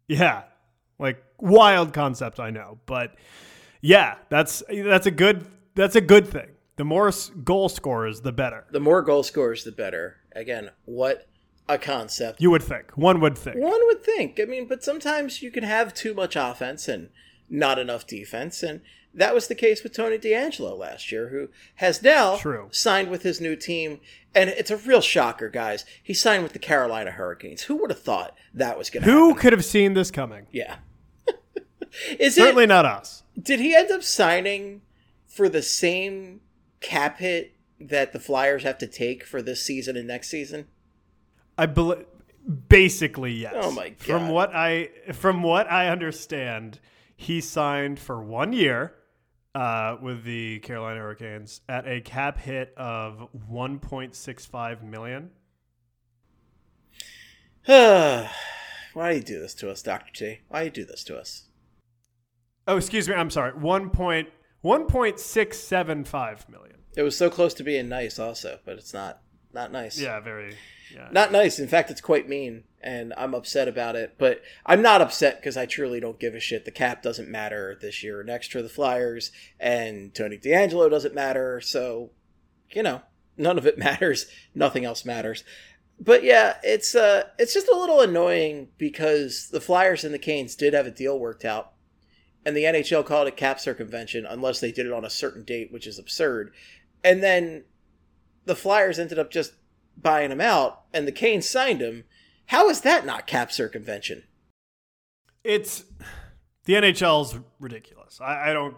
yeah 0.08 0.44
like 1.00 1.22
wild 1.38 1.92
concept 1.94 2.40
i 2.40 2.50
know 2.50 2.80
but 2.86 3.14
yeah 3.82 4.16
that's 4.30 4.64
that's 4.70 5.06
a 5.06 5.12
good 5.12 5.46
that's 5.76 5.98
a 5.98 6.00
good 6.00 6.26
thing 6.26 6.48
the 6.78 6.86
more 6.86 7.12
goal 7.44 7.70
scorers 7.70 8.22
the 8.22 8.32
better 8.32 8.66
The 8.72 8.80
more 8.80 9.02
goal 9.02 9.24
scorers, 9.24 9.64
the 9.64 9.72
better. 9.72 10.18
Again, 10.34 10.72
what 10.86 11.28
a 11.70 11.78
concept. 11.78 12.40
you 12.42 12.50
would 12.50 12.64
think 12.64 12.92
one 12.96 13.20
would 13.20 13.38
think 13.38 13.58
One 13.58 13.86
would 13.88 14.02
think. 14.04 14.40
I 14.40 14.46
mean, 14.46 14.68
but 14.68 14.84
sometimes 14.84 15.42
you 15.42 15.52
can 15.52 15.64
have 15.66 15.94
too 15.94 16.14
much 16.14 16.36
offense 16.38 16.88
and 16.88 17.10
not 17.50 17.78
enough 17.80 18.08
defense, 18.08 18.64
and 18.64 18.82
that 19.14 19.34
was 19.34 19.48
the 19.48 19.56
case 19.56 19.84
with 19.84 19.94
Tony 19.94 20.18
DeAngelo 20.18 20.78
last 20.78 21.12
year, 21.12 21.30
who 21.30 21.50
has 21.76 22.02
now 22.04 22.38
True. 22.38 22.68
signed 22.72 23.10
with 23.10 23.24
his 23.24 23.42
new 23.42 23.56
team. 23.56 24.00
And 24.36 24.50
it's 24.52 24.70
a 24.70 24.78
real 24.78 25.02
shocker, 25.02 25.50
guys. 25.50 25.84
He 26.04 26.14
signed 26.14 26.44
with 26.44 26.54
the 26.54 26.60
Carolina 26.60 27.10
Hurricanes. 27.12 27.64
Who 27.64 27.78
would 27.78 27.90
have 27.90 28.02
thought 28.04 28.36
that 28.54 28.78
was 28.78 28.90
going 28.92 29.04
to 29.04 29.10
happen? 29.10 29.20
who 29.20 29.28
happen? 29.30 29.42
could 29.42 29.54
have 29.54 29.66
seen 29.66 29.94
this 29.96 30.12
coming 30.12 30.46
Yeah. 30.52 30.76
Is 32.20 32.36
certainly 32.36 32.66
it? 32.66 32.68
not 32.68 32.86
us 32.86 33.24
Did 33.42 33.60
he 33.60 33.76
end 33.76 33.90
up 33.92 34.04
signing 34.04 34.82
for 35.26 35.50
the 35.50 35.62
same 35.64 36.42
cap 36.82 37.20
hit 37.20 37.54
that 37.80 38.14
the 38.14 38.20
Flyers 38.20 38.64
have 38.64 38.78
to 38.80 38.88
take 38.88 39.24
for 39.24 39.42
this 39.42 39.62
season 39.64 39.96
and 39.98 40.08
next 40.08 40.30
season? 40.30 40.68
i 41.58 41.66
believe 41.66 42.06
basically 42.70 43.34
yes 43.34 43.54
Oh 43.58 43.72
my 43.72 43.90
god. 43.90 44.00
from 44.00 44.30
what 44.30 44.56
i 44.56 44.90
from 45.14 45.42
what 45.44 45.70
i 45.72 45.90
understand 45.90 46.80
he 47.16 47.42
signed 47.42 48.00
for 48.00 48.22
one 48.24 48.54
year 48.54 48.94
uh, 49.56 49.98
with 50.00 50.24
the 50.24 50.60
Carolina 50.60 51.00
Hurricanes 51.00 51.62
at 51.68 51.88
a 51.88 52.00
cap 52.02 52.38
hit 52.38 52.76
of 52.78 53.28
1.65 53.52 54.84
million. 54.84 55.32
Why 57.66 58.30
do 59.12 59.16
you 59.18 59.24
do 59.24 59.40
this 59.40 59.56
to 59.56 59.72
us, 59.72 59.82
Dr. 59.82 60.14
T? 60.14 60.40
Why 60.48 60.60
do 60.60 60.66
you 60.66 60.72
do 60.72 60.86
this 60.86 61.04
to 61.06 61.18
us? 61.18 61.48
Oh, 62.68 62.78
excuse 62.78 63.10
me. 63.10 63.16
I'm 63.16 63.32
sorry. 63.32 63.54
One 63.54 63.90
point 64.62 64.82
one 64.82 64.88
point 64.88 65.20
six 65.20 65.60
seven 65.60 66.04
five 66.04 66.48
million. 66.50 66.78
It 66.96 67.04
was 67.04 67.18
so 67.18 67.30
close 67.30 67.54
to 67.56 67.64
being 67.64 67.90
nice, 67.90 68.18
also, 68.18 68.60
but 68.66 68.78
it's 68.78 68.94
not. 68.94 69.22
Not 69.54 69.72
nice. 69.72 70.00
Yeah, 70.00 70.20
very. 70.20 70.56
Yeah. 70.94 71.10
Not 71.12 71.32
nice. 71.32 71.60
In 71.60 71.68
fact, 71.68 71.90
it's 71.90 72.02
quite 72.02 72.30
mean, 72.30 72.64
and 72.82 73.14
I'm 73.18 73.34
upset 73.34 73.68
about 73.68 73.96
it. 73.96 74.16
But 74.18 74.42
I'm 74.66 74.82
not 74.82 75.02
upset 75.02 75.40
because 75.40 75.58
I 75.58 75.66
truly 75.66 76.00
don't 76.00 76.20
give 76.20 76.36
a 76.36 76.40
shit. 76.40 76.66
The 76.66 76.72
cap 76.72 77.02
doesn't 77.02 77.30
matter 77.30 77.78
this 77.82 78.04
year 78.04 78.20
or 78.20 78.24
next 78.24 78.52
for 78.52 78.62
the 78.62 78.70
Flyers, 78.70 79.32
and 79.60 80.14
Tony 80.14 80.38
DeAngelo 80.38 80.90
doesn't 80.90 81.16
matter. 81.16 81.62
So, 81.62 82.12
you 82.72 82.84
know, 82.84 83.02
none 83.38 83.58
of 83.58 83.66
it 83.66 83.78
matters. 83.80 84.28
Nothing 84.54 84.86
else 84.86 85.06
matters. 85.06 85.44
But 86.00 86.24
yeah, 86.24 86.58
it's 86.64 86.94
uh, 86.94 87.24
it's 87.40 87.54
just 87.54 87.68
a 87.68 87.76
little 87.76 88.02
annoying 88.02 88.70
because 88.78 89.50
the 89.50 89.62
Flyers 89.62 90.04
and 90.04 90.14
the 90.14 90.20
Canes 90.20 90.56
did 90.56 90.74
have 90.74 90.86
a 90.86 90.92
deal 90.92 91.18
worked 91.18 91.46
out, 91.46 91.72
and 92.48 92.56
the 92.56 92.64
NHL 92.64 93.06
called 93.06 93.28
it 93.28 93.36
cap 93.36 93.60
circumvention 93.60 94.26
unless 94.26 94.62
they 94.62 94.72
did 94.72 94.86
it 94.86 94.94
on 94.94 95.04
a 95.04 95.10
certain 95.10 95.44
date, 95.44 95.70
which 95.70 95.86
is 95.86 96.00
absurd. 96.00 96.54
And 97.04 97.22
then 97.22 97.66
the 98.46 98.56
Flyers 98.56 98.98
ended 98.98 99.20
up 99.20 99.30
just 99.30 99.52
buying 99.98 100.32
him 100.32 100.40
out, 100.40 100.84
and 100.94 101.06
the 101.06 101.12
Canes 101.12 101.50
signed 101.50 101.82
him. 101.82 102.06
How 102.46 102.70
is 102.70 102.80
that 102.82 103.06
not 103.06 103.28
cap 103.28 103.52
circumvention? 103.52 104.24
It's 105.44 105.84
the 106.64 106.76
NHL's 106.76 107.38
ridiculous. 107.60 108.22
I, 108.22 108.52
I 108.52 108.54
don't. 108.54 108.78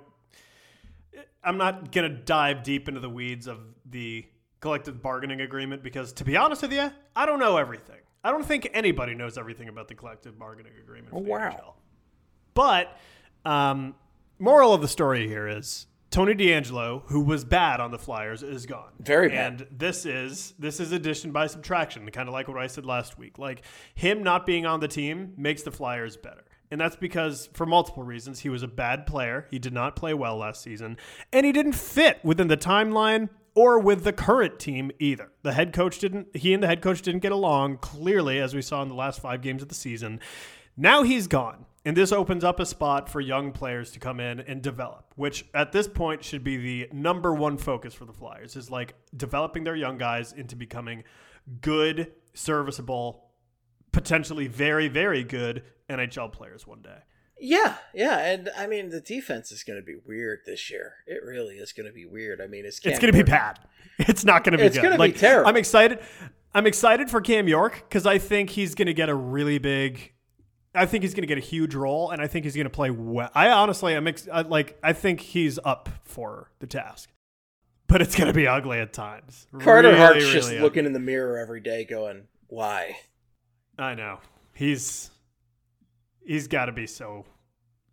I'm 1.44 1.58
not 1.58 1.92
gonna 1.92 2.10
dive 2.10 2.64
deep 2.64 2.88
into 2.88 3.00
the 3.00 3.10
weeds 3.10 3.46
of 3.46 3.60
the 3.86 4.26
collective 4.62 5.00
bargaining 5.00 5.42
agreement 5.42 5.84
because, 5.84 6.12
to 6.14 6.24
be 6.24 6.36
honest 6.36 6.64
with 6.64 6.74
you, 6.74 6.90
I 7.16 7.28
don't 7.28 7.40
know 7.40 7.58
everything. 7.58 8.00
I 8.24 8.32
don't 8.32 8.46
think 8.46 8.68
anybody 8.74 9.14
knows 9.14 9.38
everything 9.38 9.70
about 9.70 9.90
the 9.90 9.94
collective 9.94 10.40
bargaining 10.40 10.74
agreement. 10.82 11.12
For 11.12 11.22
the 11.22 11.30
wow. 11.30 11.50
NHL. 11.52 11.74
But 12.56 12.98
um, 13.46 13.96
moral 14.38 14.74
of 14.74 14.82
the 14.82 14.88
story 14.88 15.28
here 15.28 15.48
is 15.48 15.88
Tony 16.12 16.34
DeAngelo, 16.34 17.04
who 17.06 17.22
was 17.22 17.46
bad 17.46 17.80
on 17.80 17.92
the 17.92 18.00
Flyers, 18.00 18.42
is 18.42 18.66
gone. 18.66 18.92
Very 19.00 19.30
bad. 19.30 19.62
And 19.62 19.80
this 19.80 20.06
is 20.06 20.54
this 20.58 20.80
is 20.80 20.92
addition 20.92 21.32
by 21.32 21.48
subtraction, 21.48 22.10
kind 22.10 22.28
of 22.28 22.34
like 22.34 22.48
what 22.48 22.58
I 22.58 22.68
said 22.68 22.86
last 22.86 23.18
week. 23.18 23.38
Like 23.38 23.64
him 23.94 24.24
not 24.24 24.46
being 24.46 24.66
on 24.66 24.80
the 24.80 24.88
team 24.88 25.34
makes 25.38 25.62
the 25.64 25.72
Flyers 25.72 26.18
better. 26.18 26.44
And 26.72 26.80
that's 26.80 26.96
because, 26.96 27.50
for 27.54 27.66
multiple 27.66 28.04
reasons, 28.04 28.42
he 28.42 28.50
was 28.50 28.62
a 28.62 28.68
bad 28.68 29.08
player. 29.08 29.48
He 29.50 29.58
did 29.58 29.74
not 29.74 29.96
play 29.96 30.14
well 30.14 30.38
last 30.38 30.62
season, 30.62 30.98
and 31.34 31.46
he 31.46 31.52
didn't 31.52 31.74
fit 31.74 32.20
within 32.24 32.48
the 32.48 32.58
timeline 32.58 33.30
or 33.56 33.80
with 33.80 34.04
the 34.04 34.14
current 34.14 34.60
team 34.60 34.92
either. 35.00 35.32
The 35.42 35.54
head 35.54 35.74
coach 35.74 35.98
didn't. 35.98 36.36
He 36.36 36.54
and 36.54 36.62
the 36.62 36.68
head 36.68 36.82
coach 36.82 37.02
didn't 37.02 37.22
get 37.22 37.32
along 37.32 37.78
clearly, 37.78 38.40
as 38.40 38.54
we 38.54 38.62
saw 38.62 38.84
in 38.84 38.88
the 38.88 38.96
last 38.96 39.20
five 39.20 39.42
games 39.42 39.64
of 39.64 39.70
the 39.70 39.76
season. 39.76 40.20
Now 40.78 41.04
he's 41.04 41.28
gone. 41.28 41.66
And 41.86 41.96
this 41.96 42.12
opens 42.12 42.44
up 42.44 42.60
a 42.60 42.66
spot 42.66 43.10
for 43.10 43.22
young 43.22 43.52
players 43.52 43.92
to 43.92 44.00
come 44.00 44.20
in 44.20 44.42
and 44.42 44.62
develop, 44.62 45.14
which 45.16 45.46
at 45.54 45.72
this 45.72 45.88
point 45.88 46.24
should 46.24 46.44
be 46.44 46.58
the 46.58 46.90
number 46.92 47.34
one 47.34 47.58
focus 47.58 47.94
for 47.94 48.06
the 48.06 48.12
Flyers 48.14 48.56
is 48.56 48.70
like 48.70 48.96
developing 49.16 49.64
their 49.64 49.76
young 49.76 49.98
guys 49.98 50.34
into 50.34 50.56
becoming 50.58 51.04
good, 51.62 52.12
serviceable, 52.34 53.30
potentially 53.92 54.48
very, 54.48 54.90
very 54.90 55.24
good 55.24 55.64
NHL 55.90 56.32
players 56.32 56.68
one 56.68 56.82
day. 56.82 57.00
Yeah, 57.42 57.76
yeah, 57.94 58.18
and 58.18 58.50
I 58.58 58.68
mean 58.68 58.90
the 58.90 59.00
defense 59.00 59.52
is 59.52 59.64
going 59.64 59.80
to 59.80 59.86
be 59.86 59.96
weird 60.06 60.40
this 60.46 60.70
year. 60.70 60.96
It 61.08 61.24
really 61.24 61.56
is 61.56 61.72
going 61.72 61.86
to 61.86 61.94
be 61.94 62.06
weird. 62.06 62.42
I 62.42 62.48
mean, 62.48 62.66
it's 62.66 62.80
It's 62.84 63.00
going 63.00 63.14
to 63.14 63.18
be 63.18 63.30
bad. 63.30 63.60
It's 64.02 64.24
not 64.24 64.46
going 64.46 64.54
to 64.54 64.58
be 64.58 64.64
It's 64.64 64.78
good. 64.78 64.92
be 64.92 64.98
Like, 64.98 65.18
terrible. 65.18 65.50
I'm 65.50 65.58
excited. 65.58 66.00
I'm 66.54 66.66
excited 66.66 67.10
for 67.10 67.20
Cam 67.20 67.50
York 67.50 67.84
because 67.88 68.06
I 68.06 68.18
think 68.18 68.50
he's 68.50 68.74
going 68.74 68.86
to 68.86 68.94
get 68.94 69.10
a 69.10 69.16
really 69.16 69.58
big. 69.58 70.14
I 70.76 70.86
think 70.86 71.04
he's 71.04 71.14
going 71.14 71.24
to 71.24 71.28
get 71.28 71.38
a 71.38 71.42
huge 71.42 71.74
role, 71.74 72.12
and 72.12 72.22
I 72.22 72.28
think 72.28 72.46
he's 72.46 72.56
going 72.56 72.66
to 72.66 72.70
play 72.70 72.92
well. 72.92 73.30
I 73.34 73.50
honestly, 73.50 73.96
I'm 73.96 74.08
ex- 74.08 74.28
I, 74.32 74.42
like, 74.42 74.78
I 74.84 74.94
think 74.94 75.20
he's 75.20 75.58
up 75.66 75.90
for 76.04 76.52
the 76.60 76.68
task, 76.68 77.10
but 77.88 78.02
it's 78.02 78.16
going 78.16 78.28
to 78.28 78.34
be 78.34 78.48
ugly 78.48 78.80
at 78.80 78.94
times. 78.94 79.48
Carter 79.60 79.90
Really, 79.90 80.00
Hart's 80.00 80.16
really 80.18 80.32
just 80.34 80.48
ugly. 80.50 80.60
looking 80.62 80.86
in 80.86 80.94
the 80.94 81.00
mirror 81.00 81.38
every 81.40 81.60
day, 81.60 81.86
going, 81.86 82.28
"Why?" 82.48 82.98
I 83.80 83.96
know 83.96 84.20
he's 84.54 85.10
he's 86.24 86.48
got 86.48 86.66
to 86.66 86.72
be 86.72 86.86
so 86.86 87.26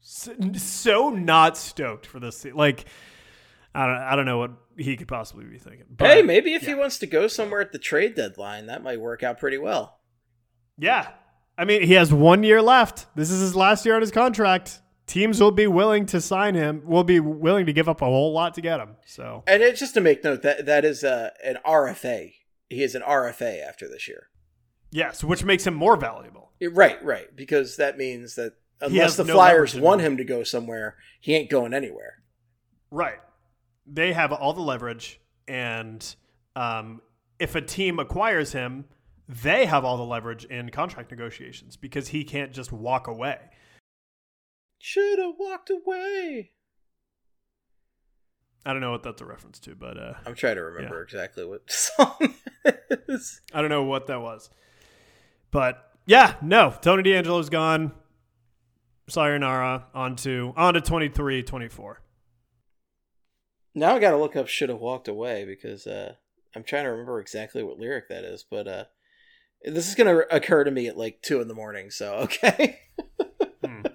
so 0.01 1.11
not 1.11 1.57
stoked 1.57 2.07
for 2.07 2.21
this. 2.21 2.45
Like, 2.45 2.85
I 3.75 3.87
don't, 3.87 3.97
I 3.97 4.17
don't 4.17 4.27
know 4.27 4.39
what 4.39 4.51
he 4.77 4.97
could 4.97 5.09
possibly 5.09 5.45
be 5.47 5.59
thinking. 5.59 5.87
But 5.91 6.09
hey, 6.11 6.23
maybe 6.23 6.55
if 6.55 6.63
he 6.67 6.75
wants 6.75 6.99
to 6.99 7.07
go 7.07 7.27
somewhere 7.27 7.61
at 7.61 7.73
the 7.73 7.79
trade 7.79 8.15
deadline, 8.15 8.67
that 8.67 8.83
might 8.83 9.01
work 9.01 9.23
out 9.23 9.39
pretty 9.39 9.59
well. 9.59 9.99
Yeah. 10.79 11.09
I 11.59 11.65
mean, 11.65 11.83
he 11.83 11.95
has 11.95 12.13
one 12.13 12.43
year 12.43 12.61
left. 12.61 13.07
This 13.15 13.31
is 13.31 13.41
his 13.41 13.57
last 13.57 13.85
year 13.87 13.95
on 13.95 14.01
his 14.01 14.11
contract. 14.11 14.81
Teams 15.07 15.41
will 15.41 15.53
be 15.53 15.67
willing 15.67 16.05
to 16.07 16.21
sign 16.21 16.55
him, 16.55 16.83
will 16.85 17.05
be 17.05 17.21
willing 17.21 17.67
to 17.67 17.73
give 17.73 17.89
up 17.89 18.03
a 18.03 18.05
whole 18.05 18.33
lot 18.33 18.55
to 18.55 18.61
get 18.61 18.81
him. 18.81 18.97
So, 19.07 19.45
And 19.47 19.63
it, 19.63 19.77
just 19.77 19.95
to 19.95 20.01
make 20.01 20.25
note 20.25 20.43
that 20.43 20.67
that 20.67 20.85
is 20.85 21.05
uh, 21.05 21.31
an 21.45 21.59
RFA. 21.65 22.35
He 22.69 22.83
is 22.83 22.95
an 22.97 23.03
RFA 23.03 23.65
after 23.65 23.89
this 23.89 24.09
year. 24.09 24.29
yes, 24.91 25.23
which 25.23 25.45
makes 25.45 25.67
him 25.67 25.75
more 25.75 25.97
valuable. 25.97 26.51
Right, 26.61 27.03
right, 27.05 27.35
because 27.35 27.77
that 27.77 27.97
means 27.97 28.35
that 28.35 28.55
unless 28.81 29.17
the 29.17 29.25
no 29.25 29.35
Flyers 29.35 29.75
want 29.75 30.01
him 30.01 30.17
to 30.17 30.25
go 30.25 30.43
somewhere, 30.43 30.97
he 31.21 31.35
ain't 31.35 31.51
going 31.51 31.73
anywhere. 31.73 32.23
Right. 32.91 33.19
They 33.87 34.13
have 34.13 34.33
all 34.33 34.53
the 34.53 34.63
leverage. 34.63 35.21
And 35.47 36.05
um, 36.57 37.01
if 37.39 37.55
a 37.55 37.61
team 37.61 37.99
acquires 37.99 38.53
him, 38.53 38.87
they 39.29 39.67
have 39.67 39.85
all 39.85 39.97
the 39.97 40.05
leverage 40.05 40.45
in 40.45 40.71
contract 40.71 41.11
negotiations 41.11 41.77
because 41.77 42.09
he 42.09 42.25
can't 42.25 42.53
just 42.53 42.73
walk 42.73 43.09
away. 43.09 43.39
Should 44.79 45.19
have 45.19 45.35
walked 45.39 45.71
away. 45.71 46.53
I 48.65 48.73
don't 48.73 48.81
know 48.81 48.91
what 48.91 49.03
that's 49.03 49.23
a 49.23 49.25
reference 49.25 49.61
to, 49.61 49.75
but 49.75 49.97
uh, 49.97 50.15
I'm 50.27 50.35
trying 50.35 50.57
to 50.57 50.63
remember 50.63 50.97
yeah. 50.97 51.03
exactly 51.03 51.45
what 51.45 51.63
song 51.71 52.35
is. 53.09 53.41
I 53.55 53.61
don't 53.61 53.71
know 53.71 53.85
what 53.85 54.09
that 54.09 54.21
was. 54.21 54.51
But 55.51 55.93
yeah, 56.05 56.35
no, 56.43 56.75
Tony 56.81 57.03
DeAngelo's 57.03 57.49
gone. 57.49 57.93
Sayonara 59.09 59.87
on 59.95 60.17
to 60.17 60.53
on 60.57 60.75
to 60.75 60.81
23 60.81 61.45
24. 61.45 62.03
Now 63.75 63.95
I 63.95 63.99
got 64.01 64.11
to 64.11 64.17
look 64.17 64.35
up 64.35 64.49
should 64.49 64.69
have 64.69 64.81
walked 64.81 65.07
away 65.07 65.45
because 65.45 65.87
uh, 65.87 66.15
I'm 66.57 66.65
trying 66.65 66.85
to 66.85 66.91
remember 66.91 67.21
exactly 67.21 67.63
what 67.63 67.79
lyric 67.79 68.09
that 68.09 68.25
is, 68.25 68.45
but 68.51 68.67
uh, 68.67 68.85
this 69.65 69.89
is 69.89 69.95
going 69.95 70.15
to 70.15 70.35
occur 70.35 70.65
to 70.65 70.71
me 70.71 70.87
at 70.87 70.97
like 70.97 71.23
2 71.23 71.41
in 71.41 71.49
the 71.49 71.55
morning, 71.55 71.91
so 71.91 72.15
okay. 72.17 72.81
hmm. 73.65 73.83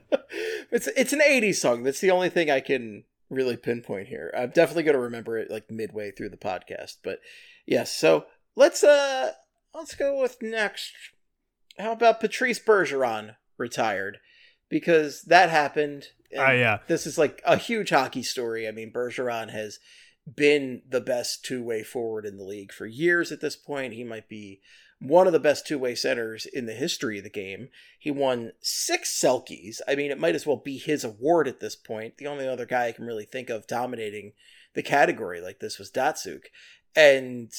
It's 0.72 0.88
it's 0.88 1.12
an 1.12 1.20
80s 1.20 1.55
song. 1.55 1.84
That's 1.84 1.99
the 1.99 2.12
only 2.12 2.30
thing 2.30 2.49
I 2.49 2.62
can 2.62 3.03
really 3.30 3.57
pinpoint 3.57 4.07
here. 4.07 4.34
I'm 4.38 4.51
definitely 4.51 4.84
going 4.84 4.95
to 4.95 5.01
remember 5.01 5.38
it 5.38 5.51
like 5.51 5.70
midway 5.70 6.12
through 6.12 6.30
the 6.30 6.38
podcast, 6.38 6.97
but 7.03 7.20
yes. 7.66 7.93
So 7.93 8.26
let's 8.55 8.82
uh 8.82 9.32
let's 9.74 9.95
go 9.95 10.20
with 10.22 10.41
next. 10.41 10.93
How 11.78 11.91
about 11.91 12.22
Patrice 12.22 12.59
Bergeron 12.59 13.36
retired? 13.57 14.20
Because 14.70 15.24
that 15.24 15.49
happened. 15.49 16.07
Oh 16.38 16.45
uh, 16.45 16.51
yeah. 16.51 16.78
This 16.88 17.05
is 17.05 17.18
like 17.18 17.41
a 17.45 17.57
huge 17.57 17.89
hockey 17.89 18.24
story. 18.24 18.66
I 18.68 18.72
mean, 18.72 18.93
Bergeron 18.93 19.51
has 19.51 19.80
been 20.36 20.84
the 20.88 21.01
best 21.01 21.43
two 21.43 21.64
way 21.64 21.84
forward 21.84 22.26
in 22.26 22.38
the 22.38 22.43
league 22.43 22.72
for 22.72 22.86
years 22.86 23.32
at 23.32 23.41
this 23.41 23.55
point. 23.55 23.93
He 23.93 24.03
might 24.03 24.30
be 24.30 24.62
one 25.02 25.26
of 25.26 25.34
the 25.34 25.39
best 25.39 25.66
two 25.66 25.80
way 25.80 25.95
centers 25.95 26.45
in 26.45 26.68
the 26.68 26.74
history 26.74 27.18
of 27.18 27.24
the 27.24 27.30
game. 27.30 27.70
He 27.97 28.12
won 28.12 28.52
six 28.62 29.20
Selkes. 29.20 29.82
I 29.88 29.95
mean, 29.95 30.12
it 30.12 30.20
might 30.20 30.36
as 30.36 30.45
well 30.45 30.58
be 30.58 30.78
his 30.78 31.04
award 31.04 31.47
at 31.47 31.60
this 31.60 31.76
point. 31.76 32.18
The 32.18 32.28
only 32.28 32.47
other 32.47 32.68
guy 32.68 32.88
I 32.88 32.91
can 32.91 33.06
really 33.06 33.26
think 33.26 33.49
of 33.49 33.68
dominating 33.68 34.34
the 34.76 34.84
category 34.84 35.41
like 35.41 35.60
this 35.60 35.80
was 35.80 35.91
Datsyuk. 35.91 36.43
And 36.95 37.52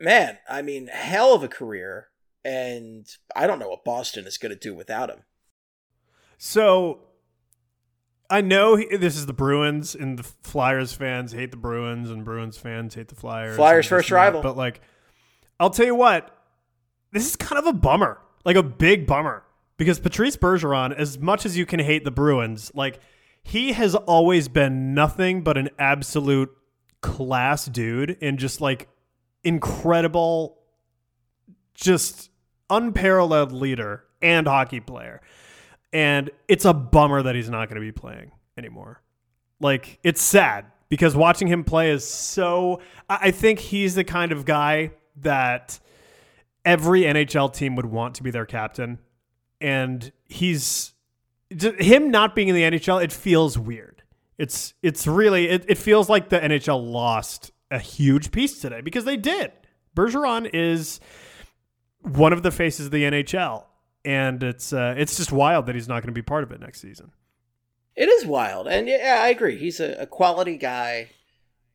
man, 0.00 0.38
I 0.48 0.62
mean, 0.62 0.86
hell 0.86 1.34
of 1.34 1.44
a 1.44 1.48
career. 1.48 2.08
And 2.46 3.06
I 3.36 3.46
don't 3.46 3.58
know 3.58 3.68
what 3.68 3.84
Boston 3.84 4.26
is 4.26 4.38
going 4.38 4.50
to 4.50 4.58
do 4.58 4.74
without 4.74 5.10
him. 5.10 5.20
So 6.38 7.00
I 8.30 8.40
know 8.40 8.76
he, 8.76 8.96
this 8.96 9.16
is 9.16 9.26
the 9.26 9.32
Bruins, 9.32 9.94
and 9.94 10.18
the 10.18 10.22
Flyers 10.22 10.92
fans 10.92 11.32
hate 11.32 11.50
the 11.50 11.56
Bruins, 11.56 12.10
and 12.10 12.24
Bruins 12.24 12.56
fans 12.56 12.94
hate 12.94 13.08
the 13.08 13.14
Flyers. 13.14 13.56
Flyers 13.56 13.86
first 13.86 14.10
rival. 14.10 14.42
But 14.42 14.56
like, 14.56 14.80
I'll 15.60 15.70
tell 15.70 15.86
you 15.86 15.94
what, 15.94 16.33
this 17.14 17.26
is 17.26 17.36
kind 17.36 17.58
of 17.58 17.66
a 17.66 17.72
bummer, 17.72 18.18
like 18.44 18.56
a 18.56 18.62
big 18.62 19.06
bummer, 19.06 19.44
because 19.76 19.98
Patrice 20.00 20.36
Bergeron, 20.36 20.94
as 20.94 21.18
much 21.18 21.46
as 21.46 21.56
you 21.56 21.64
can 21.64 21.80
hate 21.80 22.04
the 22.04 22.10
Bruins, 22.10 22.72
like 22.74 23.00
he 23.42 23.72
has 23.72 23.94
always 23.94 24.48
been 24.48 24.94
nothing 24.94 25.42
but 25.42 25.56
an 25.56 25.70
absolute 25.78 26.50
class 27.00 27.66
dude 27.66 28.18
and 28.20 28.38
just 28.38 28.60
like 28.60 28.88
incredible, 29.44 30.58
just 31.74 32.30
unparalleled 32.68 33.52
leader 33.52 34.04
and 34.20 34.46
hockey 34.46 34.80
player. 34.80 35.20
And 35.92 36.30
it's 36.48 36.64
a 36.64 36.74
bummer 36.74 37.22
that 37.22 37.36
he's 37.36 37.48
not 37.48 37.68
going 37.68 37.76
to 37.76 37.80
be 37.80 37.92
playing 37.92 38.32
anymore. 38.58 39.00
Like, 39.60 40.00
it's 40.02 40.20
sad 40.20 40.66
because 40.88 41.14
watching 41.14 41.46
him 41.46 41.62
play 41.62 41.90
is 41.90 42.04
so. 42.04 42.80
I 43.08 43.30
think 43.30 43.60
he's 43.60 43.94
the 43.94 44.02
kind 44.02 44.32
of 44.32 44.44
guy 44.44 44.90
that 45.20 45.78
every 46.64 47.02
NHL 47.02 47.52
team 47.52 47.76
would 47.76 47.86
want 47.86 48.14
to 48.16 48.22
be 48.22 48.30
their 48.30 48.46
captain. 48.46 48.98
And 49.60 50.12
he's 50.24 50.94
him 51.50 52.10
not 52.10 52.34
being 52.34 52.48
in 52.48 52.54
the 52.54 52.62
NHL, 52.62 53.02
it 53.02 53.12
feels 53.12 53.58
weird. 53.58 54.02
It's 54.38 54.74
it's 54.82 55.06
really 55.06 55.48
it, 55.48 55.64
it 55.68 55.78
feels 55.78 56.08
like 56.08 56.28
the 56.28 56.40
NHL 56.40 56.84
lost 56.84 57.52
a 57.70 57.78
huge 57.78 58.30
piece 58.30 58.60
today 58.60 58.80
because 58.80 59.04
they 59.04 59.16
did. 59.16 59.52
Bergeron 59.96 60.50
is 60.52 60.98
one 62.02 62.32
of 62.32 62.42
the 62.42 62.50
faces 62.50 62.86
of 62.86 62.92
the 62.92 63.04
NHL, 63.04 63.64
and 64.04 64.42
it's 64.42 64.72
uh, 64.72 64.94
it's 64.96 65.16
just 65.16 65.30
wild 65.30 65.66
that 65.66 65.74
he's 65.74 65.88
not 65.88 66.02
going 66.02 66.12
to 66.12 66.12
be 66.12 66.22
part 66.22 66.42
of 66.42 66.50
it 66.50 66.60
next 66.60 66.80
season. 66.80 67.12
It 67.94 68.08
is 68.08 68.26
wild, 68.26 68.66
and 68.66 68.88
yeah, 68.88 69.20
I 69.22 69.28
agree. 69.28 69.56
He's 69.56 69.78
a, 69.78 69.92
a 70.00 70.06
quality 70.06 70.56
guy, 70.56 71.10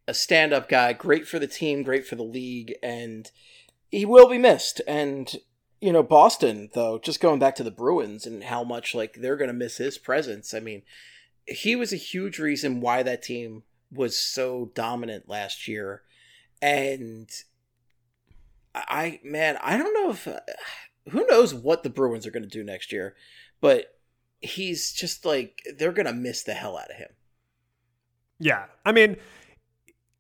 a 0.06 0.14
stand-up 0.14 0.68
guy, 0.68 0.92
great 0.92 1.26
for 1.26 1.40
the 1.40 1.48
team, 1.48 1.82
great 1.82 2.06
for 2.06 2.16
the 2.16 2.24
league, 2.24 2.76
and 2.84 3.32
he 3.90 4.06
will 4.06 4.30
be 4.30 4.38
missed. 4.38 4.82
And 4.88 5.34
you 5.82 5.94
know, 5.94 6.04
Boston 6.04 6.70
though, 6.74 7.00
just 7.00 7.22
going 7.22 7.40
back 7.40 7.56
to 7.56 7.64
the 7.64 7.72
Bruins 7.72 8.26
and 8.26 8.44
how 8.44 8.64
much 8.64 8.94
like 8.94 9.16
they're 9.16 9.38
going 9.38 9.50
to 9.50 9.54
miss 9.54 9.78
his 9.78 9.98
presence. 9.98 10.54
I 10.54 10.60
mean, 10.60 10.84
he 11.48 11.76
was 11.76 11.94
a 11.94 11.98
huge 11.98 12.40
reason 12.40 12.82
why 12.82 13.04
that 13.04 13.24
team 13.24 13.64
was 13.92 14.18
so 14.18 14.72
dominant 14.76 15.28
last 15.28 15.68
year, 15.68 16.04
and 16.62 17.30
I 18.76 19.20
man, 19.24 19.58
I 19.62 19.78
don't 19.78 19.94
know 19.94 20.12
if 20.12 20.28
who 21.12 21.26
knows 21.28 21.54
what 21.54 21.84
the 21.84 21.90
Bruins 21.90 22.28
are 22.28 22.32
going 22.32 22.44
to 22.44 22.50
do 22.50 22.64
next 22.64 22.92
year, 22.92 23.16
but 23.62 23.96
he's 24.42 24.94
just 24.94 25.26
like 25.26 25.62
they're 25.78 25.92
going 25.92 26.06
to 26.06 26.14
miss 26.14 26.44
the 26.44 26.54
hell 26.54 26.78
out 26.78 26.92
of 26.92 26.98
him. 26.98 27.10
Yeah, 28.40 28.66
I 28.86 28.92
mean, 28.92 29.18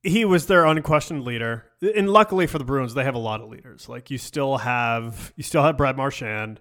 he 0.03 0.25
was 0.25 0.47
their 0.47 0.65
unquestioned 0.65 1.23
leader, 1.23 1.68
and 1.81 2.09
luckily 2.09 2.47
for 2.47 2.57
the 2.57 2.65
Bruins, 2.65 2.93
they 2.93 3.03
have 3.03 3.15
a 3.15 3.19
lot 3.19 3.41
of 3.41 3.49
leaders. 3.49 3.87
Like 3.87 4.11
you 4.11 4.17
still 4.17 4.57
have 4.57 5.33
you 5.35 5.43
still 5.43 5.63
have 5.63 5.77
Brad 5.77 5.97
Marchand, 5.97 6.59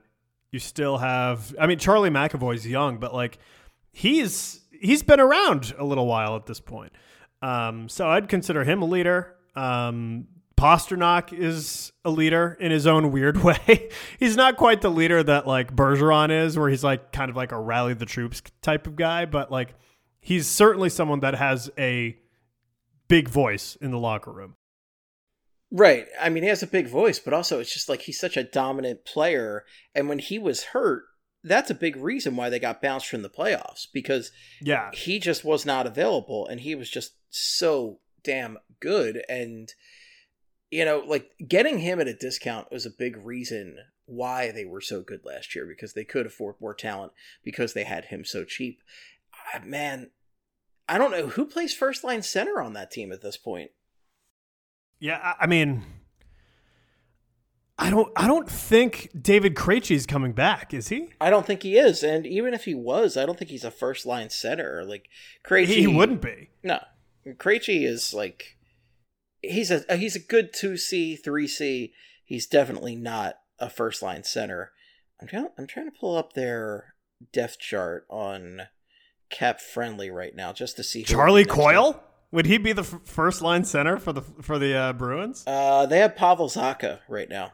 you 0.51 0.59
still 0.59 0.99
have. 0.99 1.55
I 1.61 1.66
mean, 1.66 1.79
Charlie 1.79 2.11
McAvoy's 2.11 2.66
young, 2.66 2.99
but 2.99 3.14
like 3.14 3.39
he's 3.91 4.61
he's 4.71 5.03
been 5.03 5.21
around 5.21 5.75
a 5.79 5.85
little 5.85 6.07
while 6.07 6.37
at 6.37 6.47
this 6.47 6.61
point. 6.61 6.93
Um, 7.43 7.89
so 7.89 8.09
I'd 8.09 8.29
consider 8.29 8.64
him 8.64 8.83
a 8.83 8.87
leader. 8.87 9.35
Um, 9.55 10.27
is 11.33 11.93
a 12.05 12.11
leader 12.11 12.57
in 12.59 12.73
his 12.73 12.87
own 12.87 13.12
weird 13.12 13.37
way. 13.45 13.91
he's 14.19 14.37
not 14.37 14.57
quite 14.57 14.81
the 14.81 14.91
leader 14.91 15.23
that 15.23 15.47
like 15.47 15.75
Bergeron 15.75 16.31
is, 16.31 16.59
where 16.59 16.69
he's 16.69 16.85
like 16.85 17.12
kind 17.12 17.31
of 17.31 17.37
like 17.37 17.53
a 17.53 17.61
rally 17.61 17.95
the 17.95 18.07
troops 18.07 18.43
type 18.62 18.87
of 18.87 18.97
guy, 18.97 19.25
but 19.25 19.51
like 19.53 19.75
he's 20.21 20.47
certainly 20.47 20.89
someone 20.89 21.21
that 21.21 21.35
has 21.35 21.71
a 21.79 22.16
big 23.09 23.29
voice 23.29 23.77
in 23.81 23.91
the 23.91 23.99
locker 23.99 24.33
room. 24.33 24.55
Right. 25.71 26.07
I 26.19 26.31
mean, 26.31 26.43
he 26.43 26.49
has 26.49 26.62
a 26.62 26.66
big 26.66 26.89
voice, 26.89 27.19
but 27.19 27.35
also 27.35 27.61
it's 27.61 27.73
just 27.73 27.89
like 27.89 28.03
he's 28.03 28.21
such 28.21 28.37
a 28.37 28.45
dominant 28.45 29.05
player. 29.05 29.64
And 29.95 30.09
when 30.09 30.19
he 30.19 30.39
was 30.39 30.64
hurt, 30.64 31.05
that's 31.45 31.71
a 31.71 31.75
big 31.75 31.97
reason 31.97 32.37
why 32.37 32.49
they 32.49 32.59
got 32.59 32.83
bounced 32.83 33.09
from 33.09 33.23
the 33.23 33.29
playoffs 33.29 33.87
because 33.93 34.33
yeah, 34.61 34.91
he 34.93 35.19
just 35.19 35.45
was 35.45 35.64
not 35.64 35.87
available 35.87 36.47
and 36.47 36.61
he 36.61 36.75
was 36.75 36.91
just 36.91 37.12
so 37.31 38.01
damn 38.25 38.59
good. 38.81 39.23
And, 39.29 39.73
you 40.71 40.85
know, 40.85 41.03
like 41.07 41.31
getting 41.47 41.79
him 41.79 42.01
at 42.01 42.09
a 42.09 42.14
discount 42.14 42.73
was 42.73 42.87
a 42.87 42.91
big 42.91 43.16
reason 43.16 43.77
why 44.07 44.51
they 44.51 44.64
were 44.64 44.81
so 44.81 45.03
good 45.03 45.21
last 45.25 45.55
year 45.55 45.66
because 45.66 45.93
they 45.93 46.05
could 46.05 46.27
afford 46.27 46.57
more 46.61 46.75
talent 46.75 47.12
because 47.45 47.75
they 47.75 47.85
had 47.85 48.07
him 48.07 48.25
so 48.25 48.45
cheap. 48.45 48.81
Ah, 49.55 49.61
man, 49.64 50.11
I 50.89 50.97
don't 50.97 51.11
know 51.11 51.29
who 51.29 51.45
plays 51.45 51.75
first 51.75 52.03
line 52.03 52.23
center 52.23 52.61
on 52.61 52.73
that 52.73 52.91
team 52.91 53.12
at 53.12 53.21
this 53.21 53.37
point. 53.37 53.71
Yeah, 55.01 55.34
I 55.38 55.46
mean, 55.46 55.84
I 57.78 57.90
don't. 57.90 58.12
I 58.16 58.26
don't 58.26 58.51
think 58.51 59.11
David 59.20 59.55
Krejci 59.55 59.94
is 59.94 60.07
coming 60.07 60.32
back. 60.32 60.74
Is 60.74 60.88
he? 60.88 61.11
I 61.20 61.30
don't 61.30 61.46
think 61.46 61.62
he 61.62 61.78
is. 61.78 62.03
And 62.03 62.26
even 62.26 62.53
if 62.53 62.64
he 62.64 62.74
was, 62.74 63.16
I 63.16 63.24
don't 63.24 63.38
think 63.38 63.51
he's 63.51 63.64
a 63.64 63.70
first 63.70 64.05
line 64.05 64.30
center. 64.30 64.84
Like 64.84 65.09
Krejci, 65.46 65.66
he 65.66 65.86
wouldn't 65.86 66.20
be. 66.20 66.51
No, 66.64 66.80
Krejci 67.26 67.86
is 67.86 68.12
like 68.12 68.57
he's 69.42 69.70
a 69.70 69.84
he's 69.96 70.16
a 70.16 70.20
good 70.20 70.53
two 70.53 70.76
C 70.76 71.14
three 71.14 71.46
C. 71.46 71.92
He's 72.24 72.46
definitely 72.46 72.96
not 72.96 73.38
a 73.61 73.70
first 73.70 74.03
line 74.03 74.24
center. 74.24 74.72
I'm 75.20 75.28
trying. 75.28 75.49
I'm 75.57 75.66
trying 75.68 75.90
to 75.90 75.96
pull 75.99 76.16
up 76.16 76.32
their 76.32 76.94
depth 77.32 77.61
chart 77.61 78.07
on 78.09 78.62
cap 79.30 79.61
friendly 79.61 80.11
right 80.11 80.34
now 80.34 80.53
just 80.53 80.76
to 80.76 80.82
see 80.82 81.05
Charlie 81.05 81.44
Coyle. 81.44 82.03
Would 82.31 82.47
he 82.47 82.59
be 82.59 82.72
the 82.72 82.83
f- 82.83 83.01
first 83.05 83.41
line 83.41 83.64
center 83.64 83.99
for 83.99 84.12
the 84.12 84.22
for 84.22 84.59
the 84.59 84.74
uh, 84.74 84.93
Bruins? 84.93 85.45
Uh, 85.47 85.87
they 85.87 85.99
have 85.99 86.14
Pavel 86.14 86.49
Zacha 86.49 87.01
right 87.09 87.29
now. 87.29 87.53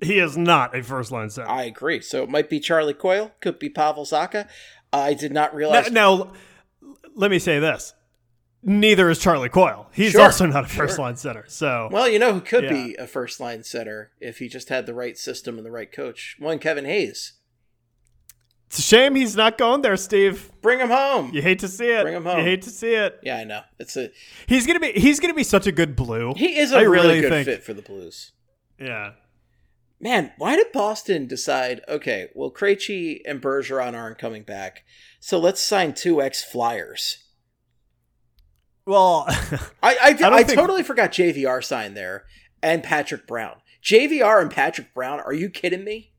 He 0.00 0.18
is 0.18 0.36
not 0.36 0.76
a 0.76 0.82
first 0.82 1.12
line 1.12 1.30
center. 1.30 1.48
I 1.48 1.62
agree. 1.62 2.00
So 2.00 2.24
it 2.24 2.28
might 2.28 2.50
be 2.50 2.58
Charlie 2.58 2.94
Coyle, 2.94 3.32
could 3.40 3.60
be 3.60 3.68
Pavel 3.68 4.04
Zacha. 4.04 4.48
I 4.92 5.14
did 5.14 5.32
not 5.32 5.54
realize. 5.54 5.92
Now, 5.92 6.16
now 6.16 6.32
let 7.14 7.30
me 7.30 7.38
say 7.38 7.60
this: 7.60 7.94
neither 8.62 9.08
is 9.10 9.20
Charlie 9.20 9.48
Coyle. 9.48 9.86
He's 9.92 10.12
sure, 10.12 10.22
also 10.22 10.46
not 10.46 10.64
a 10.64 10.68
first 10.68 10.96
sure. 10.96 11.04
line 11.04 11.16
center. 11.16 11.44
So, 11.46 11.88
well, 11.92 12.08
you 12.08 12.18
know 12.18 12.32
who 12.32 12.40
could 12.40 12.64
yeah. 12.64 12.72
be 12.72 12.96
a 12.96 13.06
first 13.06 13.38
line 13.38 13.62
center 13.62 14.10
if 14.20 14.38
he 14.38 14.48
just 14.48 14.70
had 14.70 14.86
the 14.86 14.94
right 14.94 15.16
system 15.16 15.56
and 15.56 15.64
the 15.64 15.70
right 15.70 15.90
coach? 15.90 16.36
One 16.40 16.58
Kevin 16.58 16.84
Hayes. 16.84 17.34
It's 18.72 18.78
a 18.78 18.82
shame 18.82 19.14
he's 19.14 19.36
not 19.36 19.58
going 19.58 19.82
there, 19.82 19.98
Steve. 19.98 20.50
Bring 20.62 20.78
him 20.80 20.88
home. 20.88 21.30
You 21.34 21.42
hate 21.42 21.58
to 21.58 21.68
see 21.68 21.88
it. 21.88 22.00
Bring 22.04 22.14
him 22.14 22.24
home. 22.24 22.38
You 22.38 22.44
hate 22.44 22.62
to 22.62 22.70
see 22.70 22.94
it. 22.94 23.20
Yeah, 23.22 23.36
I 23.36 23.44
know. 23.44 23.60
It's 23.78 23.98
a. 23.98 24.08
He's 24.46 24.66
gonna 24.66 24.80
be. 24.80 24.92
He's 24.92 25.20
gonna 25.20 25.34
be 25.34 25.44
such 25.44 25.66
a 25.66 25.72
good 25.72 25.94
blue. 25.94 26.32
He 26.38 26.58
is 26.58 26.72
a 26.72 26.78
I 26.78 26.80
really, 26.80 26.92
really 27.08 27.20
good 27.20 27.30
think. 27.30 27.44
fit 27.44 27.64
for 27.64 27.74
the 27.74 27.82
Blues. 27.82 28.32
Yeah. 28.80 29.12
Man, 30.00 30.32
why 30.38 30.56
did 30.56 30.72
Boston 30.72 31.26
decide? 31.26 31.82
Okay, 31.86 32.30
well, 32.34 32.50
Krejci 32.50 33.20
and 33.26 33.42
Bergeron 33.42 33.94
aren't 33.94 34.16
coming 34.16 34.42
back, 34.42 34.84
so 35.20 35.38
let's 35.38 35.60
sign 35.60 35.92
two 35.92 36.22
ex 36.22 36.42
Flyers. 36.42 37.18
Well, 38.86 39.26
I 39.82 39.96
I, 40.02 40.12
don't 40.14 40.32
I 40.32 40.44
think- 40.44 40.58
totally 40.58 40.82
forgot 40.82 41.12
JVR 41.12 41.62
signed 41.62 41.94
there 41.94 42.24
and 42.62 42.82
Patrick 42.82 43.26
Brown. 43.26 43.56
JVR 43.84 44.40
and 44.40 44.50
Patrick 44.50 44.94
Brown. 44.94 45.20
Are 45.20 45.34
you 45.34 45.50
kidding 45.50 45.84
me? 45.84 46.12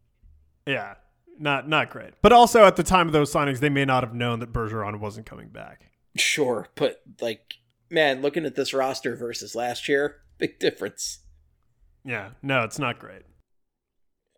yeah, 0.68 0.94
not 1.40 1.68
not 1.68 1.90
great. 1.90 2.14
But 2.22 2.34
also 2.34 2.66
at 2.66 2.76
the 2.76 2.84
time 2.84 3.08
of 3.08 3.14
those 3.14 3.34
signings, 3.34 3.60
they 3.60 3.70
may 3.70 3.86
not 3.86 4.04
have 4.04 4.14
known 4.14 4.40
that 4.40 4.54
Bergeron 4.54 5.00
wasn't 5.00 5.26
coming 5.26 5.50
back. 5.50 5.92
Sure, 6.16 6.68
but 6.76 7.02
like, 7.22 7.56
man, 7.90 8.22
looking 8.22 8.46
at 8.46 8.56
this 8.56 8.74
roster 8.74 9.16
versus 9.16 9.56
last 9.56 9.88
year, 9.90 10.18
big 10.38 10.60
difference. 10.60 11.20
Yeah, 12.06 12.32
no, 12.42 12.64
it's 12.64 12.80
not 12.80 13.00
great. 13.00 13.24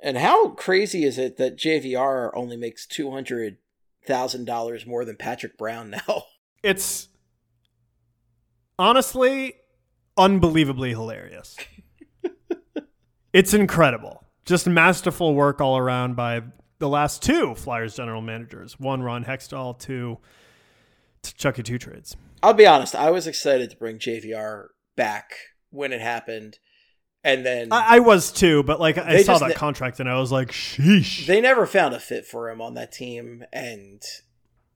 And 0.02 0.18
how 0.18 0.50
crazy 0.50 1.04
is 1.04 1.18
it 1.18 1.38
that 1.38 1.58
JVR 1.58 2.32
only 2.34 2.58
makes 2.58 2.86
two 2.86 3.12
hundred 3.12 3.58
thousand 4.06 4.46
dollars 4.46 4.86
more 4.86 5.04
than 5.06 5.18
Patrick 5.18 5.58
Brown 5.58 5.90
now? 5.90 6.24
It's 6.64 7.10
honestly 8.80 9.54
unbelievably 10.18 10.90
hilarious. 10.90 11.56
it's 13.34 13.54
incredible. 13.54 14.24
Just 14.46 14.66
masterful 14.66 15.36
work 15.36 15.62
all 15.62 15.78
around 15.78 16.16
by 16.16 16.42
the 16.80 16.90
last 16.90 17.24
two 17.24 17.56
Flyers 17.56 17.96
general 17.96 18.22
managers. 18.22 18.80
One 18.80 19.02
Ron 19.02 19.26
Hextall, 19.26 19.78
two 19.80 20.20
Chucky 21.24 21.64
Two 21.64 21.78
Trades. 21.78 22.16
I'll 22.44 22.54
be 22.54 22.68
honest, 22.68 22.96
I 22.96 23.10
was 23.12 23.28
excited 23.28 23.70
to 23.72 23.78
bring 23.78 23.98
JVR 23.98 24.68
back 24.96 25.36
when 25.72 25.92
it 25.92 26.02
happened, 26.02 26.60
and 27.24 27.46
then 27.46 27.70
I, 27.72 27.98
I 27.98 28.00
was 28.00 28.32
too, 28.32 28.64
but 28.64 28.80
like 28.80 28.98
I 28.98 29.24
saw 29.24 29.34
just 29.34 29.48
that 29.48 29.56
contract 29.56 30.00
and 30.00 30.10
I 30.10 30.20
was 30.20 30.32
like, 30.32 30.52
sheesh. 30.52 31.26
they 31.26 31.42
never 31.42 31.66
found 31.66 31.94
a 31.96 32.00
fit 32.00 32.26
for 32.26 32.50
him 32.50 32.62
on 32.62 32.76
that 32.76 32.92
team, 32.92 33.44
and 33.52 34.02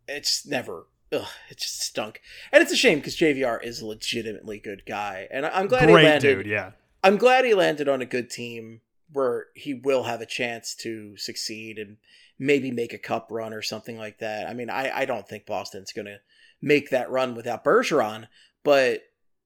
it's 0.08 0.46
never. 0.46 0.88
Ugh, 1.12 1.28
it 1.50 1.58
just 1.58 1.82
stunk, 1.82 2.22
and 2.52 2.62
it's 2.62 2.72
a 2.72 2.76
shame 2.76 3.00
because 3.00 3.18
JVR 3.18 3.64
is 3.64 3.82
a 3.82 3.86
legitimately 3.86 4.60
good 4.60 4.84
guy, 4.86 5.28
and 5.32 5.46
I'm 5.46 5.68
glad 5.68 5.90
he 5.90 5.94
Great 5.94 6.06
landed. 6.06 6.36
dude, 6.36 6.46
yeah. 6.46 6.72
I'm 7.04 7.18
glad 7.18 7.46
he 7.46 7.54
landed 7.54 7.88
on 7.88 8.02
a 8.02 8.06
good 8.06 8.30
team 8.30 8.82
where 9.12 9.48
he 9.56 9.74
will 9.74 10.04
have 10.04 10.22
a 10.22 10.26
chance 10.26 10.76
to 10.76 11.18
succeed 11.18 11.78
and 11.78 11.98
maybe 12.38 12.72
make 12.72 12.94
a 12.94 12.98
cup 12.98 13.28
run 13.30 13.54
or 13.54 13.62
something 13.62 13.98
like 13.98 14.20
that. 14.20 14.48
I 14.48 14.54
mean, 14.54 14.70
I, 14.70 14.92
I 15.00 15.06
don't 15.06 15.28
think 15.28 15.46
Boston's 15.46 15.92
going 15.92 16.06
to 16.06 16.20
make 16.62 16.90
that 16.90 17.10
run 17.10 17.36
without 17.36 17.64
Bergeron, 17.64 18.28
but 18.64 19.02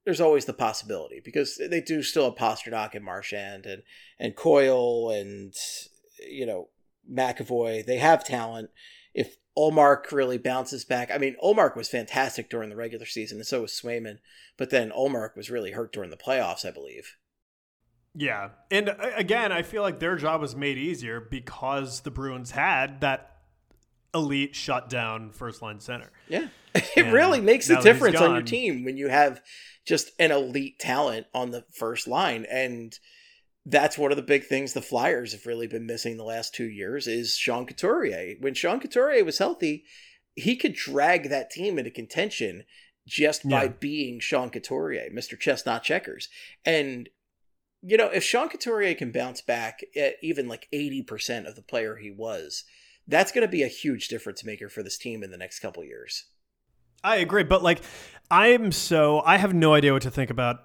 there's 0.06 0.22
always 0.22 0.46
the 0.46 0.54
possibility 0.54 1.22
because 1.24 1.60
they 1.70 1.82
do 1.82 2.04
still 2.04 2.26
have 2.26 2.36
Pastrnak 2.36 2.94
and 2.94 3.06
Marchand 3.06 3.66
and, 3.66 3.84
and 4.20 4.36
Coyle 4.36 5.10
and, 5.12 5.54
you 6.28 6.46
know, 6.46 6.70
McAvoy. 7.12 7.86
They 7.86 7.98
have 7.98 8.24
talent. 8.24 8.70
If 9.14 9.38
Ullmark 9.58 10.12
really 10.12 10.38
bounces 10.38 10.84
back, 10.84 11.10
I 11.12 11.18
mean, 11.18 11.36
Ullmark 11.44 11.76
was 11.76 11.88
fantastic 11.88 12.50
during 12.50 12.70
the 12.70 12.76
regular 12.76 13.06
season, 13.06 13.38
and 13.38 13.48
so 13.48 13.62
was 13.62 13.72
Swayman. 13.72 14.18
But 14.58 14.72
then 14.72 14.92
Ullmark 14.92 15.36
was 15.36 15.50
really 15.50 15.72
hurt 15.72 15.94
during 15.94 16.10
the 16.10 16.18
playoffs, 16.18 16.66
I 16.66 16.72
believe. 16.72 17.16
Yeah. 18.16 18.50
And 18.70 18.96
again, 19.16 19.52
I 19.52 19.64
feel 19.64 19.82
like 19.82 20.00
their 20.00 20.16
job 20.16 20.42
was 20.42 20.56
made 20.56 20.78
easier 20.78 21.20
because 21.20 22.02
the 22.02 22.12
Bruins 22.12 22.52
had 22.52 23.02
that 23.02 23.38
elite 24.14 24.56
shutdown 24.56 25.32
first 25.32 25.62
line 25.62 25.80
center. 25.80 26.12
Yeah. 26.28 26.48
It 26.76 27.06
And 27.06 27.14
really 27.14 27.40
makes 27.40 27.70
a 27.70 27.80
difference 27.82 28.20
on 28.20 28.32
your 28.34 28.42
team 28.42 28.84
when 28.84 28.98
you 28.98 29.08
have 29.08 29.42
just 29.86 30.10
an 30.18 30.32
elite 30.32 30.80
talent 30.80 31.28
on 31.34 31.52
the 31.52 31.66
first 31.72 32.08
line. 32.08 32.48
And 32.50 32.98
that's 33.64 33.96
one 33.96 34.12
of 34.12 34.16
the 34.18 34.24
big 34.24 34.46
things 34.46 34.74
the 34.74 34.82
Flyers 34.82 35.34
have 35.34 35.46
really 35.46 35.68
been 35.68 35.86
missing 35.86 36.18
the 36.18 36.24
last 36.24 36.56
two 36.56 36.66
years 36.68 37.06
is 37.06 37.36
Sean 37.38 37.68
Couturier. 37.68 38.36
When 38.40 38.56
Sean 38.56 38.80
Couturier 38.80 39.24
was 39.24 39.38
healthy, 39.38 39.84
he 40.36 40.56
could 40.56 40.74
drag 40.74 41.30
that 41.30 41.52
team 41.52 41.78
into 41.78 41.92
contention 41.92 42.64
just 43.08 43.48
by 43.48 43.66
Yeah. 43.66 43.74
being 43.80 44.20
Sean 44.20 44.50
Couturier, 44.50 45.10
Mr. 45.14 45.40
Chestnut 45.40 45.84
Checkers. 45.84 46.28
And 46.66 47.08
you 47.86 47.98
know, 47.98 48.08
if 48.08 48.24
Sean 48.24 48.50
Couturier 48.50 48.96
can 48.96 49.12
bounce 49.12 49.42
back 49.42 49.82
at 49.96 50.14
even 50.22 50.48
like 50.48 50.68
80% 50.74 51.46
of 51.48 51.56
the 51.56 51.62
player 51.62 51.98
he 51.98 52.12
was, 52.12 52.64
that's 53.08 53.32
going 53.32 53.46
to 53.46 53.52
be 53.52 53.64
a 53.64 53.68
huge 53.68 54.08
difference 54.08 54.44
maker 54.46 54.70
for 54.70 54.82
this 54.84 54.98
team 54.98 55.24
in 55.24 55.32
the 55.32 55.38
next 55.38 55.60
couple 55.60 55.84
years. 55.84 56.26
I 57.04 57.18
agree, 57.18 57.44
but 57.44 57.62
like 57.62 57.82
I'm 58.32 58.72
so 58.72 59.22
I 59.26 59.38
have 59.38 59.54
no 59.54 59.74
idea 59.74 59.92
what 59.92 60.04
to 60.04 60.12
think 60.12 60.30
about. 60.30 60.62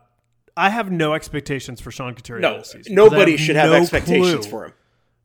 I 0.56 0.70
have 0.70 0.90
no 0.90 1.14
expectations 1.14 1.80
for 1.80 1.90
Sean 1.90 2.14
Couturier 2.14 2.40
No, 2.40 2.58
this 2.58 2.70
season. 2.72 2.94
nobody 2.94 3.36
should 3.36 3.56
have 3.56 3.70
no 3.70 3.76
expectations 3.76 4.46
clue. 4.46 4.50
for 4.50 4.64
him. 4.66 4.72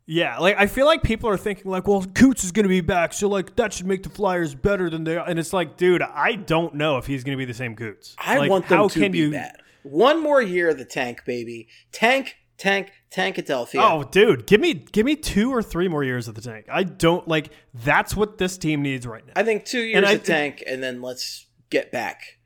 Yeah, 0.05 0.37
like 0.39 0.57
I 0.57 0.67
feel 0.67 0.85
like 0.85 1.01
people 1.03 1.29
are 1.29 1.37
thinking 1.37 1.69
like, 1.71 1.87
well, 1.87 2.03
Coots 2.15 2.43
is 2.43 2.51
going 2.51 2.63
to 2.63 2.69
be 2.69 2.81
back, 2.81 3.13
so 3.13 3.29
like 3.29 3.55
that 3.55 3.71
should 3.73 3.85
make 3.85 4.03
the 4.03 4.09
Flyers 4.09 4.53
better 4.55 4.89
than 4.89 5.03
they 5.05 5.15
are. 5.17 5.27
And 5.27 5.39
it's 5.39 5.53
like, 5.53 5.77
dude, 5.77 6.01
I 6.01 6.33
don't 6.35 6.73
know 6.75 6.97
if 6.97 7.05
he's 7.05 7.23
going 7.23 7.37
to 7.37 7.41
be 7.41 7.45
the 7.45 7.53
same 7.53 7.75
Coots. 7.75 8.15
I 8.19 8.37
Like, 8.39 8.49
want 8.49 8.67
them 8.67 8.77
how 8.79 8.87
to 8.89 8.99
can 8.99 9.11
be 9.11 9.19
you... 9.19 9.31
bad. 9.31 9.55
One 9.83 10.21
more 10.21 10.41
year 10.41 10.69
of 10.69 10.77
the 10.77 10.85
tank, 10.85 11.23
baby. 11.25 11.67
Tank, 11.91 12.35
tank, 12.57 12.91
tank 13.11 13.35
tankadelphia. 13.35 13.79
Oh, 13.81 14.03
dude, 14.03 14.47
give 14.47 14.59
me 14.61 14.73
give 14.73 15.05
me 15.05 15.15
two 15.15 15.53
or 15.53 15.61
three 15.61 15.87
more 15.87 16.03
years 16.03 16.27
of 16.27 16.35
the 16.35 16.41
tank. 16.41 16.65
I 16.71 16.83
don't 16.83 17.27
like 17.27 17.49
that's 17.73 18.15
what 18.15 18.37
this 18.37 18.57
team 18.57 18.81
needs 18.81 19.05
right 19.05 19.25
now. 19.25 19.33
I 19.35 19.43
think 19.43 19.65
two 19.65 19.81
years 19.81 19.97
And 19.97 20.05
of 20.05 20.11
think- 20.11 20.23
tank, 20.23 20.63
and 20.65 20.81
then 20.81 21.01
let's 21.01 21.45
get 21.69 21.91
back. 21.91 22.39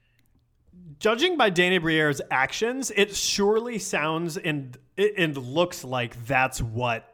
Judging 0.99 1.37
by 1.37 1.51
Danny 1.51 1.77
Briere's 1.77 2.21
actions, 2.31 2.91
it 2.95 3.15
surely 3.15 3.77
sounds 3.77 4.35
and 4.37 4.77
and 4.97 5.37
looks 5.37 5.83
like 5.83 6.25
that's 6.25 6.59
what 6.61 7.13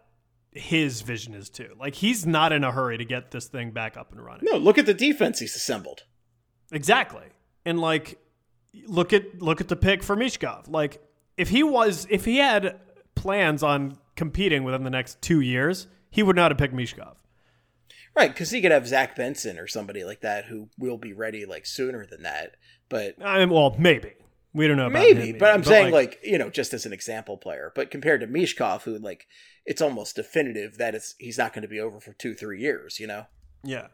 his 0.51 1.01
vision 1.01 1.33
is 1.33 1.49
too. 1.49 1.73
Like 1.77 1.95
he's 1.95 2.25
not 2.25 2.53
in 2.53 2.63
a 2.63 2.71
hurry 2.71 2.97
to 2.97 3.03
get 3.05 3.31
this 3.31 3.47
thing 3.47 3.71
back 3.71 3.97
up 3.97 4.11
and 4.13 4.23
running. 4.23 4.45
No, 4.49 4.57
look 4.57 4.77
at 4.77 4.85
the 4.85 4.93
defense 4.93 5.39
he's 5.39 5.55
assembled. 5.55 6.03
Exactly. 6.71 7.25
And 7.65 7.79
like 7.81 8.19
look 8.85 9.13
at 9.13 9.41
look 9.41 9.61
at 9.61 9.67
the 9.67 9.75
pick 9.75 10.03
for 10.03 10.15
Michkov. 10.15 10.69
Like 10.69 11.01
if 11.37 11.49
he 11.49 11.63
was 11.63 12.07
if 12.09 12.25
he 12.25 12.37
had 12.37 12.79
plans 13.15 13.63
on 13.63 13.97
competing 14.15 14.63
within 14.63 14.83
the 14.83 14.89
next 14.89 15.21
2 15.21 15.41
years, 15.41 15.87
he 16.09 16.23
would 16.23 16.35
not 16.35 16.51
have 16.51 16.57
picked 16.57 16.73
Michkov. 16.73 17.15
Right, 18.15 18.31
because 18.31 18.51
he 18.51 18.61
could 18.61 18.71
have 18.71 18.87
Zach 18.87 19.15
Benson 19.15 19.57
or 19.57 19.67
somebody 19.67 20.03
like 20.03 20.21
that 20.21 20.45
who 20.45 20.69
will 20.77 20.97
be 20.97 21.13
ready 21.13 21.45
like 21.45 21.65
sooner 21.65 22.05
than 22.05 22.21
that. 22.23 22.55
But 22.87 23.15
I 23.23 23.39
mean, 23.39 23.49
well, 23.49 23.75
maybe. 23.77 24.13
We 24.55 24.67
don't 24.67 24.77
know 24.77 24.85
about 24.85 25.01
maybe, 25.01 25.31
him, 25.31 25.39
but 25.39 25.51
I'm 25.51 25.63
saying 25.63 25.91
like, 25.91 26.19
you 26.23 26.37
know, 26.37 26.51
just 26.51 26.75
as 26.75 26.85
an 26.85 26.93
example 26.93 27.37
player. 27.37 27.71
But 27.73 27.89
compared 27.89 28.21
to 28.21 28.27
Michkov, 28.27 28.83
who 28.83 28.99
like 28.99 29.25
it's 29.65 29.81
almost 29.81 30.15
definitive 30.15 30.77
that 30.77 30.93
it's 30.93 31.15
he's 31.17 31.39
not 31.39 31.53
going 31.53 31.63
to 31.63 31.67
be 31.67 31.79
over 31.79 31.99
for 31.99 32.13
two, 32.13 32.35
three 32.35 32.61
years. 32.61 32.99
You 32.99 33.07
know, 33.07 33.25
yeah. 33.63 33.87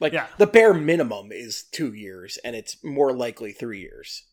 Like 0.00 0.12
Yeah. 0.12 0.26
the 0.38 0.46
bare 0.46 0.74
minimum 0.74 1.30
is 1.32 1.64
two 1.64 1.92
years, 1.92 2.38
and 2.44 2.54
it's 2.56 2.82
more 2.84 3.12
likely 3.12 3.52
three 3.52 3.80
years. 3.80 4.24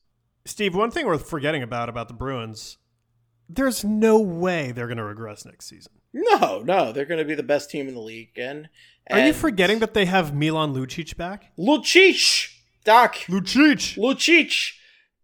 Steve, 0.46 0.76
one 0.76 0.92
thing 0.92 1.06
worth 1.06 1.30
forgetting 1.30 1.64
about 1.64 1.90
about 1.90 2.08
the 2.10 2.14
Bruins, 2.14 2.78
there's 3.50 3.84
no 3.84 4.20
way 4.20 4.72
they're 4.72 4.88
going 4.88 4.98
to 4.98 5.04
regress 5.04 5.46
next 5.46 5.68
season. 5.68 5.94
No, 6.14 6.62
no, 6.64 6.92
they're 6.92 7.06
going 7.06 7.20
to 7.20 7.26
be 7.26 7.36
the 7.36 7.44
best 7.44 7.70
team 7.70 7.88
in 7.88 7.94
the 7.96 8.00
league 8.02 8.30
again. 8.30 8.70
Are 9.10 9.26
you 9.26 9.34
forgetting 9.34 9.80
that 9.80 9.94
they 9.94 10.06
have 10.06 10.34
Milan 10.34 10.74
Lucic 10.74 11.18
back? 11.18 11.52
Lucic, 11.58 12.50
Doc, 12.86 13.16
Lucic. 13.28 13.98
Lucic? 13.98 14.74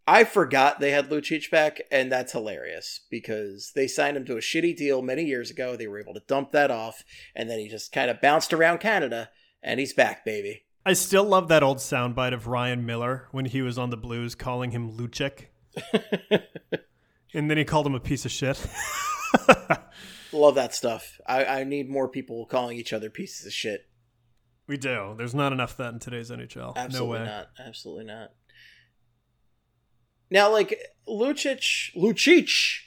I 0.08 0.24
forgot 0.24 0.80
they 0.80 0.92
had 0.92 1.10
Lucic 1.10 1.52
back, 1.52 1.82
and 1.92 2.12
that's 2.12 2.32
hilarious 2.32 3.02
because 3.12 3.72
they 3.76 3.88
signed 3.88 4.18
him 4.18 4.26
to 4.26 4.38
a 4.38 4.42
shitty 4.42 4.76
deal 4.76 5.02
many 5.04 5.24
years 5.24 5.52
ago. 5.52 5.76
They 5.76 5.88
were 5.88 6.00
able 6.00 6.16
to 6.16 6.24
dump 6.28 6.52
that 6.52 6.72
off, 6.72 7.04
and 7.36 7.50
then 7.50 7.60
he 7.60 7.68
just 7.68 7.92
kind 7.92 8.10
of 8.10 8.20
bounced 8.20 8.52
around 8.52 8.80
Canada, 8.80 9.30
and 9.62 9.80
he's 9.80 9.94
back, 9.94 10.26
baby. 10.26 10.64
I 10.86 10.94
still 10.94 11.24
love 11.24 11.50
that 11.50 11.64
old 11.64 11.78
soundbite 11.78 12.34
of 12.34 12.48
Ryan 12.48 12.86
Miller 12.86 13.28
when 13.32 13.46
he 13.46 13.62
was 13.62 13.78
on 13.78 13.90
the 13.90 13.98
Blues 13.98 14.34
calling 14.34 14.72
him 14.72 14.92
Lucic. 14.92 15.48
and 17.34 17.50
then 17.50 17.58
he 17.58 17.66
called 17.66 17.86
him 17.86 17.96
a 17.96 18.00
piece 18.00 18.26
of 18.26 18.32
shit. 18.32 18.60
Love 20.32 20.56
that 20.56 20.74
stuff. 20.74 21.20
I, 21.28 21.46
I 21.46 21.64
need 21.64 21.90
more 21.90 22.08
people 22.08 22.46
calling 22.46 22.78
each 22.78 22.94
other 22.94 23.10
pieces 23.10 23.46
of 23.46 23.54
shit. 23.54 23.88
we 24.68 24.78
do. 24.78 25.16
There's 25.18 25.36
not 25.36 25.52
enough 25.52 25.72
of 25.72 25.78
that 25.78 25.94
in 25.94 26.00
today's 26.00 26.32
NHL. 26.32 26.76
Absolutely 26.76 27.18
no 27.18 27.24
way. 27.24 27.26
not. 27.26 27.50
Absolutely 27.60 28.06
not. 28.06 28.32
Now, 30.32 30.52
like 30.52 30.80
Lucic, 31.08 31.96
Lucic 31.96 32.80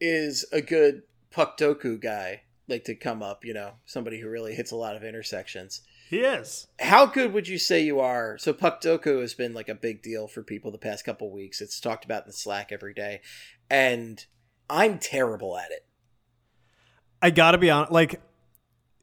is 0.00 0.46
a 0.52 0.60
good 0.60 1.02
Puckdoku 1.32 2.00
guy. 2.00 2.42
Like 2.68 2.84
to 2.84 2.94
come 2.94 3.22
up, 3.22 3.44
you 3.44 3.54
know, 3.54 3.74
somebody 3.84 4.20
who 4.20 4.28
really 4.28 4.54
hits 4.54 4.72
a 4.72 4.76
lot 4.76 4.96
of 4.96 5.04
intersections. 5.04 5.82
He 6.08 6.20
is. 6.20 6.68
How 6.78 7.06
good 7.06 7.32
would 7.32 7.48
you 7.48 7.58
say 7.58 7.82
you 7.82 7.98
are? 7.98 8.38
So 8.38 8.52
Puckdoku 8.52 9.20
has 9.20 9.34
been 9.34 9.54
like 9.54 9.68
a 9.68 9.74
big 9.74 10.02
deal 10.02 10.28
for 10.28 10.42
people 10.42 10.70
the 10.70 10.78
past 10.78 11.04
couple 11.04 11.32
weeks. 11.32 11.60
It's 11.60 11.80
talked 11.80 12.04
about 12.04 12.22
in 12.22 12.28
the 12.28 12.32
Slack 12.32 12.70
every 12.70 12.94
day, 12.94 13.22
and 13.68 14.24
I'm 14.70 14.98
terrible 14.98 15.58
at 15.58 15.70
it. 15.72 15.84
I 17.20 17.30
gotta 17.30 17.58
be 17.58 17.70
honest. 17.70 17.90
Like, 17.90 18.20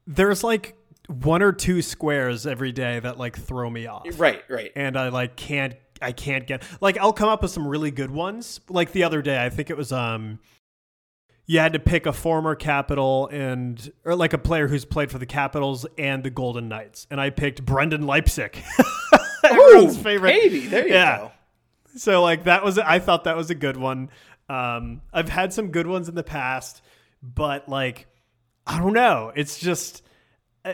there's 0.07 0.43
like 0.43 0.77
one 1.07 1.41
or 1.41 1.51
two 1.51 1.81
squares 1.81 2.47
every 2.47 2.71
day 2.71 2.99
that 2.99 3.17
like 3.17 3.37
throw 3.37 3.69
me 3.69 3.87
off. 3.87 4.05
Right, 4.17 4.43
right. 4.49 4.71
and 4.75 4.97
I 4.97 5.09
like 5.09 5.35
can't 5.35 5.75
I 6.01 6.11
can't 6.11 6.47
get 6.47 6.63
like 6.79 6.97
I'll 6.97 7.13
come 7.13 7.29
up 7.29 7.41
with 7.41 7.51
some 7.51 7.67
really 7.67 7.91
good 7.91 8.11
ones. 8.11 8.61
Like 8.69 8.91
the 8.93 9.03
other 9.03 9.21
day, 9.21 9.43
I 9.43 9.49
think 9.49 9.69
it 9.69 9.77
was 9.77 9.91
um 9.91 10.39
you 11.45 11.59
had 11.59 11.73
to 11.73 11.79
pick 11.79 12.05
a 12.05 12.13
former 12.13 12.55
Capital 12.55 13.27
and 13.31 13.91
or 14.05 14.15
like 14.15 14.33
a 14.33 14.37
player 14.37 14.67
who's 14.67 14.85
played 14.85 15.11
for 15.11 15.17
the 15.17 15.25
Capitals 15.25 15.85
and 15.97 16.23
the 16.23 16.29
Golden 16.29 16.69
Knights, 16.69 17.07
and 17.11 17.19
I 17.19 17.29
picked 17.29 17.65
Brendan 17.65 18.03
Leipsic. 18.03 18.57
Everyone's 19.43 19.97
Ooh, 19.97 20.01
favorite. 20.01 20.31
baby. 20.31 20.67
There 20.67 20.87
you 20.87 20.93
yeah. 20.93 21.17
go. 21.17 21.31
so 21.95 22.21
like 22.21 22.45
that 22.45 22.63
was 22.63 22.77
I 22.79 22.99
thought 22.99 23.25
that 23.25 23.35
was 23.35 23.49
a 23.49 23.55
good 23.55 23.77
one. 23.77 24.09
Um, 24.49 25.01
I've 25.11 25.29
had 25.29 25.53
some 25.53 25.69
good 25.71 25.87
ones 25.87 26.09
in 26.09 26.15
the 26.15 26.23
past, 26.23 26.81
but 27.21 27.67
like 27.67 28.07
I 28.65 28.79
don't 28.79 28.93
know. 28.93 29.31
It's 29.35 29.59
just 29.59 30.01
uh, 30.63 30.73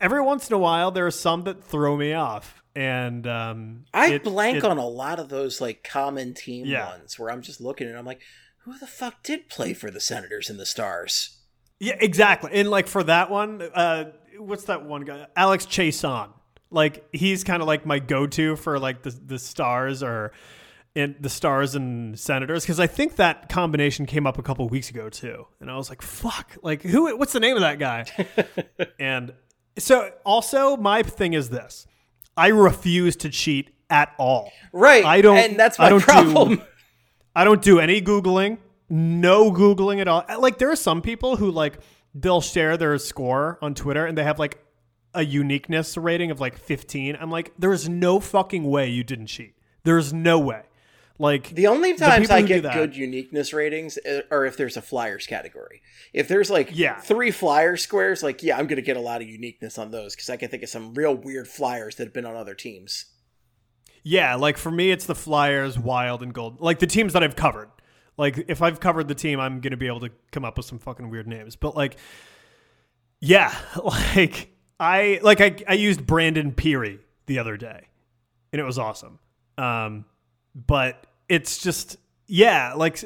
every 0.00 0.20
once 0.20 0.48
in 0.48 0.54
a 0.54 0.58
while 0.58 0.90
there 0.90 1.06
are 1.06 1.10
some 1.12 1.44
that 1.44 1.62
throw 1.62 1.96
me 1.96 2.12
off, 2.12 2.60
and 2.74 3.24
um, 3.26 3.84
I 3.94 4.14
it- 4.14 4.24
blank 4.24 4.58
it- 4.58 4.64
on 4.64 4.78
a 4.78 4.86
lot 4.86 5.20
of 5.20 5.28
those 5.28 5.60
like 5.60 5.84
common 5.84 6.34
team 6.34 6.66
Yeah. 6.66 6.88
ones 6.88 7.18
where 7.18 7.30
I'm 7.30 7.42
just 7.42 7.60
looking 7.60 7.86
and 7.88 7.96
I'm 7.96 8.04
like, 8.06 8.20
who 8.64 8.78
the 8.78 8.86
fuck 8.86 9.22
did 9.22 9.48
play 9.48 9.74
for 9.74 9.90
the 9.90 10.00
Senators 10.00 10.48
and 10.50 10.58
the 10.58 10.66
Stars? 10.66 11.38
Yeah, 11.80 11.96
exactly. 12.00 12.50
And 12.54 12.70
like 12.70 12.86
for 12.86 13.02
that 13.04 13.30
one, 13.30 13.60
uh, 13.74 14.12
what's 14.38 14.64
that 14.64 14.84
one 14.84 15.02
guy? 15.02 15.26
Alex 15.36 15.66
Chiasson. 15.66 16.28
Like 16.70 17.04
he's 17.12 17.44
kind 17.44 17.60
of 17.60 17.66
like 17.68 17.84
my 17.84 17.98
go-to 17.98 18.56
for 18.56 18.78
like 18.78 19.02
the 19.02 19.10
the 19.10 19.38
stars 19.38 20.02
or 20.02 20.32
in 20.94 21.16
the 21.20 21.28
stars 21.28 21.74
and 21.74 22.18
senators 22.18 22.64
because 22.64 22.80
I 22.80 22.86
think 22.86 23.16
that 23.16 23.48
combination 23.50 24.06
came 24.06 24.26
up 24.26 24.38
a 24.38 24.42
couple 24.42 24.66
weeks 24.68 24.88
ago 24.88 25.10
too, 25.10 25.46
and 25.60 25.70
I 25.70 25.76
was 25.76 25.90
like, 25.90 26.00
"Fuck!" 26.00 26.56
Like 26.62 26.80
who? 26.82 27.14
What's 27.16 27.32
the 27.34 27.40
name 27.40 27.56
of 27.56 27.60
that 27.62 27.78
guy? 27.78 28.06
and 28.98 29.34
so 29.78 30.10
also 30.24 30.76
my 30.78 31.02
thing 31.02 31.34
is 31.34 31.50
this: 31.50 31.86
I 32.38 32.48
refuse 32.48 33.16
to 33.16 33.28
cheat 33.28 33.70
at 33.90 34.14
all. 34.18 34.50
Right. 34.72 35.04
I 35.04 35.20
don't- 35.20 35.36
and 35.36 35.58
that's 35.58 35.78
I 35.78 35.84
my 35.84 35.88
don't 35.90 35.98
do- 35.98 36.04
problem. 36.06 36.62
I 37.34 37.44
don't 37.44 37.62
do 37.62 37.78
any 37.78 38.00
Googling, 38.02 38.58
no 38.90 39.50
Googling 39.50 40.00
at 40.00 40.08
all. 40.08 40.24
Like, 40.38 40.58
there 40.58 40.70
are 40.70 40.76
some 40.76 41.00
people 41.02 41.36
who, 41.36 41.50
like, 41.50 41.78
they'll 42.14 42.40
share 42.42 42.76
their 42.76 42.98
score 42.98 43.58
on 43.62 43.74
Twitter 43.74 44.04
and 44.06 44.16
they 44.18 44.24
have, 44.24 44.38
like, 44.38 44.58
a 45.14 45.24
uniqueness 45.24 45.96
rating 45.96 46.30
of, 46.30 46.40
like, 46.40 46.58
15. 46.58 47.16
I'm 47.20 47.30
like, 47.30 47.52
there's 47.58 47.88
no 47.88 48.20
fucking 48.20 48.64
way 48.64 48.88
you 48.88 49.04
didn't 49.04 49.26
cheat. 49.26 49.54
There's 49.84 50.12
no 50.12 50.38
way. 50.38 50.62
Like, 51.18 51.50
The 51.50 51.66
only 51.68 51.92
The 51.92 52.06
times 52.06 52.22
people 52.28 52.36
I 52.36 52.42
get 52.42 52.62
that- 52.64 52.74
good 52.74 52.96
uniqueness 52.96 53.52
ratings 53.52 53.96
uh, 53.98 54.22
are 54.30 54.44
if 54.44 54.56
there's 54.56 54.76
a 54.76 54.82
Flyers 54.82 55.26
category. 55.26 55.80
If 56.12 56.26
there's 56.26 56.50
like 56.50 56.70
Yeah. 56.72 56.98
three 57.00 57.30
Flyer 57.30 57.76
squares, 57.76 58.22
like 58.22 58.42
yeah, 58.42 58.58
I'm 58.58 58.66
gonna 58.66 58.80
get 58.82 58.96
a 58.96 59.00
lot 59.00 59.20
of 59.22 59.28
uniqueness 59.28 59.78
on 59.78 59.90
those 59.90 60.16
because 60.16 60.30
I 60.30 60.36
can 60.36 60.48
think 60.48 60.62
of 60.62 60.68
some 60.70 60.94
real 60.94 61.14
weird 61.14 61.46
Flyers 61.48 61.96
that 61.96 62.04
have 62.04 62.12
been 62.14 62.24
on 62.26 62.34
other 62.34 62.54
teams. 62.54 63.04
Yeah, 64.02 64.34
like, 64.34 64.56
for 64.56 64.70
me, 64.70 64.90
it's 64.90 65.06
the 65.06 65.14
Flyers, 65.14 65.78
Wild, 65.78 66.22
and 66.22 66.32
Gold. 66.34 66.60
Like, 66.60 66.78
the 66.80 66.86
teams 66.86 67.12
that 67.12 67.22
I've 67.22 67.36
covered. 67.36 67.70
Like, 68.16 68.44
if 68.48 68.60
I've 68.62 68.80
covered 68.80 69.08
the 69.08 69.14
team, 69.14 69.40
I'm 69.40 69.60
to 69.60 69.76
be 69.76 69.86
able 69.86 70.00
to 70.00 70.10
come 70.32 70.44
up 70.44 70.56
with 70.56 70.66
some 70.66 70.78
fucking 70.78 71.08
weird 71.10 71.26
names. 71.28 71.56
But, 71.56 71.76
like, 71.76 71.96
yeah, 73.20 73.54
like, 73.84 74.50
I, 74.80 75.20
like, 75.22 75.40
I, 75.40 75.56
I 75.68 75.74
used 75.74 76.06
Brandon 76.06 76.52
Pirri 76.52 76.98
the 77.26 77.38
other 77.38 77.56
day. 77.56 77.86
and 78.52 78.60
it 78.60 78.64
was 78.64 78.78
awesome. 78.78 79.18
Um, 79.58 80.04
but 80.54 81.06
it's 81.28 81.62
just 81.62 81.96
yeah, 82.26 82.74
like 82.74 83.02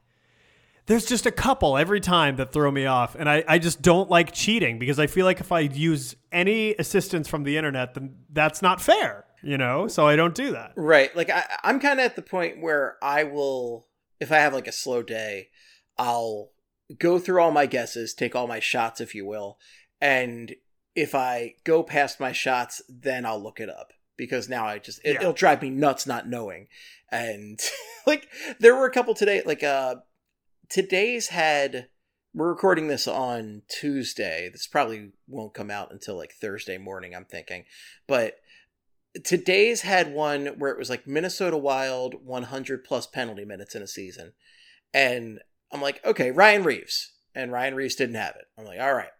there's 0.86 1.06
just 1.06 1.26
a 1.26 1.30
couple 1.30 1.76
every 1.76 2.00
time 2.00 2.36
that 2.36 2.52
throw 2.52 2.70
me 2.70 2.86
off, 2.86 3.14
and 3.14 3.28
I 3.28 3.44
I 3.46 3.58
just 3.58 3.82
don't 3.82 4.10
like 4.10 4.32
cheating 4.32 4.78
because 4.78 4.98
I 4.98 5.06
feel 5.06 5.24
like 5.24 5.40
if 5.40 5.52
I 5.52 5.60
use 5.60 6.16
any 6.32 6.74
assistance 6.74 7.28
from 7.28 7.44
the 7.44 7.56
internet, 7.56 7.94
then 7.94 8.16
that's 8.30 8.62
not 8.62 8.80
fair, 8.80 9.24
you 9.42 9.58
know. 9.58 9.88
So 9.88 10.06
I 10.06 10.16
don't 10.16 10.34
do 10.34 10.52
that. 10.52 10.72
Right. 10.76 11.14
Like 11.16 11.30
I, 11.30 11.44
I'm 11.62 11.80
kind 11.80 11.98
of 12.00 12.06
at 12.06 12.16
the 12.16 12.22
point 12.22 12.60
where 12.60 12.96
I 13.02 13.24
will, 13.24 13.86
if 14.20 14.32
I 14.32 14.36
have 14.36 14.54
like 14.54 14.66
a 14.68 14.72
slow 14.72 15.02
day, 15.02 15.48
I'll 15.96 16.50
go 16.98 17.18
through 17.18 17.40
all 17.42 17.50
my 17.50 17.66
guesses, 17.66 18.14
take 18.14 18.34
all 18.34 18.46
my 18.46 18.60
shots, 18.60 19.00
if 19.00 19.14
you 19.14 19.26
will, 19.26 19.58
and 20.00 20.54
if 20.94 21.14
I 21.14 21.54
go 21.64 21.82
past 21.82 22.18
my 22.18 22.32
shots, 22.32 22.82
then 22.88 23.24
I'll 23.26 23.42
look 23.42 23.60
it 23.60 23.68
up 23.68 23.92
because 24.16 24.48
now 24.48 24.66
I 24.66 24.78
just 24.78 25.00
it, 25.04 25.14
Yeah. 25.14 25.20
it'll 25.20 25.32
drive 25.32 25.62
me 25.62 25.70
nuts 25.70 26.06
not 26.06 26.28
knowing. 26.28 26.66
And 27.10 27.60
like 28.06 28.28
there 28.58 28.74
were 28.74 28.86
a 28.86 28.90
couple 28.92 29.14
today, 29.14 29.42
like 29.44 29.62
uh 29.62 29.96
today's 30.68 31.28
had. 31.28 31.88
We're 32.34 32.50
recording 32.50 32.88
this 32.88 33.08
on 33.08 33.62
Tuesday. 33.68 34.50
This 34.52 34.66
probably 34.66 35.10
won't 35.26 35.54
come 35.54 35.70
out 35.70 35.90
until 35.90 36.16
like 36.16 36.32
Thursday 36.32 36.76
morning. 36.76 37.14
I'm 37.14 37.24
thinking, 37.24 37.64
but 38.06 38.34
today's 39.24 39.82
had 39.82 40.12
one 40.12 40.46
where 40.58 40.70
it 40.72 40.78
was 40.78 40.90
like 40.90 41.06
Minnesota 41.06 41.56
Wild 41.56 42.24
100 42.24 42.84
plus 42.84 43.06
penalty 43.06 43.44
minutes 43.44 43.74
in 43.74 43.82
a 43.82 43.86
season. 43.86 44.32
And 44.94 45.40
I'm 45.72 45.80
like, 45.82 46.04
okay, 46.04 46.30
Ryan 46.30 46.62
Reaves. 46.64 47.12
And 47.34 47.52
Ryan 47.52 47.74
Reaves 47.74 47.94
didn't 47.94 48.16
have 48.16 48.34
it. 48.36 48.46
I'm 48.58 48.64
like, 48.64 48.80
all 48.80 48.94
right. 48.94 49.10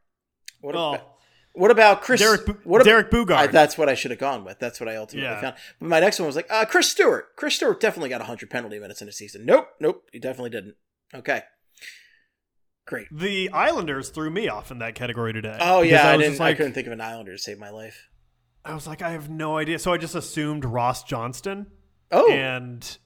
What, 0.61 0.74
Oh, 0.74 0.94
about, 0.94 1.12
what 1.53 1.70
about 1.70 2.03
Chris? 2.03 2.20
Derek, 2.20 2.46
Bu- 2.46 2.53
what 2.64 2.80
about, 2.80 2.90
Derek 2.90 3.11
Boogaard. 3.11 3.36
I, 3.36 3.46
that's 3.46 3.78
what 3.78 3.88
I 3.88 3.94
should 3.94 4.11
have 4.11 4.18
gone 4.20 4.44
with. 4.44 4.59
That's 4.59 4.80
what 4.80 4.88
I 4.88 4.96
ultimately 4.96 5.28
Yeah. 5.30 5.40
found. 5.40 5.57
But 5.78 5.88
my 5.88 6.01
next 6.01 6.18
one 6.18 6.26
was 6.26 6.36
like, 6.36 6.46
uh, 6.51 6.64
Chris 6.64 6.90
Stewart. 6.90 7.36
Chris 7.36 7.55
Stewart 7.57 7.80
definitely 7.80 8.09
got 8.09 8.20
100 8.20 8.51
penalty 8.51 8.78
minutes 8.78 9.01
in 9.03 9.09
a 9.09 9.12
season. 9.12 9.44
Nope, 9.46 9.68
nope, 9.80 10.05
he 10.12 10.18
definitely 10.18 10.51
didn't. 10.51 10.74
Okay. 11.14 11.42
Great. 12.86 13.07
the 13.12 13.51
Islanders 13.51 14.09
threw 14.09 14.30
me 14.30 14.49
off 14.49 14.70
in 14.70 14.78
that 14.78 14.94
category 14.94 15.34
today. 15.34 15.59
Oh 15.61 15.82
yeah, 15.82 16.09
I, 16.09 16.16
didn't. 16.16 16.32
just 16.32 16.40
I 16.40 16.55
couldn't 16.55 16.72
think 16.72 16.86
of 16.86 16.92
an 16.94 17.03
Islander 17.03 17.32
to 17.32 17.38
save 17.38 17.59
my 17.59 17.68
life. 17.68 18.09
I 18.69 18.75
was 18.75 18.87
like, 18.87 19.03
I 19.03 19.11
have 19.11 19.29
no 19.31 19.57
idea. 19.57 19.79
So 19.79 19.93
I 19.93 19.97
just 19.99 20.14
assumed 20.14 20.64
Ross 20.64 21.03
Johnston. 21.03 21.66
Oh, 22.12 22.31
and 22.31 22.99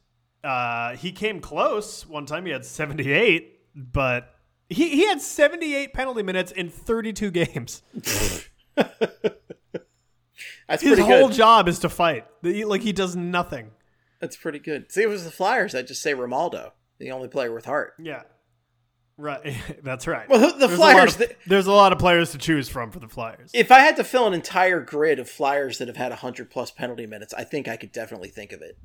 uh, 0.44 0.96
he 0.96 1.12
came 1.12 1.40
close 1.40 2.06
one 2.06 2.26
time. 2.26 2.44
He 2.46 2.52
had 2.52 2.64
78, 2.64 3.60
but 3.74 4.34
he, 4.68 4.90
he 4.90 5.06
had 5.06 5.20
78 5.20 5.92
penalty 5.94 6.22
minutes 6.22 6.52
in 6.52 6.68
32 6.68 7.30
games. 7.30 7.82
that's 10.68 10.82
His 10.82 10.98
whole 10.98 11.28
good. 11.28 11.36
job 11.36 11.68
is 11.68 11.78
to 11.80 11.88
fight. 11.88 12.26
He- 12.42 12.64
Like 12.64 12.82
he 12.82 12.92
does 12.92 13.14
nothing. 13.16 13.70
That's 14.20 14.36
pretty 14.36 14.58
good. 14.60 14.90
See, 14.92 15.02
it 15.02 15.08
was 15.08 15.24
the 15.24 15.30
Flyers, 15.32 15.74
I'd 15.74 15.88
just 15.88 16.00
say 16.02 16.14
Rinaldo, 16.14 16.74
the 16.98 17.10
only 17.10 17.26
player 17.28 17.52
with 17.52 17.64
heart. 17.64 17.94
Yeah, 17.98 18.22
right. 19.16 19.54
That's 19.82 20.06
right. 20.06 20.28
Well, 20.28 20.40
the 20.52 20.58
There's 20.66 20.72
a 20.72 20.76
Flyers. 20.76 21.12
of- 21.14 21.18
th- 21.18 21.36
there's 21.46 21.66
a 21.66 21.72
lot 21.72 21.92
of 21.92 21.98
players 21.98 22.32
to 22.32 22.38
choose 22.38 22.68
from 22.68 22.90
for 22.90 22.98
the 23.00 23.08
Flyers. 23.08 23.50
if 23.54 23.70
I 23.72 23.80
had 23.80 23.96
to 23.96 24.04
fill 24.04 24.26
an 24.26 24.34
entire 24.34 24.80
grid 24.80 25.18
of 25.18 25.28
Flyers 25.28 25.78
that 25.78 25.88
have 25.88 25.96
had 25.96 26.10
100 26.10 26.50
plus 26.50 26.70
penalty 26.70 27.06
minutes, 27.06 27.32
I 27.34 27.44
think 27.44 27.68
I 27.68 27.76
could 27.76 27.92
definitely 27.92 28.28
think 28.28 28.52
of 28.52 28.62
it. 28.62 28.76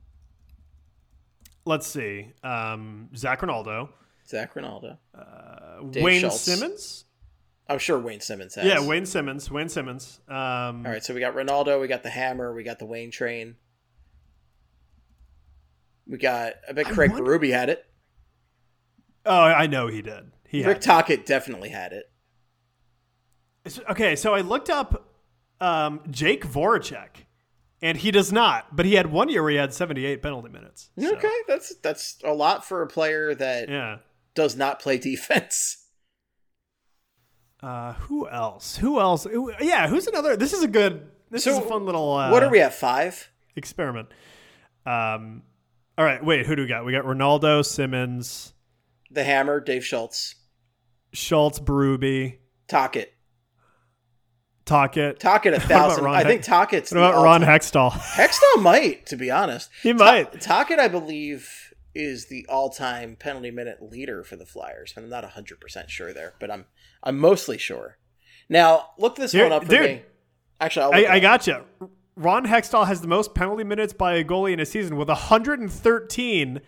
Let's 1.66 1.86
see. 1.88 2.32
Um, 2.44 3.10
Zach 3.16 3.42
Rinaldo, 3.42 3.90
Zach 4.28 4.56
Rinaldo. 4.56 4.98
uh, 5.14 5.80
Wayne 5.82 6.22
Schultz. 6.22 6.40
Simmons. 6.42 7.04
I'm 7.70 7.80
sure 7.80 8.00
Wayne 8.00 8.22
Simmons 8.22 8.56
has. 8.56 8.64
Yeah, 8.66 8.86
Wayne 8.88 9.06
Simmons. 9.06 9.52
Wayne 9.52 9.68
Simmons. 9.68 10.22
Um, 10.30 10.36
All 10.36 10.92
right, 10.94 11.04
so 11.04 11.14
we 11.14 11.20
got 11.20 11.36
Rinaldo, 11.36 11.82
we 11.82 11.88
got 11.90 12.04
the 12.04 12.10
Hammer, 12.10 12.54
we 12.54 12.64
got 12.64 12.80
the 12.80 12.86
Wayne 12.86 13.12
Train. 13.12 13.56
We 16.08 16.18
got. 16.18 16.54
I 16.70 16.72
bet 16.72 16.88
I 16.88 16.92
Craig 16.92 17.12
wonder- 17.12 17.38
Berube 17.38 17.52
had 17.52 17.70
it. 17.70 17.86
Oh, 19.28 19.42
I 19.44 19.68
know 19.68 19.88
he 19.88 20.02
did. 20.02 20.32
He 20.48 20.64
Rick. 20.66 20.82
Tocchet 20.82 21.26
definitely 21.26 21.70
had 21.70 21.92
it. 21.94 22.06
Okay, 23.90 24.16
so 24.16 24.34
I 24.34 24.42
looked 24.42 24.70
up 24.70 25.10
um, 25.60 26.00
Jake 26.10 26.46
Voracek, 26.46 27.26
and 27.82 27.98
he 27.98 28.12
does 28.12 28.32
not. 28.32 28.74
But 28.76 28.86
he 28.86 28.94
had 28.96 29.12
one 29.12 29.28
year 29.30 29.42
where 29.44 29.52
he 29.52 29.58
had 29.58 29.74
78 29.74 30.22
penalty 30.22 30.50
minutes. 30.50 30.90
So, 30.98 31.14
Okay, 31.18 31.34
that's 31.48 31.76
that's 31.76 32.18
a 32.24 32.32
lot 32.34 32.64
for 32.66 32.82
a 32.82 32.88
player 32.88 33.36
that 33.36 33.68
Yeah. 33.68 33.98
does 34.36 34.56
not 34.56 34.80
play 34.80 34.98
defense. 35.12 35.84
Uh, 37.62 37.94
who 37.94 38.28
else? 38.30 38.78
Who 38.78 39.00
else? 39.00 39.26
Who- 39.26 39.52
yeah, 39.60 39.88
who's 39.88 40.08
another? 40.08 40.38
This 40.38 40.54
is 40.54 40.64
a 40.64 40.68
good. 40.68 41.10
This 41.30 41.44
So, 41.44 41.52
is 41.52 41.58
a 41.58 41.62
fun 41.62 41.86
little. 41.86 42.14
Uh, 42.14 42.32
what 42.32 42.44
are 42.44 42.50
we 42.50 42.62
at 42.62 42.74
five? 42.74 43.30
Experiment. 43.56 44.08
Um. 44.86 45.44
All 45.98 46.06
right. 46.06 46.24
Wait. 46.24 46.46
Who 46.46 46.56
do 46.56 46.62
we 46.62 46.68
got? 46.70 46.86
We 46.86 46.92
got 46.94 47.04
Rinaldo, 47.06 47.64
Simmons, 47.64 48.54
The 49.12 49.24
Hammer, 49.24 49.60
Dave 49.60 49.86
Schultz, 49.86 50.36
Schultz, 51.14 51.60
Berube, 51.60 52.38
Tocchet. 52.68 53.14
Tocchet. 54.66 55.20
Tocchet 55.20 55.54
a 55.54 55.60
thousand. 55.62 56.06
I 56.08 56.24
think 56.24 56.44
Tocchet's 56.44 56.92
What 56.92 56.98
about 57.00 57.24
Ron 57.24 57.42
Hextall? 57.42 57.92
Hextall 58.16 58.62
might, 58.62 59.06
to 59.06 59.16
be 59.16 59.32
honest. 59.32 59.70
he 59.82 59.94
might. 59.94 60.42
Tocchet, 60.42 60.78
I 60.80 60.90
believe, 60.90 61.74
is 61.96 62.26
the 62.28 62.46
all-time 62.50 63.16
penalty 63.18 63.50
minute 63.50 63.82
leader 63.82 64.24
for 64.26 64.36
the 64.36 64.46
Flyers. 64.46 64.94
I'm 64.98 65.08
not 65.10 65.24
100% 65.24 65.88
sure 65.90 66.12
there, 66.14 66.34
but 66.40 66.52
I'm 66.52 66.66
I'm 67.02 67.18
mostly 67.18 67.58
sure. 67.58 67.98
Now, 68.50 68.90
look 68.98 69.16
this 69.16 69.32
Here- 69.32 69.44
one 69.44 69.54
up 69.54 69.64
for 69.64 69.70
dude. 69.70 69.82
me. 69.82 70.02
Actually, 70.60 71.06
I, 71.06 71.16
I 71.16 71.20
got 71.20 71.48
you. 71.48 71.64
Ron 72.18 72.46
Hextall 72.46 72.88
has 72.88 73.00
the 73.02 73.08
most 73.08 73.36
penalty 73.36 73.64
minutes 73.64 73.94
by 73.94 74.16
a 74.16 74.24
goalie 74.24 74.52
in 74.52 74.60
a 74.60 74.66
season 74.66 74.98
with 74.98 75.08
113 75.08 76.62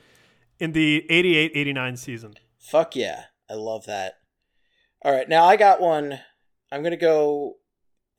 in 0.59 0.73
the 0.73 1.05
88-89 1.09 1.97
season. 1.97 2.33
Fuck 2.59 2.95
yeah. 2.95 3.25
I 3.49 3.53
love 3.53 3.85
that. 3.85 4.15
All 5.01 5.11
right, 5.11 5.29
now 5.29 5.45
I 5.45 5.55
got 5.55 5.81
one. 5.81 6.19
I'm 6.71 6.81
going 6.81 6.91
to 6.91 6.97
go 6.97 7.55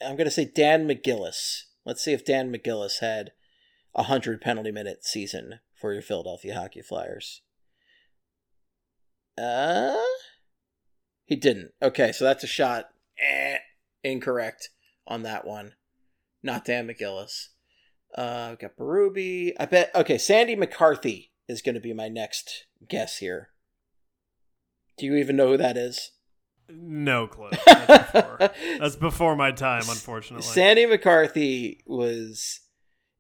I'm 0.02 0.16
going 0.16 0.26
to 0.26 0.30
say 0.30 0.46
Dan 0.46 0.88
McGillis. 0.88 1.64
Let's 1.84 2.02
see 2.02 2.12
if 2.12 2.24
Dan 2.24 2.52
McGillis 2.52 3.00
had 3.00 3.32
a 3.94 4.02
100 4.02 4.40
penalty 4.40 4.70
minute 4.70 5.04
season 5.04 5.60
for 5.74 5.92
your 5.92 6.02
Philadelphia 6.02 6.54
Hockey 6.54 6.82
Flyers. 6.82 7.42
Uh 9.38 9.96
He 11.24 11.36
didn't. 11.36 11.72
Okay, 11.82 12.12
so 12.12 12.24
that's 12.24 12.44
a 12.44 12.48
shot. 12.48 12.90
Eh, 13.18 13.58
incorrect 14.02 14.70
on 15.06 15.22
that 15.22 15.46
one. 15.46 15.74
Not 16.42 16.64
Dan 16.64 16.88
McGillis. 16.88 17.48
Uh, 18.16 18.50
I've 18.52 18.58
got 18.58 18.76
Berube. 18.76 19.52
I 19.58 19.66
bet. 19.66 19.94
Okay, 19.94 20.18
Sandy 20.18 20.56
McCarthy 20.56 21.30
is 21.50 21.62
going 21.62 21.74
to 21.74 21.80
be 21.80 21.92
my 21.92 22.08
next 22.08 22.66
guess 22.88 23.18
here. 23.18 23.50
Do 24.96 25.06
you 25.06 25.16
even 25.16 25.36
know 25.36 25.48
who 25.48 25.56
that 25.56 25.76
is? 25.76 26.12
No 26.68 27.26
clue. 27.26 27.50
That's 27.66 28.12
before, 28.12 28.38
That's 28.78 28.96
before 28.96 29.36
my 29.36 29.50
time, 29.50 29.82
unfortunately. 29.88 30.46
Sandy 30.46 30.86
McCarthy 30.86 31.82
was 31.86 32.60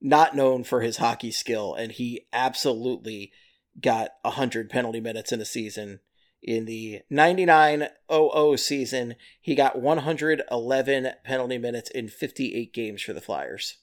not 0.00 0.36
known 0.36 0.64
for 0.64 0.80
his 0.80 0.98
hockey 0.98 1.30
skill, 1.30 1.74
and 1.74 1.92
he 1.92 2.26
absolutely 2.32 3.32
got 3.80 4.10
100 4.22 4.70
penalty 4.70 5.00
minutes 5.00 5.32
in 5.32 5.40
a 5.40 5.44
season. 5.44 6.00
In 6.42 6.64
the 6.64 7.02
99 7.10 7.88
00 8.10 8.56
season, 8.56 9.16
he 9.40 9.54
got 9.54 9.80
111 9.80 11.08
penalty 11.24 11.58
minutes 11.58 11.90
in 11.90 12.08
58 12.08 12.72
games 12.72 13.02
for 13.02 13.12
the 13.12 13.20
Flyers. 13.20 13.78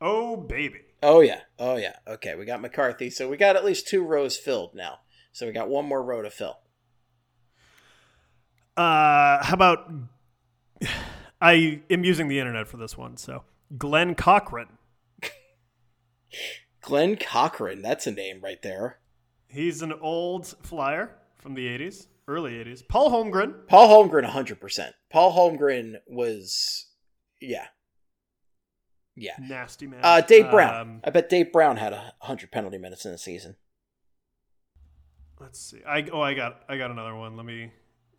Oh, 0.00 0.36
baby. 0.36 0.80
Oh, 1.02 1.20
yeah. 1.20 1.40
Oh, 1.58 1.76
yeah. 1.76 1.96
Okay, 2.06 2.34
we 2.34 2.44
got 2.44 2.60
McCarthy. 2.60 3.10
So 3.10 3.28
we 3.28 3.36
got 3.36 3.56
at 3.56 3.64
least 3.64 3.88
two 3.88 4.04
rows 4.04 4.36
filled 4.36 4.74
now. 4.74 5.00
So 5.32 5.46
we 5.46 5.52
got 5.52 5.68
one 5.68 5.86
more 5.86 6.02
row 6.02 6.22
to 6.22 6.30
fill. 6.30 6.58
Uh, 8.76 9.42
how 9.44 9.54
about 9.54 9.90
I 11.40 11.82
am 11.90 12.04
using 12.04 12.28
the 12.28 12.38
internet 12.38 12.68
for 12.68 12.76
this 12.76 12.96
one. 12.96 13.16
So 13.16 13.44
Glen 13.76 14.14
Cochrane. 14.14 14.78
Glen 16.80 17.16
Cochrane, 17.16 17.82
that's 17.82 18.06
a 18.06 18.12
name 18.12 18.40
right 18.42 18.62
there. 18.62 18.98
He's 19.48 19.82
an 19.82 19.92
old 19.92 20.46
flyer 20.62 21.16
from 21.36 21.54
the 21.54 21.66
80s, 21.66 22.06
early 22.28 22.52
80s. 22.52 22.86
Paul 22.86 23.10
Holmgren. 23.10 23.66
Paul 23.68 24.08
Holmgren, 24.08 24.28
100%. 24.28 24.90
Paul 25.10 25.36
Holmgren 25.36 25.96
was, 26.06 26.86
yeah. 27.40 27.66
Yeah. 29.16 29.34
Nasty 29.40 29.86
man. 29.86 30.00
Uh, 30.02 30.20
Dave 30.20 30.50
Brown. 30.50 30.74
Um, 30.74 31.00
I 31.02 31.10
bet 31.10 31.28
Dave 31.28 31.50
Brown 31.52 31.78
had 31.78 31.92
a 31.92 32.12
100 32.20 32.50
penalty 32.50 32.78
minutes 32.78 33.04
in 33.04 33.12
the 33.12 33.18
season. 33.18 33.56
Let's 35.40 35.58
see. 35.58 35.82
I 35.86 36.06
oh 36.12 36.20
I 36.20 36.34
got 36.34 36.62
I 36.68 36.76
got 36.76 36.90
another 36.90 37.14
one. 37.14 37.36
Let 37.36 37.44
me 37.44 37.70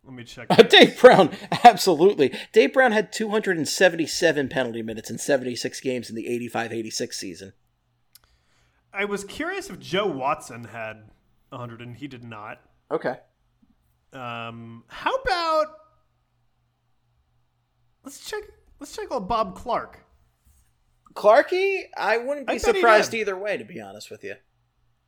let 0.04 0.14
me 0.14 0.24
check. 0.24 0.48
Dave 0.68 1.00
Brown, 1.00 1.30
absolutely. 1.64 2.32
Dave 2.52 2.72
Brown 2.72 2.92
had 2.92 3.12
277 3.12 4.48
penalty 4.48 4.82
minutes 4.82 5.10
in 5.10 5.18
76 5.18 5.80
games 5.80 6.08
in 6.08 6.16
the 6.16 6.26
85-86 6.50 7.14
season. 7.14 7.52
I 8.92 9.04
was 9.04 9.24
curious 9.24 9.68
if 9.68 9.78
Joe 9.78 10.06
Watson 10.06 10.64
had 10.64 11.10
100, 11.50 11.82
and 11.82 11.96
he 11.96 12.06
did 12.06 12.24
not. 12.24 12.60
Okay. 12.90 13.16
Um, 14.12 14.84
how 14.88 15.14
about 15.14 15.66
let's 18.04 18.28
check 18.28 18.42
let's 18.80 18.96
check 18.96 19.10
on 19.10 19.26
Bob 19.26 19.54
Clarke. 19.54 20.04
Clarky, 21.14 21.84
I 21.96 22.18
wouldn't 22.18 22.46
be 22.46 22.54
I 22.54 22.58
surprised 22.58 23.14
either 23.14 23.36
way, 23.36 23.56
to 23.56 23.64
be 23.64 23.80
honest 23.80 24.10
with 24.10 24.24
you. 24.24 24.34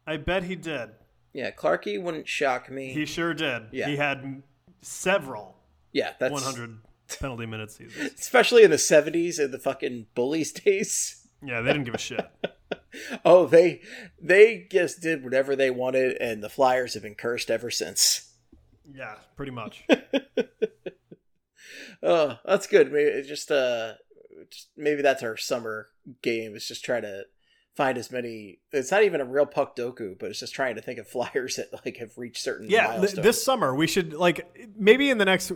I 0.07 0.17
bet 0.17 0.45
he 0.45 0.57
did. 0.57 0.91
Yeah, 1.33 1.51
Clarky 1.51 2.03
wouldn't 2.03 2.29
shock 2.29 2.71
me. 2.71 2.93
He 2.93 3.07
sure 3.07 3.35
did. 3.35 3.65
Yeah. 3.73 3.89
He 3.89 3.97
had 3.97 4.43
several. 4.83 5.57
Yeah, 5.93 6.13
that's 6.19 6.33
100 6.33 6.79
penalty 7.19 7.47
minute 7.47 7.71
seasons. 7.71 8.13
Especially 8.19 8.65
in 8.65 8.71
the 8.71 8.77
70s 8.77 9.39
in 9.39 9.51
the 9.51 9.59
fucking 9.59 10.07
bullies 10.15 10.53
days. 10.53 11.27
Yeah, 11.43 11.61
they 11.61 11.73
didn't 11.73 11.85
give 11.85 11.95
a 11.95 11.99
shit. 11.99 12.27
oh, 13.25 13.47
they 13.47 13.81
they 14.21 14.67
just 14.71 15.01
did 15.01 15.25
whatever 15.25 15.57
they 15.57 15.71
wanted 15.71 16.17
and 16.21 16.43
the 16.43 16.49
Flyers 16.49 16.95
have 16.95 17.03
been 17.03 17.15
cursed 17.15 17.51
ever 17.51 17.71
since. 17.71 18.33
Yeah, 18.93 19.17
pretty 19.37 19.53
much. 19.53 19.85
oh, 22.03 22.39
that's 22.45 22.67
good. 22.67 22.93
Maybe 22.93 23.23
just 23.27 23.51
uh 23.51 23.95
just, 24.51 24.69
maybe 24.77 25.03
that's 25.03 25.23
our 25.23 25.37
summer 25.37 25.89
game. 26.23 26.55
Is 26.55 26.67
just 26.67 26.85
try 26.85 27.01
to 27.01 27.25
find 27.75 27.97
as 27.97 28.11
many. 28.11 28.59
It's 28.73 28.91
not 28.91 29.05
even 29.05 29.21
a 29.21 29.25
real 29.25 29.47
Puckdoku, 29.47 30.19
but 30.19 30.31
it's 30.31 30.41
just 30.41 30.55
trying 30.55 30.77
to 30.77 30.83
think 30.83 30.99
of 30.99 31.09
flyers 31.09 31.57
that 31.57 31.69
like 31.85 31.97
have 31.99 32.17
reached 32.17 32.43
certain. 32.43 32.69
Yeah, 32.69 32.99
th- 33.01 33.15
this 33.15 33.43
summer 33.43 33.75
we 33.75 33.87
should 33.87 34.13
like 34.13 34.69
maybe 34.77 35.11
in 35.11 35.19
the 35.19 35.25
next 35.25 35.53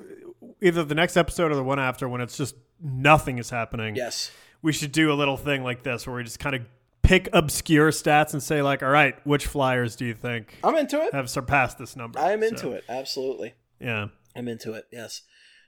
either 0.61 0.85
the 0.85 0.95
next 0.95 1.17
episode 1.17 1.53
or 1.53 1.57
the 1.57 1.65
one 1.65 1.79
after 1.79 2.09
when 2.09 2.21
it's 2.21 2.37
just 2.37 2.55
nothing 2.81 3.39
is 3.39 3.51
happening. 3.51 3.97
Yes, 3.97 4.31
we 4.63 4.73
should 4.73 4.93
do 4.93 5.13
a 5.13 5.15
little 5.15 5.37
thing 5.37 5.63
like 5.63 5.83
this 5.83 6.07
where 6.07 6.17
we 6.17 6.25
just 6.25 6.39
kind 6.39 6.57
of 6.57 6.63
pick 7.03 7.29
obscure 7.33 7.91
stats 7.91 8.33
and 8.33 8.43
say 8.43 8.63
like, 8.63 8.83
all 8.83 8.89
right, 8.89 9.15
which 9.27 9.47
flyers 9.47 9.95
do 9.95 10.07
you 10.07 10.15
think? 10.15 10.59
I'm 10.65 10.77
into 10.77 11.03
it. 11.03 11.13
Have 11.13 11.29
surpassed 11.29 11.79
this 11.79 11.97
number. 11.97 12.19
I'm 12.19 12.43
into 12.43 12.61
so, 12.61 12.73
it. 12.73 12.85
Absolutely. 12.89 13.55
Yeah, 13.81 14.09
I'm 14.35 14.49
into 14.49 14.73
it. 14.73 14.87
Yes. 14.91 15.23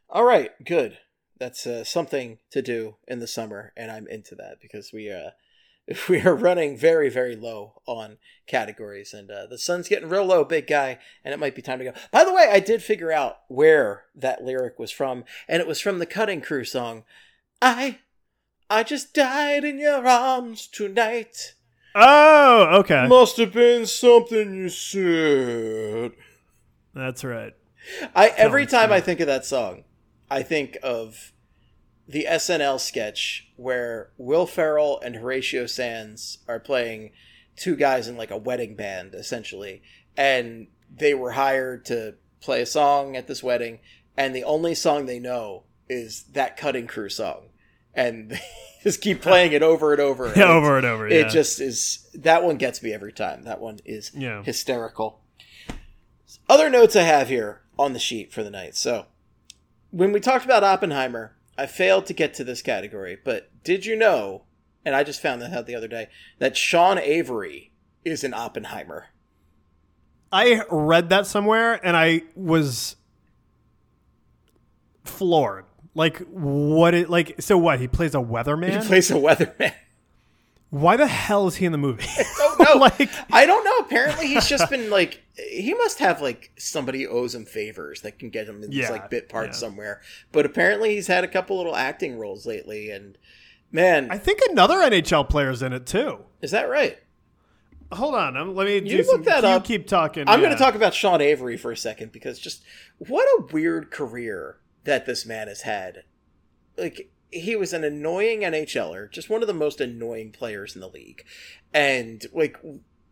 All 0.09 0.25
right. 0.25 0.53
Good. 0.65 0.99
That's 1.39 1.67
uh, 1.67 1.85
something 1.85 2.39
to 2.51 2.63
do 2.63 2.97
in 3.07 3.19
the 3.19 3.27
summer, 3.27 3.73
and 3.77 3.91
I'm 3.91 4.07
into 4.09 4.35
that 4.37 4.61
because 4.61 4.93
we 4.93 5.11
uh 5.11 5.31
we 6.09 6.21
are 6.21 6.35
running 6.35 6.77
very 6.77 7.09
very 7.09 7.37
low 7.37 7.81
on 7.87 8.19
categories 8.47 9.13
and 9.13 9.31
uh, 9.31 9.47
the 9.47 9.59
sun's 9.59 9.89
getting 9.89 10.09
real 10.09 10.25
low 10.25 10.45
big 10.45 10.67
guy 10.67 10.99
and 11.25 11.33
it 11.33 11.41
might 11.41 11.55
be 11.55 11.63
time 11.63 11.79
to 11.79 11.85
go. 11.85 11.93
By 12.11 12.25
the 12.25 12.33
way 12.33 12.49
i 12.51 12.61
did 12.61 12.83
figure 12.83 13.13
out 13.13 13.39
where 13.49 14.05
that 14.15 14.43
lyric 14.43 14.79
was 14.79 14.91
from 14.91 15.25
and 15.49 15.61
it 15.61 15.67
was 15.69 15.81
from 15.81 15.99
the 15.99 16.07
cutting 16.07 16.41
crew 16.41 16.65
song 16.65 17.05
i 17.63 17.99
i 18.69 18.83
just 18.83 19.15
died 19.15 19.65
in 19.65 19.79
your 19.79 20.07
arms 20.07 20.67
tonight. 20.67 21.55
Oh 21.95 22.81
okay. 22.81 23.07
Must 23.07 23.37
have 23.39 23.53
been 23.53 23.87
something 23.87 24.55
you 24.55 24.69
said. 24.69 26.13
That's 26.95 27.25
right. 27.25 27.55
I 28.15 28.29
every 28.29 28.67
time 28.67 28.91
i 28.91 29.01
think 29.01 29.21
of 29.21 29.29
that 29.29 29.45
song 29.45 29.85
i 30.31 30.43
think 30.43 30.77
of 30.83 31.33
the 32.09 32.27
SNL 32.29 32.79
sketch 32.79 33.49
where 33.57 34.11
Will 34.17 34.47
Ferrell 34.47 35.01
and 35.01 35.17
Horatio 35.17 35.67
Sanz 35.67 36.39
are 36.47 36.61
playing 36.61 37.11
two 37.57 37.75
guys 37.75 38.07
in 38.07 38.17
like 38.17 38.31
a 38.31 38.37
wedding 38.37 38.77
band 38.77 39.15
essentially 39.15 39.83
and 40.17 40.69
they 40.95 41.15
were 41.15 41.33
hired 41.33 41.85
to 41.87 42.15
play 42.41 42.63
a 42.63 42.67
song 42.67 43.17
at 43.17 43.27
this 43.27 43.43
wedding 43.43 43.81
and 44.17 44.35
the 44.35 44.45
only 44.45 44.75
song 44.75 45.07
they 45.07 45.19
know 45.19 45.65
is 45.89 46.25
that 46.33 46.57
cutting 46.57 46.87
crew 46.87 47.09
song 47.09 47.49
and 47.95 48.31
they 48.31 48.41
just 48.83 49.01
keep 49.01 49.23
playing 49.23 49.53
it 49.53 49.63
over 49.63 49.93
and 49.93 50.01
over 50.01 50.33
yeah, 50.37 50.45
over 50.45 50.77
and 50.77 50.87
over 50.87 51.09
yeah. 51.09 51.27
it 51.27 51.31
just 51.31 51.61
is 51.61 52.09
that 52.15 52.45
one 52.45 52.57
gets 52.57 52.83
me 52.83 52.93
every 52.93 53.13
time 53.13 53.43
that 53.45 53.61
one 53.61 53.79
is 53.85 54.13
yeah. 54.15 54.43
hysterical 54.43 55.21
other 56.49 56.69
notes 56.69 56.95
i 56.95 57.03
have 57.03 57.29
here 57.29 57.63
on 57.79 57.95
the 57.95 57.99
sheet 57.99 58.33
for 58.33 58.43
the 58.43 58.51
night 58.51 58.77
so 58.77 59.07
when 59.97 60.13
we 60.13 60.21
talked 60.21 60.45
about 60.45 60.63
oppenheimer 60.63 61.37
I 61.59 61.67
failed 61.67 62.07
to 62.07 62.13
get 62.13 62.35
to 62.35 62.45
this 62.45 62.63
category, 62.63 63.19
but 63.23 63.51
did 63.65 63.87
you 63.87 63.97
know, 63.97 64.43
and 64.85 64.95
I 64.95 65.05
just 65.05 65.23
found 65.23 65.41
that 65.43 65.53
out 65.53 65.67
the 65.67 65.75
other 65.75 65.89
day, 65.89 66.09
that 66.39 66.57
Sean 66.57 66.99
Avery 66.99 67.73
is 68.05 68.25
an 68.25 68.35
Oppenheimer? 68.35 69.07
I 70.31 70.63
read 70.71 71.09
that 71.11 71.27
somewhere 71.27 71.85
and 71.85 71.97
I 71.97 72.23
was 72.35 72.97
floored. 75.05 75.65
Like 75.95 76.19
what 76.29 76.93
it 76.93 77.09
like 77.09 77.41
so 77.41 77.57
what, 77.57 77.81
he 77.81 77.89
plays 77.89 78.15
a 78.15 78.19
weatherman? 78.19 78.83
He 78.83 78.87
plays 78.87 79.11
a 79.11 79.15
weatherman. 79.15 79.73
Why 80.71 80.97
the 80.97 81.07
hell 81.07 81.47
is 81.47 81.57
he 81.57 81.65
in 81.65 81.73
the 81.73 81.79
movie? 81.79 82.05
I 82.07 82.25
don't 82.39 82.59
know. 82.59 82.75
like, 82.99 83.11
I 83.33 83.47
don't 83.47 83.65
know. 83.65 83.77
Apparently, 83.79 84.27
he's 84.27 84.49
just 84.49 84.69
been 84.69 84.91
like 84.91 85.23
he 85.37 85.75
must 85.75 85.99
have 86.01 86.21
like 86.21 86.51
somebody 86.59 87.07
owes 87.07 87.35
him 87.35 87.45
favors 87.45 88.01
that 88.03 88.19
can 88.19 88.31
get 88.31 88.49
him 88.49 88.63
in 88.63 88.73
yeah, 88.73 88.83
these 88.83 88.91
like 88.91 89.11
bit 89.11 89.29
parts 89.29 89.61
yeah. 89.61 89.69
somewhere. 89.69 90.01
But 90.33 90.45
apparently, 90.45 90.95
he's 90.95 91.07
had 91.07 91.25
a 91.25 91.29
couple 91.29 91.57
little 91.57 91.77
acting 91.77 92.19
roles 92.19 92.47
lately, 92.47 92.91
and 92.91 93.17
man, 93.71 94.09
I 94.11 94.19
think 94.19 94.41
another 94.51 94.77
NHL 94.79 95.29
player's 95.29 95.63
in 95.63 95.73
it 95.73 95.87
too. 95.87 96.21
Is 96.43 96.51
that 96.51 96.69
right? 96.69 96.99
Hold 97.93 98.17
on, 98.17 98.37
I'm, 98.37 98.55
let 98.57 98.67
me 98.67 98.79
you 98.91 98.99
look 98.99 99.07
some, 99.07 99.23
that 99.23 99.45
you 99.45 99.51
up. 99.51 99.65
Keep 99.65 99.87
talking. 99.87 100.25
I'm 100.27 100.41
yeah. 100.41 100.47
going 100.47 100.59
to 100.59 100.63
talk 100.63 100.75
about 100.75 100.93
Sean 100.93 101.21
Avery 101.21 101.57
for 101.57 101.71
a 101.71 101.77
second 101.77 102.11
because 102.11 102.41
just 102.41 102.65
what 102.99 103.25
a 103.39 103.53
weird 103.53 103.93
career 103.93 104.59
that 104.83 105.07
this 105.07 105.25
man 105.25 105.47
has 105.47 105.63
had. 105.63 106.03
Like 106.77 107.11
he 107.31 107.57
was 107.57 107.73
an 107.73 107.85
annoying 107.85 108.41
NHLer, 108.41 109.11
just 109.11 109.31
one 109.31 109.43
of 109.43 109.49
the 109.49 109.55
most 109.55 109.81
annoying 109.81 110.33
players 110.33 110.75
in 110.75 110.81
the 110.81 110.89
league. 110.89 111.25
And 111.73 112.25
like 112.33 112.57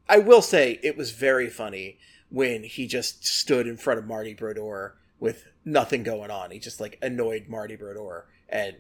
I 0.09 0.19
will 0.19 0.43
say 0.43 0.79
it 0.83 0.97
was 0.97 1.13
very 1.13 1.49
funny 1.49 1.99
when 2.31 2.65
he 2.65 2.87
just 2.87 3.27
stood 3.27 3.67
in 3.67 3.77
front 3.77 3.99
of 3.99 4.07
Marty 4.07 4.35
Brodeur 4.35 4.97
with 5.19 5.47
nothing 5.65 6.03
going 6.03 6.31
on. 6.31 6.51
He 6.51 6.59
just 6.59 6.81
like 6.81 6.99
annoyed 7.03 7.47
Marty 7.49 7.77
Brodeur 7.77 8.27
and 8.49 8.77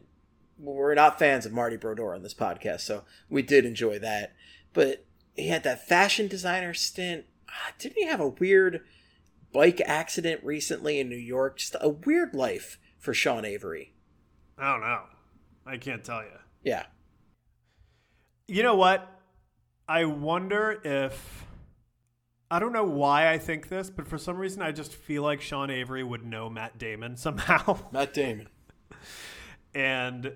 we're 0.58 0.94
not 0.94 1.18
fans 1.18 1.46
of 1.46 1.52
Marty 1.52 1.76
Brodeur 1.76 2.14
on 2.14 2.22
this 2.22 2.34
podcast, 2.34 2.80
so 2.80 3.04
we 3.28 3.42
did 3.42 3.64
enjoy 3.64 3.98
that. 3.98 4.34
But 4.72 5.04
he 5.34 5.48
had 5.48 5.64
that 5.64 5.88
fashion 5.88 6.28
designer 6.28 6.74
stint. 6.74 7.24
Ah, 7.48 7.72
didn't 7.78 7.96
he 7.96 8.06
have 8.06 8.20
a 8.20 8.28
weird 8.28 8.84
bike 9.52 9.80
accident 9.84 10.42
recently 10.44 11.00
in 11.00 11.08
New 11.08 11.16
York? 11.16 11.58
Just 11.58 11.76
a 11.80 11.88
weird 11.88 12.34
life 12.34 12.78
for 12.98 13.12
Sean 13.12 13.44
Avery. 13.44 13.94
I 14.56 14.72
don't 14.72 14.80
know. 14.80 15.02
I 15.66 15.76
can't 15.76 16.04
tell 16.04 16.22
you. 16.22 16.38
Yeah. 16.62 16.84
You 18.46 18.62
know 18.62 18.74
what? 18.76 19.10
I 19.88 20.04
wonder 20.04 20.80
if 20.84 21.44
I 22.50 22.58
don't 22.58 22.72
know 22.72 22.84
why 22.84 23.30
I 23.30 23.38
think 23.38 23.68
this, 23.68 23.90
but 23.90 24.06
for 24.06 24.18
some 24.18 24.36
reason 24.36 24.62
I 24.62 24.72
just 24.72 24.94
feel 24.94 25.22
like 25.22 25.40
Sean 25.40 25.70
Avery 25.70 26.02
would 26.02 26.24
know 26.24 26.48
Matt 26.48 26.78
Damon 26.78 27.16
somehow. 27.18 27.78
Matt 27.92 28.14
Damon. 28.14 28.48
and 29.74 30.32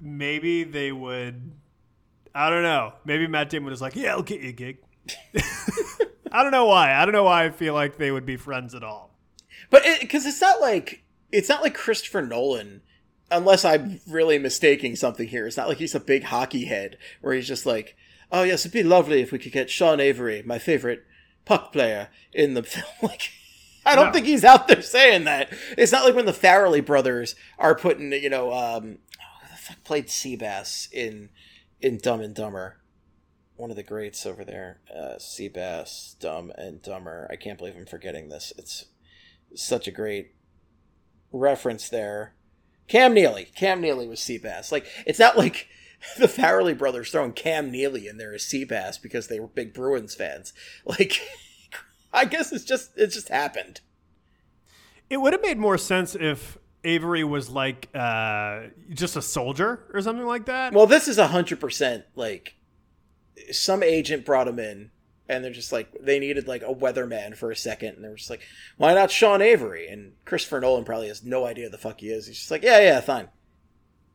maybe 0.00 0.64
they 0.64 0.92
would 0.92 1.52
I 2.34 2.50
don't 2.50 2.62
know. 2.64 2.94
Maybe 3.04 3.26
Matt 3.28 3.48
Damon 3.48 3.70
was 3.70 3.80
like, 3.80 3.94
"Yeah, 3.94 4.12
I'll 4.12 4.22
get 4.22 4.40
you 4.40 4.48
a 4.48 4.52
gig." 4.52 4.78
I 6.32 6.42
don't 6.42 6.50
know 6.50 6.64
why. 6.66 6.92
I 6.92 7.04
don't 7.04 7.12
know 7.12 7.22
why 7.22 7.44
I 7.44 7.50
feel 7.50 7.74
like 7.74 7.96
they 7.96 8.10
would 8.10 8.26
be 8.26 8.36
friends 8.36 8.74
at 8.74 8.82
all. 8.82 9.16
But 9.70 9.84
because 10.00 10.26
it, 10.26 10.30
it's 10.30 10.40
not 10.40 10.60
like 10.60 11.04
it's 11.30 11.48
not 11.48 11.62
like 11.62 11.74
Christopher 11.74 12.22
Nolan, 12.22 12.82
unless 13.30 13.64
I'm 13.64 14.00
really 14.08 14.38
mistaking 14.38 14.96
something 14.96 15.28
here. 15.28 15.46
It's 15.46 15.56
not 15.56 15.68
like 15.68 15.78
he's 15.78 15.94
a 15.94 16.00
big 16.00 16.24
hockey 16.24 16.66
head 16.66 16.98
where 17.20 17.34
he's 17.34 17.48
just 17.48 17.66
like, 17.66 17.96
"Oh 18.30 18.42
yes, 18.42 18.62
it'd 18.62 18.72
be 18.72 18.82
lovely 18.82 19.20
if 19.20 19.32
we 19.32 19.38
could 19.38 19.52
get 19.52 19.70
Sean 19.70 20.00
Avery, 20.00 20.42
my 20.44 20.58
favorite 20.58 21.04
puck 21.44 21.72
player, 21.72 22.08
in 22.32 22.54
the 22.54 22.62
film." 22.64 22.84
like, 23.02 23.30
I 23.86 23.94
don't 23.94 24.06
No. 24.06 24.12
think 24.12 24.26
he's 24.26 24.44
out 24.44 24.68
there 24.68 24.82
saying 24.82 25.24
that. 25.24 25.52
It's 25.76 25.92
not 25.92 26.04
like 26.04 26.14
when 26.14 26.26
the 26.26 26.32
Farrelly 26.32 26.84
brothers 26.84 27.34
are 27.58 27.74
putting, 27.74 28.12
you 28.12 28.30
know, 28.30 28.52
um, 28.52 28.82
who 28.82 29.48
the 29.50 29.56
fuck 29.58 29.84
played 29.84 30.06
Seabass 30.08 30.90
in 30.92 31.30
in 31.80 31.98
Dumb 31.98 32.20
and 32.20 32.34
Dumber. 32.34 32.78
One 33.56 33.70
of 33.70 33.76
the 33.76 33.82
greats 33.84 34.26
over 34.26 34.44
there, 34.44 34.80
uh, 34.92 35.14
Seabass, 35.18 36.18
Dumb 36.18 36.50
and 36.56 36.82
Dumber. 36.82 37.28
I 37.30 37.36
can't 37.36 37.56
believe 37.56 37.76
I'm 37.76 37.86
forgetting 37.86 38.28
this. 38.28 38.52
It's 38.58 38.86
such 39.54 39.86
a 39.86 39.92
great 39.92 40.34
reference 41.30 41.88
there. 41.88 42.34
Cam 42.88 43.14
Neely. 43.14 43.48
Cam 43.54 43.80
Neely 43.80 44.06
was 44.06 44.20
Seabass. 44.20 44.70
Like, 44.70 44.86
it's 45.06 45.18
not 45.18 45.38
like 45.38 45.68
the 46.18 46.26
Farrelly 46.26 46.76
brothers 46.76 47.10
throwing 47.10 47.32
Cam 47.32 47.70
Neely 47.70 48.06
in 48.06 48.18
there 48.18 48.34
as 48.34 48.42
Seabass 48.42 49.00
because 49.00 49.28
they 49.28 49.40
were 49.40 49.48
big 49.48 49.72
Bruins 49.74 50.14
fans. 50.14 50.52
Like, 50.84 51.20
I 52.12 52.26
guess 52.26 52.52
it's 52.52 52.64
just 52.64 52.96
it 52.96 53.08
just 53.08 53.28
happened. 53.28 53.80
It 55.10 55.16
would 55.16 55.32
have 55.32 55.42
made 55.42 55.58
more 55.58 55.76
sense 55.76 56.14
if 56.14 56.58
Avery 56.84 57.24
was 57.24 57.50
like 57.50 57.88
uh, 57.94 58.64
just 58.90 59.16
a 59.16 59.22
soldier 59.22 59.84
or 59.92 60.00
something 60.00 60.26
like 60.26 60.46
that. 60.46 60.72
Well, 60.72 60.86
this 60.86 61.08
is 61.08 61.18
a 61.18 61.26
hundred 61.26 61.58
percent 61.60 62.04
like 62.14 62.54
some 63.50 63.82
agent 63.82 64.24
brought 64.24 64.46
him 64.46 64.58
in, 64.60 64.90
and 65.28 65.42
they're 65.42 65.52
just 65.52 65.72
like 65.72 65.90
they 66.00 66.18
needed 66.18 66.46
like 66.48 66.62
a 66.62 66.74
weatherman 66.74 67.36
for 67.36 67.50
a 67.50 67.56
second, 67.56 67.96
and 67.96 68.04
they 68.04 68.08
were 68.08 68.16
just 68.16 68.30
like, 68.30 68.42
why 68.76 68.94
not 68.94 69.10
Sean 69.10 69.40
Avery? 69.42 69.88
And 69.88 70.12
Christopher 70.24 70.60
Nolan 70.60 70.84
probably 70.84 71.08
has 71.08 71.24
no 71.24 71.46
idea 71.46 71.64
who 71.64 71.70
the 71.70 71.78
fuck 71.78 72.00
he 72.00 72.08
is. 72.08 72.26
He's 72.26 72.38
just 72.38 72.50
like, 72.50 72.62
yeah, 72.62 72.80
yeah, 72.80 73.00
fine. 73.00 73.28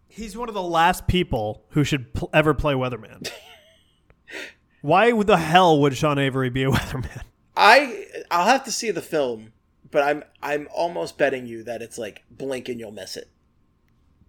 He's 0.07 0.36
one 0.36 0.49
of 0.49 0.55
the 0.55 0.62
last 0.62 1.07
people 1.07 1.66
who 1.70 1.84
should 1.84 2.14
pl- 2.14 2.30
ever 2.34 2.53
play 2.53 2.74
weatherman. 2.74 3.30
Why 4.82 5.12
the 5.12 5.38
hell 5.38 5.80
would 5.82 5.95
Sean 5.95 6.18
Avery 6.18 6.49
be 6.49 6.64
a 6.64 6.70
weatherman? 6.72 7.22
I 7.55 8.05
I'll 8.32 8.45
have 8.45 8.64
to 8.66 8.72
see 8.72 8.91
the 8.91 9.01
film, 9.01 9.53
but 9.91 10.03
I'm 10.03 10.24
I'm 10.41 10.68
almost 10.74 11.18
betting 11.18 11.45
you 11.47 11.64
that 11.64 11.82
it's 11.82 11.97
like 11.97 12.24
blink 12.32 12.70
and 12.70 12.80
you'll 12.80 12.91
miss 12.91 13.18
it. 13.18 13.30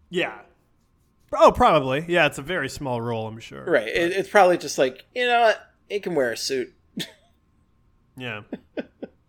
Yeah. 0.08 0.38
Oh, 1.32 1.52
probably. 1.52 2.04
Yeah, 2.08 2.26
it's 2.26 2.38
a 2.38 2.42
very 2.42 2.68
small 2.68 3.00
role, 3.00 3.28
I'm 3.28 3.38
sure. 3.38 3.64
Right. 3.64 3.86
It, 3.86 4.12
it's 4.12 4.28
probably 4.28 4.58
just 4.58 4.78
like 4.78 5.04
you 5.14 5.26
know 5.26 5.42
what 5.42 5.69
he 5.90 6.00
can 6.00 6.14
wear 6.14 6.32
a 6.32 6.36
suit. 6.36 6.72
Yeah. 8.16 8.42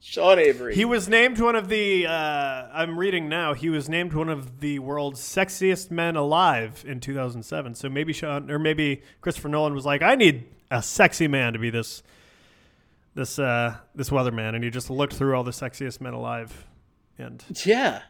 Sean 0.01 0.37
Avery. 0.37 0.75
He 0.75 0.83
was 0.83 1.07
named 1.07 1.39
one 1.39 1.55
of 1.55 1.69
the. 1.69 2.07
Uh, 2.07 2.67
I'm 2.73 2.97
reading 2.97 3.29
now. 3.29 3.53
He 3.53 3.69
was 3.69 3.87
named 3.87 4.11
one 4.11 4.27
of 4.27 4.59
the 4.59 4.79
world's 4.79 5.21
sexiest 5.21 5.91
men 5.91 6.17
alive 6.17 6.83
in 6.85 6.99
2007. 6.99 7.75
So 7.75 7.87
maybe 7.87 8.11
Sean, 8.11 8.51
or 8.51 8.59
maybe 8.59 9.03
Christopher 9.21 9.47
Nolan 9.47 9.73
was 9.73 9.85
like, 9.85 10.01
"I 10.01 10.15
need 10.15 10.45
a 10.69 10.81
sexy 10.81 11.29
man 11.29 11.53
to 11.53 11.59
be 11.59 11.69
this, 11.69 12.03
this, 13.13 13.39
uh, 13.39 13.77
this 13.95 14.09
weatherman," 14.09 14.55
and 14.55 14.63
he 14.63 14.71
just 14.71 14.89
looked 14.89 15.13
through 15.13 15.37
all 15.37 15.43
the 15.45 15.51
sexiest 15.51 16.01
men 16.01 16.13
alive, 16.13 16.65
and 17.17 17.45
yeah. 17.63 18.01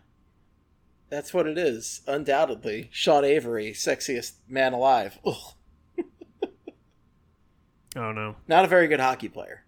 That's 1.09 1.33
what 1.33 1.45
it 1.45 1.57
is, 1.59 2.01
undoubtedly. 2.07 2.89
Sean 2.91 3.25
Avery, 3.25 3.73
sexiest 3.73 4.35
man 4.47 4.71
alive. 4.73 5.19
Ugh. 5.25 5.53
Oh 7.95 8.11
no, 8.11 8.35
Not 8.47 8.65
a 8.65 8.67
very 8.67 8.87
good 8.87 8.99
hockey 8.99 9.29
player. 9.29 9.63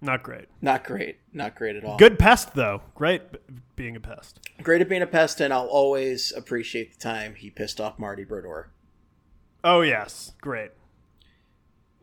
not 0.00 0.22
great. 0.22 0.46
Not 0.60 0.84
great. 0.84 1.18
Not 1.32 1.54
great 1.54 1.76
at 1.76 1.84
all. 1.84 1.96
Good 1.96 2.18
pest 2.18 2.54
though. 2.54 2.82
Great 2.94 3.22
being 3.76 3.96
a 3.96 4.00
pest. 4.00 4.40
Great 4.62 4.80
at 4.80 4.88
being 4.88 5.02
a 5.02 5.06
pest, 5.06 5.40
and 5.40 5.52
I'll 5.52 5.66
always 5.66 6.32
appreciate 6.32 6.92
the 6.92 6.98
time 7.00 7.34
he 7.36 7.50
pissed 7.50 7.80
off 7.80 7.98
Marty 7.98 8.24
Brodeur. 8.24 8.70
Oh 9.62 9.80
yes, 9.80 10.32
great. 10.40 10.70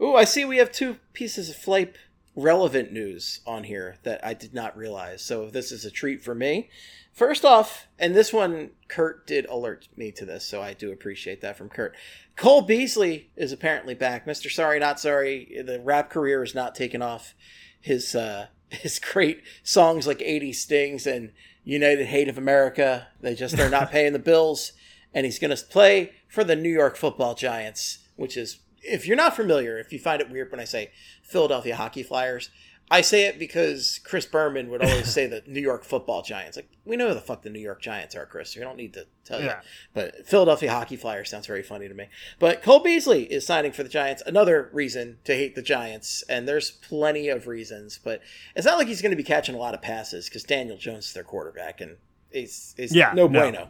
Ooh, 0.01 0.15
I 0.15 0.23
see 0.23 0.43
we 0.45 0.57
have 0.57 0.71
two 0.71 0.97
pieces 1.13 1.49
of 1.49 1.55
Flipe 1.55 1.95
relevant 2.35 2.91
news 2.91 3.41
on 3.45 3.65
here 3.65 3.97
that 4.03 4.25
I 4.25 4.33
did 4.33 4.53
not 4.53 4.77
realize. 4.77 5.21
So 5.21 5.49
this 5.49 5.71
is 5.71 5.85
a 5.85 5.91
treat 5.91 6.23
for 6.23 6.33
me. 6.33 6.69
First 7.11 7.43
off, 7.43 7.87
and 7.99 8.15
this 8.15 8.31
one, 8.31 8.71
Kurt 8.87 9.27
did 9.27 9.45
alert 9.47 9.89
me 9.97 10.11
to 10.13 10.25
this, 10.25 10.45
so 10.45 10.61
I 10.61 10.73
do 10.73 10.91
appreciate 10.91 11.41
that 11.41 11.57
from 11.57 11.69
Kurt. 11.69 11.93
Cole 12.37 12.61
Beasley 12.61 13.29
is 13.35 13.51
apparently 13.51 13.93
back. 13.93 14.25
Mr. 14.25 14.49
Sorry 14.49 14.79
Not 14.79 14.99
Sorry, 14.99 15.61
the 15.65 15.81
rap 15.81 16.09
career 16.09 16.41
is 16.41 16.55
not 16.55 16.73
taken 16.73 17.01
off 17.01 17.35
his 17.81 18.15
uh, 18.15 18.47
his 18.69 18.99
great 18.99 19.43
songs 19.63 20.07
like 20.07 20.21
80 20.21 20.53
Stings 20.53 21.05
and 21.05 21.33
United 21.65 22.07
Hate 22.07 22.29
of 22.29 22.37
America. 22.37 23.07
They 23.19 23.35
just 23.35 23.57
they're 23.57 23.69
not 23.69 23.91
paying 23.91 24.13
the 24.13 24.19
bills, 24.19 24.71
and 25.13 25.25
he's 25.25 25.39
going 25.39 25.55
to 25.55 25.65
play 25.65 26.13
for 26.29 26.45
the 26.45 26.55
New 26.55 26.71
York 26.71 26.95
Football 26.95 27.35
Giants, 27.35 27.99
which 28.15 28.37
is 28.37 28.59
if 28.81 29.07
you're 29.07 29.17
not 29.17 29.35
familiar, 29.35 29.77
if 29.77 29.93
you 29.93 29.99
find 29.99 30.21
it 30.21 30.29
weird 30.29 30.51
when 30.51 30.59
I 30.59 30.65
say 30.65 30.91
Philadelphia 31.23 31.75
Hockey 31.75 32.03
Flyers, 32.03 32.49
I 32.91 32.99
say 32.99 33.25
it 33.25 33.39
because 33.39 34.01
Chris 34.03 34.25
Berman 34.25 34.69
would 34.69 34.83
always 34.83 35.07
say 35.13 35.25
the 35.25 35.41
New 35.47 35.61
York 35.61 35.85
Football 35.85 36.23
Giants. 36.23 36.57
Like 36.57 36.69
we 36.83 36.97
know 36.97 37.07
who 37.07 37.13
the 37.13 37.21
fuck 37.21 37.41
the 37.41 37.49
New 37.49 37.59
York 37.59 37.81
Giants 37.81 38.15
are, 38.15 38.25
Chris. 38.25 38.53
We 38.53 38.61
don't 38.61 38.75
need 38.75 38.93
to 38.95 39.07
tell 39.23 39.41
you. 39.41 39.53
But 39.93 40.27
Philadelphia 40.27 40.71
Hockey 40.71 40.97
Flyers 40.97 41.29
sounds 41.29 41.47
very 41.47 41.63
funny 41.63 41.87
to 41.87 41.93
me. 41.93 42.07
But 42.37 42.61
Cole 42.61 42.81
Beasley 42.81 43.23
is 43.31 43.45
signing 43.45 43.71
for 43.71 43.83
the 43.83 43.89
Giants. 43.89 44.21
Another 44.25 44.69
reason 44.73 45.19
to 45.23 45.33
hate 45.33 45.55
the 45.55 45.61
Giants, 45.61 46.21
and 46.27 46.45
there's 46.47 46.71
plenty 46.71 47.29
of 47.29 47.47
reasons. 47.47 47.97
But 48.03 48.21
it's 48.57 48.65
not 48.65 48.77
like 48.77 48.87
he's 48.87 49.01
going 49.01 49.11
to 49.11 49.15
be 49.15 49.23
catching 49.23 49.55
a 49.55 49.59
lot 49.59 49.73
of 49.73 49.81
passes 49.81 50.27
because 50.27 50.43
Daniel 50.43 50.77
Jones 50.77 51.07
is 51.07 51.13
their 51.13 51.23
quarterback, 51.23 51.79
and 51.79 51.95
he's, 52.29 52.75
he's 52.75 52.93
Yeah, 52.93 53.13
no 53.13 53.27
no. 53.27 53.39
bueno. 53.39 53.69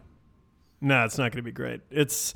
No, 0.84 1.06
it's 1.06 1.20
not 1.20 1.32
going 1.32 1.38
to 1.38 1.44
be 1.44 1.52
great. 1.52 1.82
It's, 1.92 2.34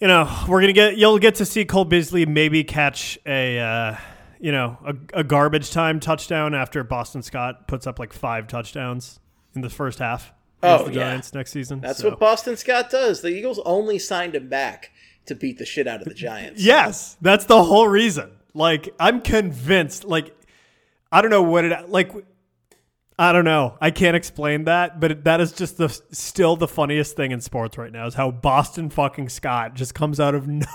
you 0.00 0.08
know, 0.08 0.28
we're 0.48 0.60
gonna 0.60 0.72
get 0.72 0.96
you'll 0.96 1.18
get 1.18 1.36
to 1.36 1.44
see 1.44 1.64
Cole 1.64 1.84
Beasley 1.84 2.26
maybe 2.26 2.64
catch 2.64 3.18
a, 3.26 3.58
uh, 3.58 3.96
you 4.38 4.52
know, 4.52 4.76
a, 4.84 5.20
a 5.20 5.24
garbage 5.24 5.70
time 5.70 6.00
touchdown 6.00 6.54
after 6.54 6.84
Boston 6.84 7.22
Scott 7.22 7.66
puts 7.68 7.86
up 7.86 7.98
like 7.98 8.12
five 8.12 8.46
touchdowns 8.46 9.20
in 9.54 9.62
the 9.62 9.70
first 9.70 9.98
half. 9.98 10.32
Oh, 10.62 10.84
the 10.84 10.92
yeah. 10.92 11.00
Giants 11.10 11.32
next 11.34 11.52
season. 11.52 11.80
That's 11.80 12.00
So- 12.00 12.10
what 12.10 12.18
Boston 12.20 12.56
Scott 12.56 12.90
does. 12.90 13.22
The 13.22 13.28
Eagles 13.28 13.60
only 13.64 13.98
signed 13.98 14.34
him 14.34 14.48
back 14.48 14.90
to 15.26 15.34
beat 15.34 15.58
the 15.58 15.64
shit 15.66 15.86
out 15.86 16.00
of 16.00 16.08
the 16.08 16.14
Giants. 16.26 16.62
Yes, 16.62 17.16
that's 17.20 17.44
the 17.46 17.62
whole 17.64 17.88
reason. 17.88 18.30
Like, 18.54 18.88
I'm 18.98 19.20
convinced. 19.20 20.04
Like, 20.04 20.34
I 21.12 21.20
don't 21.22 21.30
know 21.30 21.42
what 21.42 21.64
it 21.64 21.90
like. 21.90 22.12
I 23.18 23.32
don't 23.32 23.44
know. 23.46 23.78
I 23.80 23.90
can't 23.90 24.14
explain 24.14 24.64
that, 24.64 25.00
but 25.00 25.24
that 25.24 25.40
is 25.40 25.52
just 25.52 25.78
the 25.78 25.88
still 26.12 26.54
the 26.56 26.68
funniest 26.68 27.16
thing 27.16 27.30
in 27.32 27.40
sports 27.40 27.78
right 27.78 27.90
now 27.90 28.06
is 28.06 28.14
how 28.14 28.30
Boston 28.30 28.90
fucking 28.90 29.30
Scott 29.30 29.74
just 29.74 29.94
comes 29.94 30.20
out 30.20 30.34
of 30.34 30.46
no, 30.48 30.66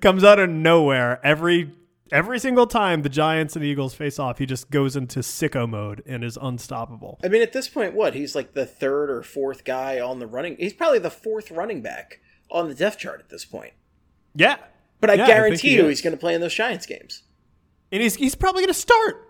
comes 0.00 0.24
out 0.24 0.38
of 0.38 0.48
nowhere 0.48 1.20
every 1.24 1.72
every 2.10 2.38
single 2.38 2.66
time 2.66 3.02
the 3.02 3.10
Giants 3.10 3.54
and 3.54 3.64
Eagles 3.64 3.92
face 3.92 4.18
off. 4.18 4.38
He 4.38 4.46
just 4.46 4.70
goes 4.70 4.96
into 4.96 5.20
sicko 5.20 5.68
mode 5.68 6.02
and 6.06 6.24
is 6.24 6.38
unstoppable. 6.40 7.18
I 7.22 7.28
mean, 7.28 7.42
at 7.42 7.52
this 7.52 7.68
point, 7.68 7.92
what? 7.92 8.14
He's 8.14 8.34
like 8.34 8.54
the 8.54 8.64
third 8.64 9.10
or 9.10 9.22
fourth 9.22 9.64
guy 9.64 10.00
on 10.00 10.20
the 10.20 10.26
running. 10.26 10.56
He's 10.58 10.72
probably 10.72 11.00
the 11.00 11.10
fourth 11.10 11.50
running 11.50 11.82
back 11.82 12.20
on 12.50 12.68
the 12.68 12.74
depth 12.74 12.98
chart 12.98 13.20
at 13.20 13.28
this 13.28 13.44
point. 13.44 13.72
Yeah, 14.34 14.56
But 15.00 15.10
I 15.10 15.14
Yeah, 15.14 15.24
I 15.24 15.26
guarantee 15.26 15.68
he 15.68 15.74
you 15.74 15.82
is. 15.84 15.98
he's 15.98 16.00
going 16.02 16.16
to 16.16 16.20
play 16.20 16.34
in 16.34 16.40
those 16.40 16.54
Giants 16.54 16.86
games. 16.86 17.24
and 17.92 18.00
he's 18.00 18.14
he's 18.14 18.34
probably 18.34 18.62
gonna 18.62 18.72
start. 18.74 19.23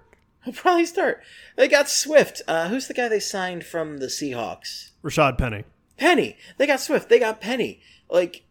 He'll 0.44 0.54
probably 0.54 0.86
start. 0.86 1.22
They 1.56 1.68
got 1.68 1.88
Swift. 1.88 2.42
Uh, 2.46 2.68
who's 2.68 2.86
the 2.88 2.94
guy 2.94 3.08
they 3.08 3.20
signed 3.20 3.64
from 3.64 3.98
the 3.98 4.06
Seahawks? 4.06 4.90
Rashaad 5.02 5.38
Penny. 5.38 5.64
Penny. 5.96 6.36
They 6.58 6.66
got 6.66 6.80
Swift. 6.80 7.08
They 7.08 7.18
got 7.18 7.40
Penny. 7.40 7.80
Like, 8.10 8.42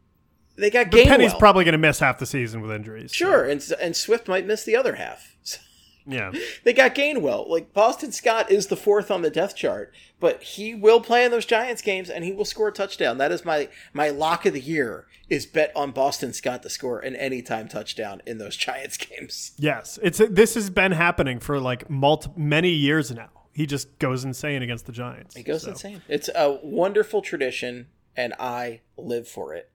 they 0.56 0.70
got 0.70 0.92
But 0.92 1.02
Gainwell. 1.02 1.08
Penny's 1.08 1.34
probably 1.34 1.66
gonna 1.66 1.78
miss 1.78 2.00
half 2.00 2.20
the 2.20 2.26
season 2.26 2.62
with 2.62 2.72
injuries. 2.72 3.12
so, 3.12 3.16
Sure, 3.16 3.44
and, 3.46 3.64
and 3.82 3.96
Swift 3.96 4.28
might 4.28 4.46
miss 4.46 4.64
the 4.64 4.76
other 4.76 4.96
half. 4.96 5.36
yeah. 6.06 6.32
They 6.64 6.74
got 6.74 6.96
Gainwell. 6.96 7.48
Like 7.48 7.74
Boston 7.74 8.12
Scott 8.12 8.52
is 8.52 8.68
the 8.68 8.76
fourth 8.76 9.12
on 9.12 9.22
the 9.22 9.30
death 9.30 9.56
chart, 9.56 9.94
but 10.20 10.42
he 10.44 10.74
will 10.76 11.02
play 11.02 11.26
in 11.26 11.32
those 11.32 11.46
Giants 11.46 11.82
games 11.82 12.10
and 12.10 12.24
he 12.24 12.32
will 12.32 12.46
score 12.46 12.70
a 12.70 12.72
touchdown. 12.72 13.18
That 13.18 13.32
is 13.32 13.46
my 13.46 13.70
my 13.94 14.10
lock 14.10 14.46
of 14.46 14.54
the 14.54 14.62
year 14.62 15.08
is 15.30 15.46
bet 15.46 15.72
on 15.76 15.92
Boston 15.92 16.34
Scott 16.34 16.64
to 16.64 16.70
score 16.70 17.00
an 17.00 17.16
anytime 17.16 17.68
touchdown 17.68 18.22
in 18.26 18.38
those 18.38 18.56
Giants 18.58 18.98
games. 18.98 19.54
Yes, 19.58 20.00
it's 20.02 20.22
this 20.30 20.56
has 20.56 20.70
been 20.70 20.92
happening 20.92 21.40
for 21.40 21.60
like 21.60 21.90
multi, 21.90 22.30
many 22.36 22.70
years 22.70 23.12
now. 23.12 23.30
He 23.54 23.66
just 23.68 24.00
goes 24.00 24.26
insane 24.26 24.64
against 24.64 24.88
the 24.88 24.92
Giants. 24.92 25.36
He 25.36 25.44
goes 25.44 25.62
So, 25.62 25.72
insane. 25.72 26.02
It's 26.08 26.30
a 26.34 26.60
wonderful 26.64 27.22
tradition 27.22 27.88
and 28.16 28.34
I 28.40 28.82
live 28.98 29.28
for 29.28 29.54
it. 29.54 29.70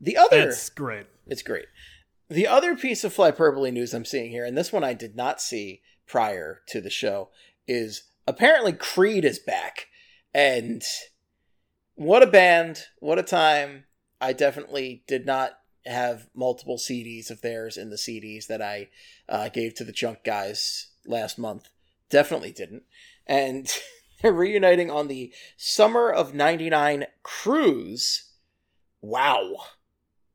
The 0.00 0.16
other 0.16 0.48
It's 0.48 0.68
great. 0.70 1.06
It's 1.26 1.42
great. 1.42 1.66
The 2.34 2.48
other 2.48 2.74
piece 2.74 3.04
of 3.04 3.14
Flyperbole 3.14 3.72
news 3.72 3.94
I'm 3.94 4.04
seeing 4.04 4.32
here, 4.32 4.44
and 4.44 4.58
this 4.58 4.72
one 4.72 4.82
I 4.82 4.92
did 4.92 5.14
not 5.14 5.40
see 5.40 5.82
prior 6.04 6.62
to 6.66 6.80
the 6.80 6.90
show, 6.90 7.30
is 7.68 8.10
apparently 8.26 8.72
Creed 8.72 9.24
is 9.24 9.38
back. 9.38 9.86
And 10.34 10.82
what 11.94 12.24
a 12.24 12.26
band, 12.26 12.86
what 12.98 13.20
a 13.20 13.22
time. 13.22 13.84
I 14.20 14.32
definitely 14.32 15.04
did 15.06 15.24
not 15.24 15.60
have 15.86 16.26
multiple 16.34 16.76
CDs 16.76 17.30
of 17.30 17.40
theirs 17.40 17.76
in 17.76 17.90
the 17.90 17.96
CDs 17.96 18.48
that 18.48 18.60
I 18.60 18.88
uh, 19.28 19.48
gave 19.48 19.74
to 19.74 19.84
the 19.84 19.92
junk 19.92 20.24
guys 20.24 20.88
last 21.06 21.38
month. 21.38 21.68
Definitely 22.10 22.50
didn't. 22.50 22.82
And 23.28 23.72
they're 24.22 24.32
reuniting 24.32 24.90
on 24.90 25.06
the 25.06 25.32
Summer 25.56 26.10
of 26.10 26.34
99 26.34 27.04
cruise. 27.22 28.32
Wow. 29.00 29.54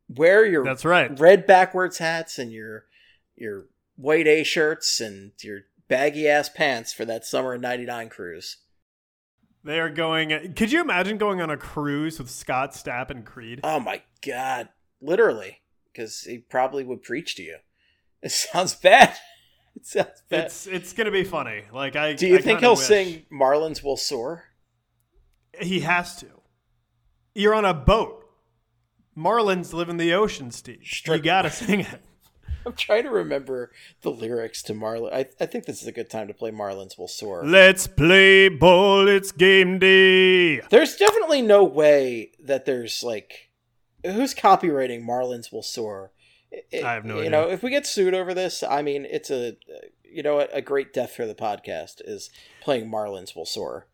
Wear 0.09 0.45
your 0.45 0.63
That's 0.63 0.85
right. 0.85 1.17
red 1.19 1.45
backwards 1.45 1.99
hats 1.99 2.39
and 2.39 2.51
your 2.51 2.85
your 3.35 3.67
white 3.95 4.27
A 4.27 4.43
shirts 4.43 4.99
and 4.99 5.31
your 5.41 5.61
baggy 5.87 6.27
ass 6.27 6.49
pants 6.49 6.91
for 6.93 7.05
that 7.05 7.25
summer 7.25 7.57
99 7.57 8.09
cruise. 8.09 8.57
They 9.63 9.79
are 9.79 9.89
going. 9.89 10.53
Could 10.53 10.71
you 10.71 10.81
imagine 10.81 11.17
going 11.17 11.41
on 11.41 11.49
a 11.49 11.57
cruise 11.57 12.17
with 12.17 12.29
Scott 12.29 12.71
Stapp 12.71 13.09
and 13.09 13.25
Creed? 13.25 13.59
Oh 13.63 13.79
my 13.79 14.01
god, 14.25 14.69
literally, 15.01 15.59
because 15.91 16.21
he 16.21 16.37
probably 16.39 16.83
would 16.83 17.03
preach 17.03 17.35
to 17.35 17.43
you. 17.43 17.57
It 18.21 18.31
sounds 18.31 18.75
bad. 18.75 19.15
It 19.75 19.85
sounds 19.85 20.23
bad. 20.27 20.45
It's 20.45 20.67
it's 20.67 20.91
gonna 20.93 21.11
be 21.11 21.23
funny. 21.23 21.63
Like 21.71 21.95
I. 21.95 22.13
Do 22.13 22.27
you 22.27 22.37
I 22.37 22.41
think 22.41 22.59
he'll 22.59 22.71
wish. 22.75 22.79
sing 22.79 23.25
"Marlins 23.31 23.81
Will 23.83 23.95
Soar"? 23.95 24.43
He 25.61 25.81
has 25.81 26.17
to. 26.17 26.27
You're 27.35 27.53
on 27.53 27.63
a 27.63 27.73
boat. 27.73 28.18
Marlins 29.17 29.73
live 29.73 29.89
in 29.89 29.97
the 29.97 30.13
ocean, 30.13 30.51
Steve. 30.51 30.81
Stri- 30.83 31.17
You 31.17 31.21
gotta 31.23 31.49
sing 31.51 31.81
it. 31.81 32.01
I'm 32.65 32.73
trying 32.73 33.03
to 33.03 33.09
remember 33.09 33.71
the 34.01 34.11
lyrics 34.11 34.61
to 34.63 34.73
Marlin. 34.73 35.13
I, 35.13 35.25
I 35.39 35.45
think 35.45 35.65
this 35.65 35.81
is 35.81 35.87
a 35.87 35.91
good 35.93 36.09
time 36.09 36.27
to 36.27 36.33
play 36.33 36.51
"Marlins 36.51 36.97
Will 36.97 37.07
Soar." 37.07 37.45
Let's 37.45 37.87
play 37.87 38.49
ball. 38.49 39.07
It's 39.07 39.31
game 39.31 39.79
day. 39.79 40.59
There's 40.69 40.95
definitely 40.97 41.41
no 41.41 41.63
way 41.63 42.31
that 42.43 42.65
there's 42.65 43.01
like, 43.01 43.49
who's 44.05 44.35
copywriting 44.35 45.03
"Marlins 45.03 45.51
Will 45.51 45.63
Soar"? 45.63 46.11
It- 46.51 46.83
I 46.83 46.93
have 46.93 47.05
no 47.05 47.15
You 47.15 47.19
idea. 47.21 47.29
know, 47.31 47.49
if 47.49 47.63
we 47.63 47.69
get 47.69 47.87
sued 47.87 48.13
over 48.13 48.33
this, 48.33 48.61
I 48.61 48.81
mean, 48.81 49.05
it's 49.09 49.29
a, 49.31 49.55
you 50.03 50.21
know, 50.23 50.39
a, 50.39 50.47
a 50.53 50.61
great 50.61 50.93
death 50.93 51.11
for 51.13 51.25
the 51.25 51.35
podcast 51.35 52.01
is 52.03 52.29
playing 52.61 52.89
"Marlins 52.91 53.35
Will 53.35 53.45
Soar." 53.45 53.87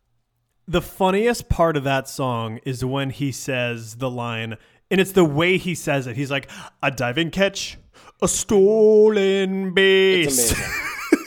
The 0.68 0.82
funniest 0.82 1.48
part 1.48 1.76
of 1.76 1.84
that 1.84 2.08
song 2.08 2.58
is 2.64 2.84
when 2.84 3.10
he 3.10 3.30
says 3.30 3.96
the 3.96 4.10
line, 4.10 4.56
and 4.90 5.00
it's 5.00 5.12
the 5.12 5.24
way 5.24 5.58
he 5.58 5.74
says 5.74 6.06
it. 6.06 6.16
He's 6.16 6.30
like, 6.30 6.48
"A 6.82 6.90
diving 6.90 7.30
catch, 7.30 7.78
a 8.22 8.28
stolen 8.28 9.74
base." 9.74 10.26
It's 10.38 10.52
amazing. 10.52 10.82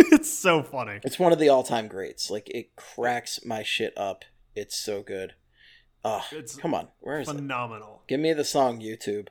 it's 0.11 0.31
so 0.31 0.63
funny. 0.63 0.99
It's 1.03 1.19
one 1.19 1.31
of 1.31 1.39
the 1.39 1.49
all-time 1.49 1.87
greats. 1.87 2.29
Like 2.29 2.49
it 2.49 2.75
cracks 2.75 3.45
my 3.45 3.63
shit 3.63 3.93
up. 3.97 4.23
It's 4.55 4.77
so 4.77 5.01
good. 5.01 5.33
Oh, 6.03 6.25
It's 6.31 6.55
come 6.55 6.73
on, 6.73 6.87
where 6.99 7.19
is 7.19 7.27
it? 7.27 7.33
Phenomenal. 7.35 8.03
Give 8.07 8.19
me 8.19 8.31
the 8.33 8.45
song 8.45 8.79
YouTube. 8.79 9.27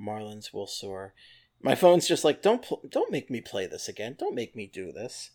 Marlins 0.00 0.52
will 0.52 0.68
soar. 0.68 1.12
My 1.60 1.74
phone's 1.74 2.06
just 2.06 2.24
like 2.24 2.40
don't 2.40 2.62
pl- 2.62 2.82
don't 2.88 3.10
make 3.10 3.30
me 3.30 3.40
play 3.40 3.66
this 3.66 3.88
again. 3.88 4.14
Don't 4.16 4.34
make 4.34 4.54
me 4.54 4.70
do 4.72 4.92
this. 4.92 5.30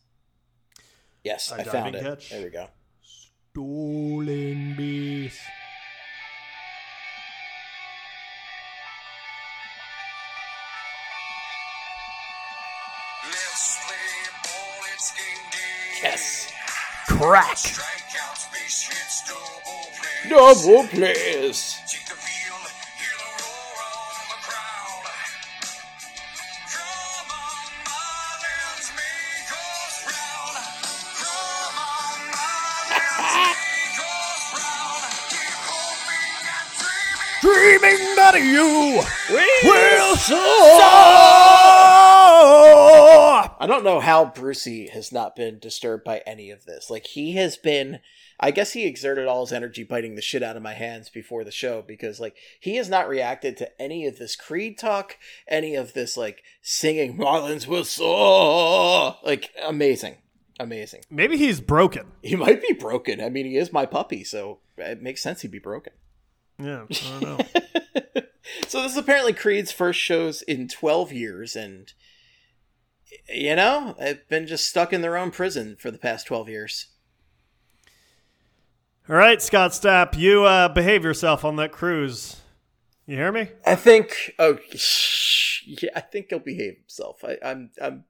Yes, 1.23 1.51
I 1.51 1.63
found 1.63 1.95
it. 1.95 2.03
catch. 2.03 2.29
There 2.29 2.43
we 2.43 2.49
go. 2.49 2.67
Stolen 3.51 4.75
base. 4.77 5.39
Yes. 16.03 16.51
Crack. 17.07 17.55
Strikeouts, 17.55 18.51
base 18.51 18.81
hits, 18.89 19.23
double 20.27 20.85
plays. 20.89 21.77
Dreaming 37.93 38.15
that 38.15 38.35
you 38.35 39.03
Will 39.69 40.15
soar. 40.15 40.39
I 43.59 43.67
don't 43.67 43.83
know 43.83 43.99
how 43.99 44.25
Brucey 44.25 44.87
has 44.87 45.11
not 45.11 45.35
been 45.35 45.59
disturbed 45.59 46.03
by 46.03 46.23
any 46.25 46.49
of 46.49 46.65
this. 46.65 46.89
Like 46.89 47.05
he 47.05 47.33
has 47.33 47.55
been 47.55 47.99
I 48.39 48.49
guess 48.51 48.73
he 48.73 48.85
exerted 48.85 49.27
all 49.27 49.45
his 49.45 49.53
energy 49.53 49.83
biting 49.83 50.15
the 50.15 50.21
shit 50.21 50.41
out 50.41 50.57
of 50.57 50.63
my 50.63 50.73
hands 50.73 51.09
before 51.09 51.43
the 51.43 51.51
show 51.51 51.83
because 51.87 52.19
like 52.19 52.35
he 52.59 52.77
has 52.77 52.89
not 52.89 53.07
reacted 53.07 53.57
to 53.57 53.81
any 53.81 54.07
of 54.07 54.17
this 54.17 54.35
Creed 54.35 54.79
talk, 54.79 55.17
any 55.47 55.75
of 55.75 55.93
this 55.93 56.17
like 56.17 56.43
singing 56.63 57.15
Marlins 57.17 57.67
will 57.67 57.85
soar. 57.85 59.17
Like 59.23 59.51
amazing. 59.63 60.17
Amazing. 60.59 61.01
Maybe 61.09 61.37
he's 61.37 61.59
broken. 61.61 62.07
He 62.21 62.35
might 62.35 62.61
be 62.61 62.73
broken. 62.73 63.21
I 63.21 63.29
mean, 63.29 63.45
he 63.45 63.57
is 63.57 63.73
my 63.73 63.85
puppy, 63.85 64.23
so 64.23 64.59
it 64.77 65.01
makes 65.01 65.21
sense 65.21 65.41
he'd 65.41 65.51
be 65.51 65.59
broken. 65.59 65.93
Yeah, 66.63 66.85
I 66.89 67.19
don't 67.19 67.21
know. 67.21 67.37
so 68.67 68.81
this 68.81 68.91
is 68.91 68.97
apparently 68.97 69.33
Creed's 69.33 69.71
first 69.71 69.99
shows 69.99 70.41
in 70.41 70.67
12 70.67 71.11
years 71.11 71.55
and 71.55 71.91
you 73.29 73.55
know, 73.55 73.95
they've 73.99 74.27
been 74.27 74.47
just 74.47 74.67
stuck 74.67 74.91
in 74.91 75.01
their 75.01 75.17
own 75.17 75.31
prison 75.31 75.75
for 75.79 75.91
the 75.91 75.97
past 75.97 76.27
12 76.27 76.49
years. 76.49 76.87
All 79.09 79.15
right, 79.15 79.41
Scott 79.41 79.71
Stapp, 79.71 80.17
you 80.17 80.45
uh, 80.45 80.69
behave 80.69 81.03
yourself 81.03 81.43
on 81.43 81.57
that 81.57 81.71
cruise. 81.71 82.37
You 83.05 83.17
hear 83.17 83.33
me? 83.33 83.49
I 83.65 83.75
think 83.75 84.33
oh 84.39 84.57
yeah, 85.65 85.89
I 85.93 85.99
think 85.99 86.27
he'll 86.29 86.39
behave 86.39 86.77
himself. 86.77 87.21
I, 87.23 87.37
I'm 87.43 87.71
I'm 87.81 88.05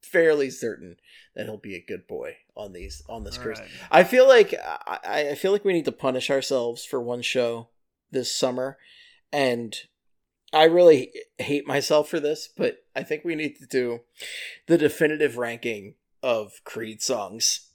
fairly 0.00 0.50
certain 0.50 0.96
that 1.34 1.46
he'll 1.46 1.58
be 1.58 1.74
a 1.74 1.84
good 1.84 2.06
boy 2.06 2.36
on 2.56 2.72
these 2.72 3.02
on 3.08 3.24
this 3.24 3.36
All 3.36 3.42
cruise. 3.42 3.58
right. 3.58 3.68
I 3.90 4.04
feel 4.04 4.28
like 4.28 4.54
I, 4.54 5.30
I 5.30 5.34
feel 5.34 5.50
like 5.50 5.64
we 5.64 5.72
need 5.72 5.86
to 5.86 5.92
punish 5.92 6.30
ourselves 6.30 6.84
for 6.84 7.00
one 7.02 7.22
show 7.22 7.68
this 8.10 8.34
summer, 8.34 8.78
and 9.32 9.74
I 10.52 10.64
really 10.64 11.12
hate 11.38 11.66
myself 11.66 12.08
for 12.08 12.20
this, 12.20 12.48
but 12.56 12.78
I 12.96 13.02
think 13.02 13.24
we 13.24 13.34
need 13.34 13.56
to 13.56 13.66
do 13.66 14.00
the 14.66 14.78
definitive 14.78 15.36
ranking 15.36 15.94
of 16.22 16.60
Creed 16.64 17.02
songs. 17.02 17.68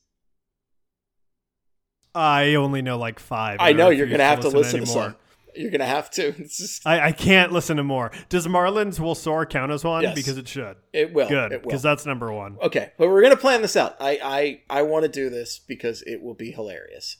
I 2.15 2.55
only 2.55 2.81
know 2.81 2.97
like 2.97 3.19
five. 3.19 3.57
I 3.59 3.73
know 3.73 3.89
you're 3.89 4.07
gonna 4.07 4.23
have 4.23 4.41
to 4.41 4.49
listen 4.49 4.84
to 4.84 4.86
anymore. 4.91 5.03
some. 5.09 5.15
You're 5.55 5.71
gonna 5.71 5.86
have 5.86 6.09
to. 6.11 6.31
Just, 6.31 6.86
I, 6.86 7.07
I 7.07 7.11
can't 7.11 7.51
listen 7.51 7.77
to 7.77 7.84
more. 7.84 8.11
Does 8.29 8.47
Marlins 8.47 8.99
Will 8.99 9.15
Soar 9.15 9.45
count 9.45 9.71
as 9.71 9.84
one? 9.84 10.03
Yes. 10.03 10.15
Because 10.15 10.38
it 10.38 10.47
should. 10.47 10.77
it 10.91 11.13
will. 11.13 11.27
Good, 11.29 11.51
It 11.51 11.61
will. 11.61 11.69
because 11.69 11.81
that's 11.81 12.05
number 12.05 12.31
one. 12.31 12.57
Okay, 12.61 12.91
but 12.97 13.07
we're 13.09 13.21
gonna 13.21 13.38
plan 13.38 13.61
this 13.61 13.75
out. 13.75 13.95
I 13.99 14.19
I 14.69 14.79
I 14.79 14.81
want 14.84 15.03
to 15.03 15.09
do 15.09 15.29
this 15.29 15.59
because 15.59 16.01
it 16.03 16.21
will 16.21 16.34
be 16.36 16.51
hilarious. 16.51 17.17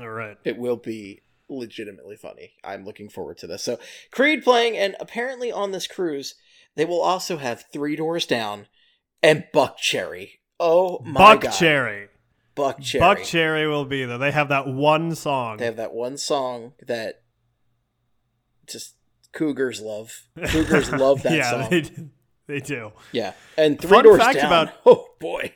All 0.00 0.08
right. 0.08 0.36
It 0.44 0.58
will 0.58 0.76
be 0.76 1.22
legitimately 1.48 2.16
funny. 2.16 2.52
I'm 2.64 2.84
looking 2.84 3.08
forward 3.08 3.38
to 3.38 3.46
this. 3.46 3.62
So 3.62 3.78
Creed 4.10 4.42
playing, 4.42 4.76
and 4.76 4.96
apparently 5.00 5.50
on 5.52 5.72
this 5.72 5.86
cruise, 5.86 6.34
they 6.76 6.84
will 6.84 7.00
also 7.00 7.36
have 7.38 7.64
Three 7.72 7.96
Doors 7.96 8.26
Down 8.26 8.66
and 9.22 9.44
Buckcherry. 9.54 10.38
Oh 10.60 11.00
my 11.04 11.34
Buck 11.34 11.40
god, 11.42 11.50
Cherry. 11.50 12.08
Buckcherry. 12.56 13.00
Buck 13.00 13.22
Cherry 13.22 13.66
will 13.68 13.84
be 13.84 14.04
there. 14.04 14.18
They 14.18 14.32
have 14.32 14.48
that 14.48 14.66
one 14.66 15.14
song. 15.14 15.58
They 15.58 15.64
have 15.66 15.76
that 15.76 15.92
one 15.92 16.16
song 16.16 16.72
that 16.86 17.22
just 18.66 18.94
Cougars 19.32 19.80
love. 19.80 20.12
Cougars 20.48 20.90
love 20.92 21.22
that 21.22 21.32
yeah, 21.32 21.50
song. 21.50 21.70
They, 21.70 21.80
do- 21.82 22.10
they 22.46 22.60
do. 22.60 22.92
Yeah, 23.12 23.34
and 23.56 23.80
Three 23.80 23.90
Fun 23.90 24.04
Doors 24.04 24.20
fact 24.20 24.38
Down. 24.38 24.46
about- 24.46 24.74
oh 24.86 25.06
boy, 25.20 25.52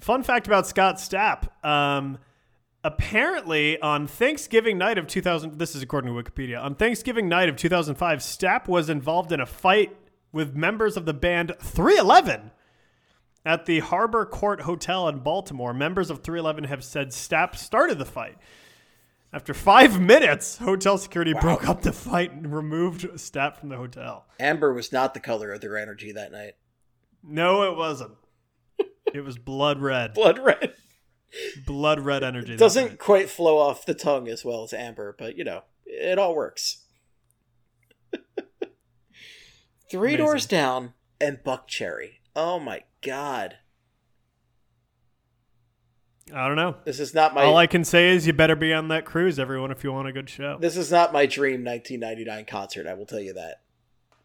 Fun 0.00 0.22
fact 0.22 0.46
about 0.46 0.66
Scott 0.66 0.96
Stapp. 0.96 1.48
Um, 1.64 2.18
apparently, 2.84 3.80
on 3.80 4.06
Thanksgiving 4.06 4.78
night 4.78 4.98
of 4.98 5.06
2000, 5.06 5.58
this 5.58 5.74
is 5.74 5.82
according 5.82 6.14
to 6.14 6.22
Wikipedia. 6.22 6.62
On 6.62 6.74
Thanksgiving 6.74 7.28
night 7.28 7.48
of 7.48 7.56
2005, 7.56 8.18
Stapp 8.20 8.68
was 8.68 8.88
involved 8.88 9.32
in 9.32 9.40
a 9.40 9.46
fight 9.46 9.96
with 10.30 10.54
members 10.54 10.96
of 10.96 11.06
the 11.06 11.14
band 11.14 11.54
311 11.60 12.50
at 13.44 13.66
the 13.66 13.80
Harbor 13.80 14.24
Court 14.26 14.62
Hotel 14.62 15.08
in 15.08 15.18
Baltimore. 15.20 15.74
Members 15.74 16.10
of 16.10 16.22
311 16.22 16.64
have 16.64 16.84
said 16.84 17.08
Stapp 17.08 17.56
started 17.56 17.98
the 17.98 18.04
fight. 18.04 18.36
After 19.32 19.52
five 19.52 20.00
minutes, 20.00 20.58
hotel 20.58 20.96
security 20.96 21.32
broke 21.32 21.68
up 21.68 21.82
the 21.82 21.92
fight 21.92 22.32
and 22.32 22.54
removed 22.54 23.02
Stapp 23.14 23.56
from 23.56 23.68
the 23.68 23.76
hotel. 23.76 24.26
Amber 24.38 24.72
was 24.72 24.92
not 24.92 25.12
the 25.12 25.18
color 25.18 25.52
of 25.52 25.60
their 25.60 25.76
energy 25.76 26.12
that 26.12 26.30
night. 26.30 26.52
No, 27.22 27.62
it 27.64 27.76
wasn't. 27.76 28.12
It 29.12 29.24
was 29.24 29.38
blood 29.38 29.80
red. 29.80 30.14
Blood 30.14 30.38
red. 30.38 30.74
Blood 31.66 32.00
red 32.00 32.22
energy. 32.22 32.52
that 32.52 32.58
doesn't 32.58 32.88
night. 32.90 32.98
quite 32.98 33.28
flow 33.28 33.58
off 33.58 33.84
the 33.86 33.94
tongue 33.94 34.28
as 34.28 34.44
well 34.44 34.62
as 34.62 34.72
amber, 34.72 35.14
but 35.18 35.36
you 35.36 35.44
know, 35.44 35.62
it 35.86 36.18
all 36.18 36.34
works. 36.34 36.84
Three 39.90 40.14
Amazing. 40.14 40.24
doors 40.26 40.46
down 40.46 40.94
and 41.20 41.38
Buckcherry. 41.44 42.14
Oh 42.34 42.58
my 42.58 42.82
god. 43.02 43.56
I 46.32 46.46
don't 46.48 46.56
know. 46.56 46.76
This 46.84 47.00
is 47.00 47.12
not 47.14 47.34
my 47.34 47.44
All 47.44 47.56
I 47.56 47.66
can 47.66 47.84
say 47.84 48.08
is 48.08 48.26
you 48.26 48.32
better 48.32 48.56
be 48.56 48.72
on 48.72 48.88
that 48.88 49.04
cruise, 49.04 49.38
everyone, 49.38 49.70
if 49.70 49.84
you 49.84 49.92
want 49.92 50.08
a 50.08 50.12
good 50.12 50.30
show. 50.30 50.56
this 50.58 50.76
is 50.76 50.90
not 50.90 51.12
my 51.12 51.26
dream 51.26 51.62
1999 51.64 52.46
concert, 52.46 52.86
I 52.86 52.94
will 52.94 53.04
tell 53.06 53.20
you 53.20 53.34
that. 53.34 53.60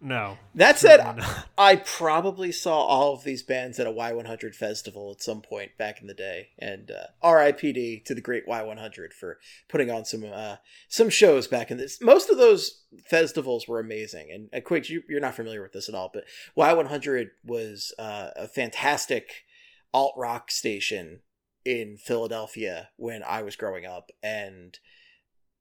No. 0.02 0.38
That 0.56 0.80
said. 0.80 1.02
I 1.58 1.76
probably 1.76 2.52
saw 2.52 2.80
all 2.80 3.14
of 3.14 3.24
these 3.24 3.43
bands 3.43 3.80
at 3.80 3.88
a 3.88 3.91
Y100 3.91 4.56
festival 4.56 5.12
at 5.12 5.22
some 5.22 5.41
point 5.41 5.78
back 5.78 6.02
in 6.02 6.08
the 6.08 6.14
day, 6.14 6.50
and 6.58 6.91
uh, 6.91 7.08
R.I.P.D. 7.22 8.04
to 8.06 8.16
the 8.16 8.22
great 8.22 8.47
Y100 8.47 9.14
for 9.14 9.39
putting 9.68 9.91
on 9.91 10.06
some 10.06 10.26
uh, 10.32 10.58
some 10.88 11.10
shows 11.10 11.47
back 11.47 11.70
in 11.70 11.78
this. 11.78 12.02
Most 12.02 12.30
of 12.30 12.38
those 12.38 12.84
festivals 13.06 13.68
were 13.68 13.80
amazing, 13.80 14.50
and, 14.52 14.64
Quigz, 14.64 14.89
you, 14.89 15.04
you're 15.10 15.20
not 15.20 15.36
familiar 15.36 15.62
with 15.62 15.74
this 15.74 15.89
at 15.89 15.95
all, 15.95 16.10
but 16.14 16.24
Y100 16.58 17.32
was 17.43 17.93
uh, 18.00 18.30
a 18.36 18.47
fantastic 18.47 19.45
alt 19.93 20.14
rock 20.16 20.50
station 20.52 21.22
in 21.66 21.97
Philadelphia 21.97 22.89
when 22.95 23.22
I 23.24 23.41
was 23.41 23.58
growing 23.58 23.86
up, 23.86 24.12
and 24.24 24.80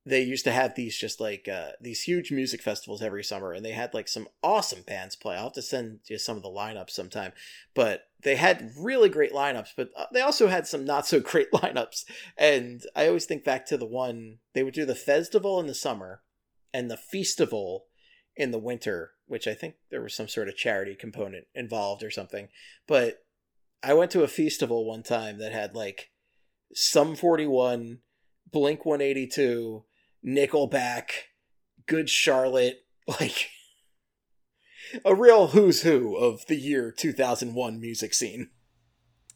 they 0.09 0.21
used 0.21 0.43
to 0.45 0.51
have 0.51 0.75
these 0.75 0.97
just 0.97 1.19
like 1.19 1.47
uh, 1.47 1.71
these 1.79 2.01
huge 2.01 2.31
music 2.31 2.61
festivals 2.61 3.01
every 3.01 3.23
summer, 3.23 3.53
and 3.53 3.63
they 3.63 3.71
had 3.71 3.93
like 3.93 4.07
some 4.07 4.27
awesome 4.41 4.81
bands 4.81 5.15
play. 5.15 5.35
I'll 5.35 5.45
have 5.45 5.53
to 5.53 5.61
send 5.61 5.99
you 6.07 6.17
some 6.17 6.35
of 6.35 6.43
the 6.43 6.49
lineups 6.49 6.91
sometime, 6.91 7.31
but 7.75 8.07
they 8.23 8.35
had 8.35 8.71
really 8.77 9.09
great 9.09 9.33
lineups. 9.33 9.69
But 9.77 9.89
uh, 9.95 10.05
they 10.11 10.21
also 10.21 10.47
had 10.47 10.67
some 10.67 10.85
not 10.85 11.05
so 11.05 11.19
great 11.31 11.51
lineups. 11.51 12.05
And 12.37 12.81
I 12.95 13.07
always 13.07 13.25
think 13.25 13.43
back 13.43 13.65
to 13.67 13.77
the 13.77 13.85
one 13.85 14.39
they 14.53 14.63
would 14.63 14.73
do 14.73 14.85
the 14.85 14.95
festival 14.95 15.59
in 15.59 15.67
the 15.67 15.75
summer 15.75 16.21
and 16.73 16.89
the 16.89 16.97
festival 16.97 17.85
in 18.35 18.51
the 18.51 18.59
winter, 18.59 19.11
which 19.27 19.47
I 19.47 19.53
think 19.53 19.75
there 19.91 20.01
was 20.01 20.15
some 20.15 20.27
sort 20.27 20.47
of 20.47 20.55
charity 20.55 20.95
component 20.95 21.45
involved 21.53 22.03
or 22.03 22.09
something. 22.09 22.47
But 22.87 23.23
I 23.83 23.93
went 23.93 24.11
to 24.11 24.23
a 24.23 24.27
festival 24.27 24.85
one 24.85 25.03
time 25.03 25.37
that 25.39 25.51
had 25.51 25.75
like 25.75 26.09
Sum 26.73 27.15
41, 27.15 27.99
Blink 28.51 28.85
182, 28.85 29.83
Nickelback, 30.25 31.11
Good 31.85 32.09
Charlotte, 32.09 32.83
like 33.07 33.49
a 35.05 35.13
real 35.15 35.47
who's 35.47 35.83
who 35.83 36.15
of 36.15 36.45
the 36.47 36.55
year 36.55 36.91
2001 36.91 37.79
music 37.79 38.13
scene. 38.13 38.49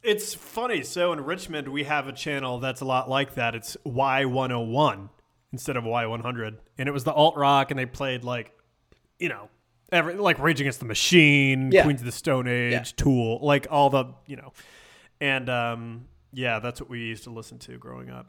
It's 0.01 0.33
funny. 0.33 0.83
So 0.83 1.13
in 1.13 1.21
Richmond, 1.21 1.69
we 1.69 1.85
have 1.85 2.07
a 2.07 2.11
channel 2.11 2.59
that's 2.59 2.81
a 2.81 2.85
lot 2.85 3.09
like 3.09 3.35
that. 3.35 3.55
It's 3.55 3.77
Y101 3.85 5.09
instead 5.53 5.77
of 5.77 5.85
Y100. 5.85 6.57
And 6.77 6.89
it 6.89 6.91
was 6.91 7.05
the 7.05 7.13
alt 7.13 7.37
rock, 7.37 7.71
and 7.71 7.79
they 7.79 7.85
played 7.85 8.23
like, 8.25 8.51
you 9.17 9.29
know, 9.29 9.49
every, 9.93 10.15
like 10.15 10.39
Rage 10.39 10.59
Against 10.59 10.79
the 10.79 10.85
Machine, 10.85 11.71
Yeah. 11.71 11.83
Queens 11.83 12.01
of 12.01 12.05
the 12.05 12.11
Stone 12.11 12.47
Age, 12.47 12.71
Yeah. 12.73 12.83
Tool, 12.97 13.39
like 13.41 13.67
all 13.69 13.89
the, 13.89 14.05
you 14.25 14.35
know. 14.35 14.51
And 15.21 15.49
um, 15.49 16.05
yeah, 16.33 16.59
that's 16.59 16.81
what 16.81 16.89
we 16.89 16.99
used 16.99 17.23
to 17.23 17.29
listen 17.29 17.57
to 17.59 17.77
growing 17.77 18.09
up. 18.09 18.27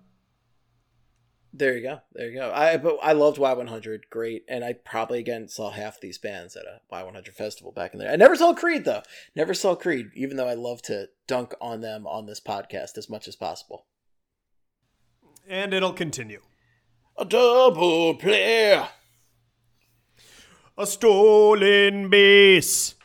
There 1.56 1.76
you 1.76 1.82
go. 1.84 2.00
There 2.12 2.28
you 2.30 2.34
go. 2.34 2.50
I 2.52 2.76
but 2.78 2.98
I 3.00 3.12
loved 3.12 3.38
Y100, 3.38 4.00
great, 4.10 4.44
and 4.48 4.64
I 4.64 4.72
probably 4.72 5.20
again 5.20 5.46
saw 5.46 5.70
half 5.70 6.00
these 6.00 6.18
bands 6.18 6.56
at 6.56 6.64
a 6.64 6.80
Y100 6.92 7.32
festival 7.32 7.70
back 7.70 7.92
in 7.92 8.00
there. 8.00 8.10
I 8.10 8.16
never 8.16 8.34
saw 8.34 8.52
Creed 8.54 8.84
though. 8.84 9.02
Never 9.36 9.54
saw 9.54 9.76
Creed, 9.76 10.10
even 10.16 10.36
though 10.36 10.48
I 10.48 10.54
love 10.54 10.82
to 10.82 11.10
dunk 11.28 11.54
on 11.60 11.80
them 11.80 12.08
on 12.08 12.26
this 12.26 12.40
podcast 12.40 12.98
as 12.98 13.08
much 13.08 13.28
as 13.28 13.36
possible. 13.36 13.86
And 15.46 15.72
it'll 15.72 15.92
continue. 15.92 16.40
A 17.16 17.24
double 17.24 18.16
player. 18.16 18.88
A 20.76 20.86
stolen 20.88 22.10
base. 22.10 22.96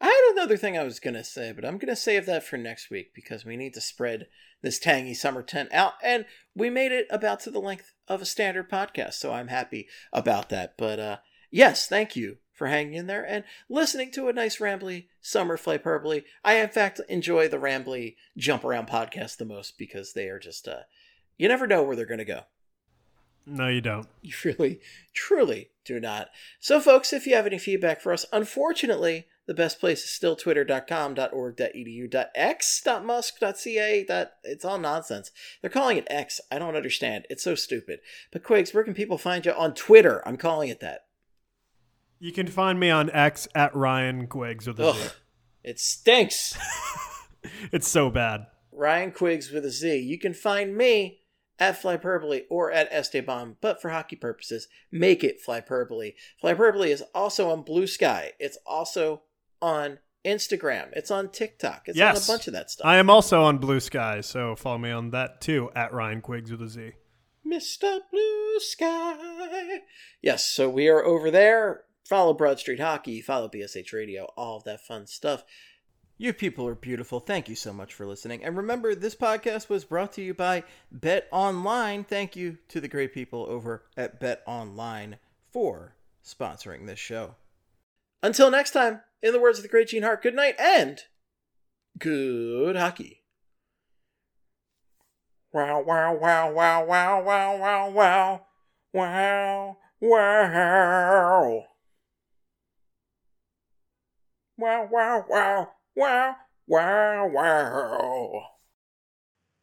I 0.00 0.06
had 0.06 0.32
another 0.32 0.56
thing 0.56 0.78
I 0.78 0.84
was 0.84 1.00
gonna 1.00 1.22
say, 1.22 1.52
but 1.52 1.66
I'm 1.66 1.76
gonna 1.76 1.96
save 1.96 2.24
that 2.24 2.44
for 2.44 2.56
next 2.56 2.88
week 2.88 3.12
because 3.14 3.44
we 3.44 3.58
need 3.58 3.74
to 3.74 3.82
spread 3.82 4.26
this 4.66 4.78
tangy 4.80 5.14
summer 5.14 5.42
tent 5.42 5.72
out, 5.72 5.94
and 6.02 6.26
we 6.54 6.68
made 6.68 6.92
it 6.92 7.06
about 7.08 7.40
to 7.40 7.50
the 7.50 7.60
length 7.60 7.94
of 8.08 8.20
a 8.20 8.26
standard 8.26 8.68
podcast, 8.68 9.14
so 9.14 9.32
I'm 9.32 9.48
happy 9.48 9.86
about 10.12 10.48
that. 10.48 10.74
But 10.76 10.98
uh, 10.98 11.16
yes, 11.50 11.86
thank 11.86 12.16
you 12.16 12.38
for 12.52 12.66
hanging 12.66 12.94
in 12.94 13.06
there 13.06 13.24
and 13.24 13.44
listening 13.68 14.10
to 14.12 14.28
a 14.28 14.32
nice 14.32 14.58
rambly 14.58 15.06
summer 15.20 15.56
flyperbole. 15.56 16.24
I 16.42 16.54
in 16.54 16.70
fact 16.70 17.00
enjoy 17.08 17.48
the 17.48 17.58
rambly 17.58 18.16
jump 18.36 18.64
around 18.64 18.88
podcast 18.88 19.36
the 19.36 19.44
most 19.44 19.78
because 19.78 20.14
they 20.14 20.28
are 20.28 20.38
just 20.38 20.66
uh, 20.66 20.80
you 21.36 21.48
never 21.48 21.66
know 21.66 21.82
where 21.82 21.94
they're 21.94 22.06
gonna 22.06 22.24
go. 22.24 22.40
No, 23.46 23.68
you 23.68 23.80
don't. 23.80 24.08
You 24.22 24.34
really, 24.44 24.80
truly 25.14 25.70
do 25.84 26.00
not. 26.00 26.30
So, 26.58 26.80
folks, 26.80 27.12
if 27.12 27.26
you 27.26 27.36
have 27.36 27.46
any 27.46 27.58
feedback 27.58 28.00
for 28.00 28.12
us, 28.12 28.26
unfortunately, 28.32 29.28
the 29.46 29.54
best 29.54 29.80
place 29.80 30.04
is 30.04 30.10
still 30.10 30.36
twitter.com, 30.36 31.16
.org.edu, 31.32 32.24
.x, 32.34 32.82
.musk, 33.04 33.34
.ca. 33.38 34.04
That, 34.04 34.36
it's 34.44 34.64
all 34.64 34.78
nonsense. 34.78 35.30
They're 35.60 35.70
calling 35.70 35.96
it 35.96 36.06
X. 36.08 36.40
I 36.50 36.58
don't 36.58 36.76
understand. 36.76 37.26
It's 37.30 37.44
so 37.44 37.54
stupid. 37.54 38.00
But, 38.32 38.42
Quigz, 38.42 38.74
where 38.74 38.84
can 38.84 38.94
people 38.94 39.18
find 39.18 39.46
you 39.46 39.52
on 39.52 39.74
Twitter? 39.74 40.22
I'm 40.26 40.36
calling 40.36 40.68
it 40.68 40.80
that. 40.80 41.02
You 42.18 42.32
can 42.32 42.46
find 42.46 42.80
me 42.80 42.90
on 42.90 43.10
X 43.10 43.46
at 43.54 43.74
Ryan 43.76 44.26
Quiggs 44.26 44.66
with 44.66 44.80
a 44.80 44.92
Z. 44.92 45.00
Ugh, 45.00 45.12
it 45.62 45.78
stinks. 45.78 46.58
It's 47.72 47.88
so 47.88 48.10
bad. 48.10 48.46
Ryan 48.72 49.12
Quiggs 49.12 49.50
with 49.50 49.64
a 49.64 49.70
Z. 49.70 49.98
You 49.98 50.18
can 50.18 50.34
find 50.34 50.76
me 50.76 51.20
at 51.58 51.80
Flyperbole 51.80 52.42
or 52.50 52.70
at 52.70 52.88
Esteban, 52.90 53.56
but 53.60 53.80
for 53.80 53.90
hockey 53.90 54.16
purposes, 54.16 54.68
make 54.92 55.24
it 55.24 55.38
Flyperbole. 55.46 56.14
Flyperbole 56.42 56.88
is 56.88 57.02
also 57.14 57.50
on 57.50 57.64
Bluesky. 57.64 58.30
It's 58.38 58.58
also 58.66 59.22
on 59.60 59.98
Instagram. 60.24 60.88
It's 60.92 61.10
on 61.10 61.30
TikTok. 61.30 61.82
It's 61.88 61.96
Yes. 61.96 62.28
on 62.28 62.34
a 62.34 62.36
bunch 62.36 62.46
of 62.48 62.52
that 62.54 62.70
stuff. 62.70 62.86
I 62.86 62.96
am 62.96 63.08
also 63.08 63.42
on 63.42 63.58
Bluesky, 63.58 64.24
so 64.24 64.56
follow 64.56 64.78
me 64.78 64.90
on 64.90 65.10
that 65.10 65.40
too 65.40 65.70
at 65.76 65.92
Ryan 65.92 66.20
Quiggs 66.20 66.50
with 66.50 66.62
a 66.62 66.68
Z. 66.68 66.92
Mr. 67.46 68.00
Bluesky. 68.12 69.78
Yes, 70.20 70.44
so 70.44 70.68
we 70.68 70.88
are 70.88 71.04
over 71.04 71.30
there. 71.30 71.84
Follow 72.04 72.34
Broad 72.34 72.58
Street 72.58 72.80
Hockey, 72.80 73.20
follow 73.20 73.48
BSH 73.48 73.92
Radio, 73.92 74.24
all 74.36 74.56
of 74.58 74.64
that 74.64 74.80
fun 74.80 75.06
stuff. 75.06 75.44
You 76.18 76.32
people 76.32 76.66
are 76.66 76.74
beautiful. 76.74 77.20
Thank 77.20 77.48
you 77.48 77.54
so 77.54 77.72
much 77.72 77.92
for 77.92 78.06
listening. 78.06 78.42
And 78.42 78.56
remember, 78.56 78.94
this 78.94 79.14
podcast 79.14 79.68
was 79.68 79.84
brought 79.84 80.12
to 80.14 80.22
you 80.22 80.32
by 80.34 80.64
BetOnline. 80.96 82.06
Thank 82.06 82.34
you 82.36 82.58
to 82.68 82.80
the 82.80 82.88
great 82.88 83.12
people 83.12 83.44
over 83.48 83.84
at 83.96 84.20
BetOnline 84.20 85.18
for 85.52 85.94
sponsoring 86.24 86.86
this 86.86 86.98
show. 86.98 87.34
Until 88.22 88.50
next 88.50 88.70
time, 88.72 89.02
in 89.22 89.32
the 89.32 89.40
words 89.40 89.58
of 89.58 89.62
the 89.62 89.68
great 89.68 89.88
Gene 89.88 90.02
Hart, 90.02 90.22
good 90.22 90.34
night 90.34 90.54
and 90.58 91.00
good 91.98 92.76
hockey. 92.76 93.22
Wow, 95.52 95.82
wow, 95.82 96.14
wow, 96.14 96.52
wow, 96.52 96.84
wow, 96.84 97.22
wow, 97.22 97.56
wow, 97.58 97.90
wow, 97.90 98.46
wow, 98.92 99.76
wow. 100.00 101.64
Wow, 104.58 104.88
wow, 104.90 105.24
wow, 105.28 105.72
wow, 105.94 106.36
wow, 106.66 107.26
wow. 107.28 108.55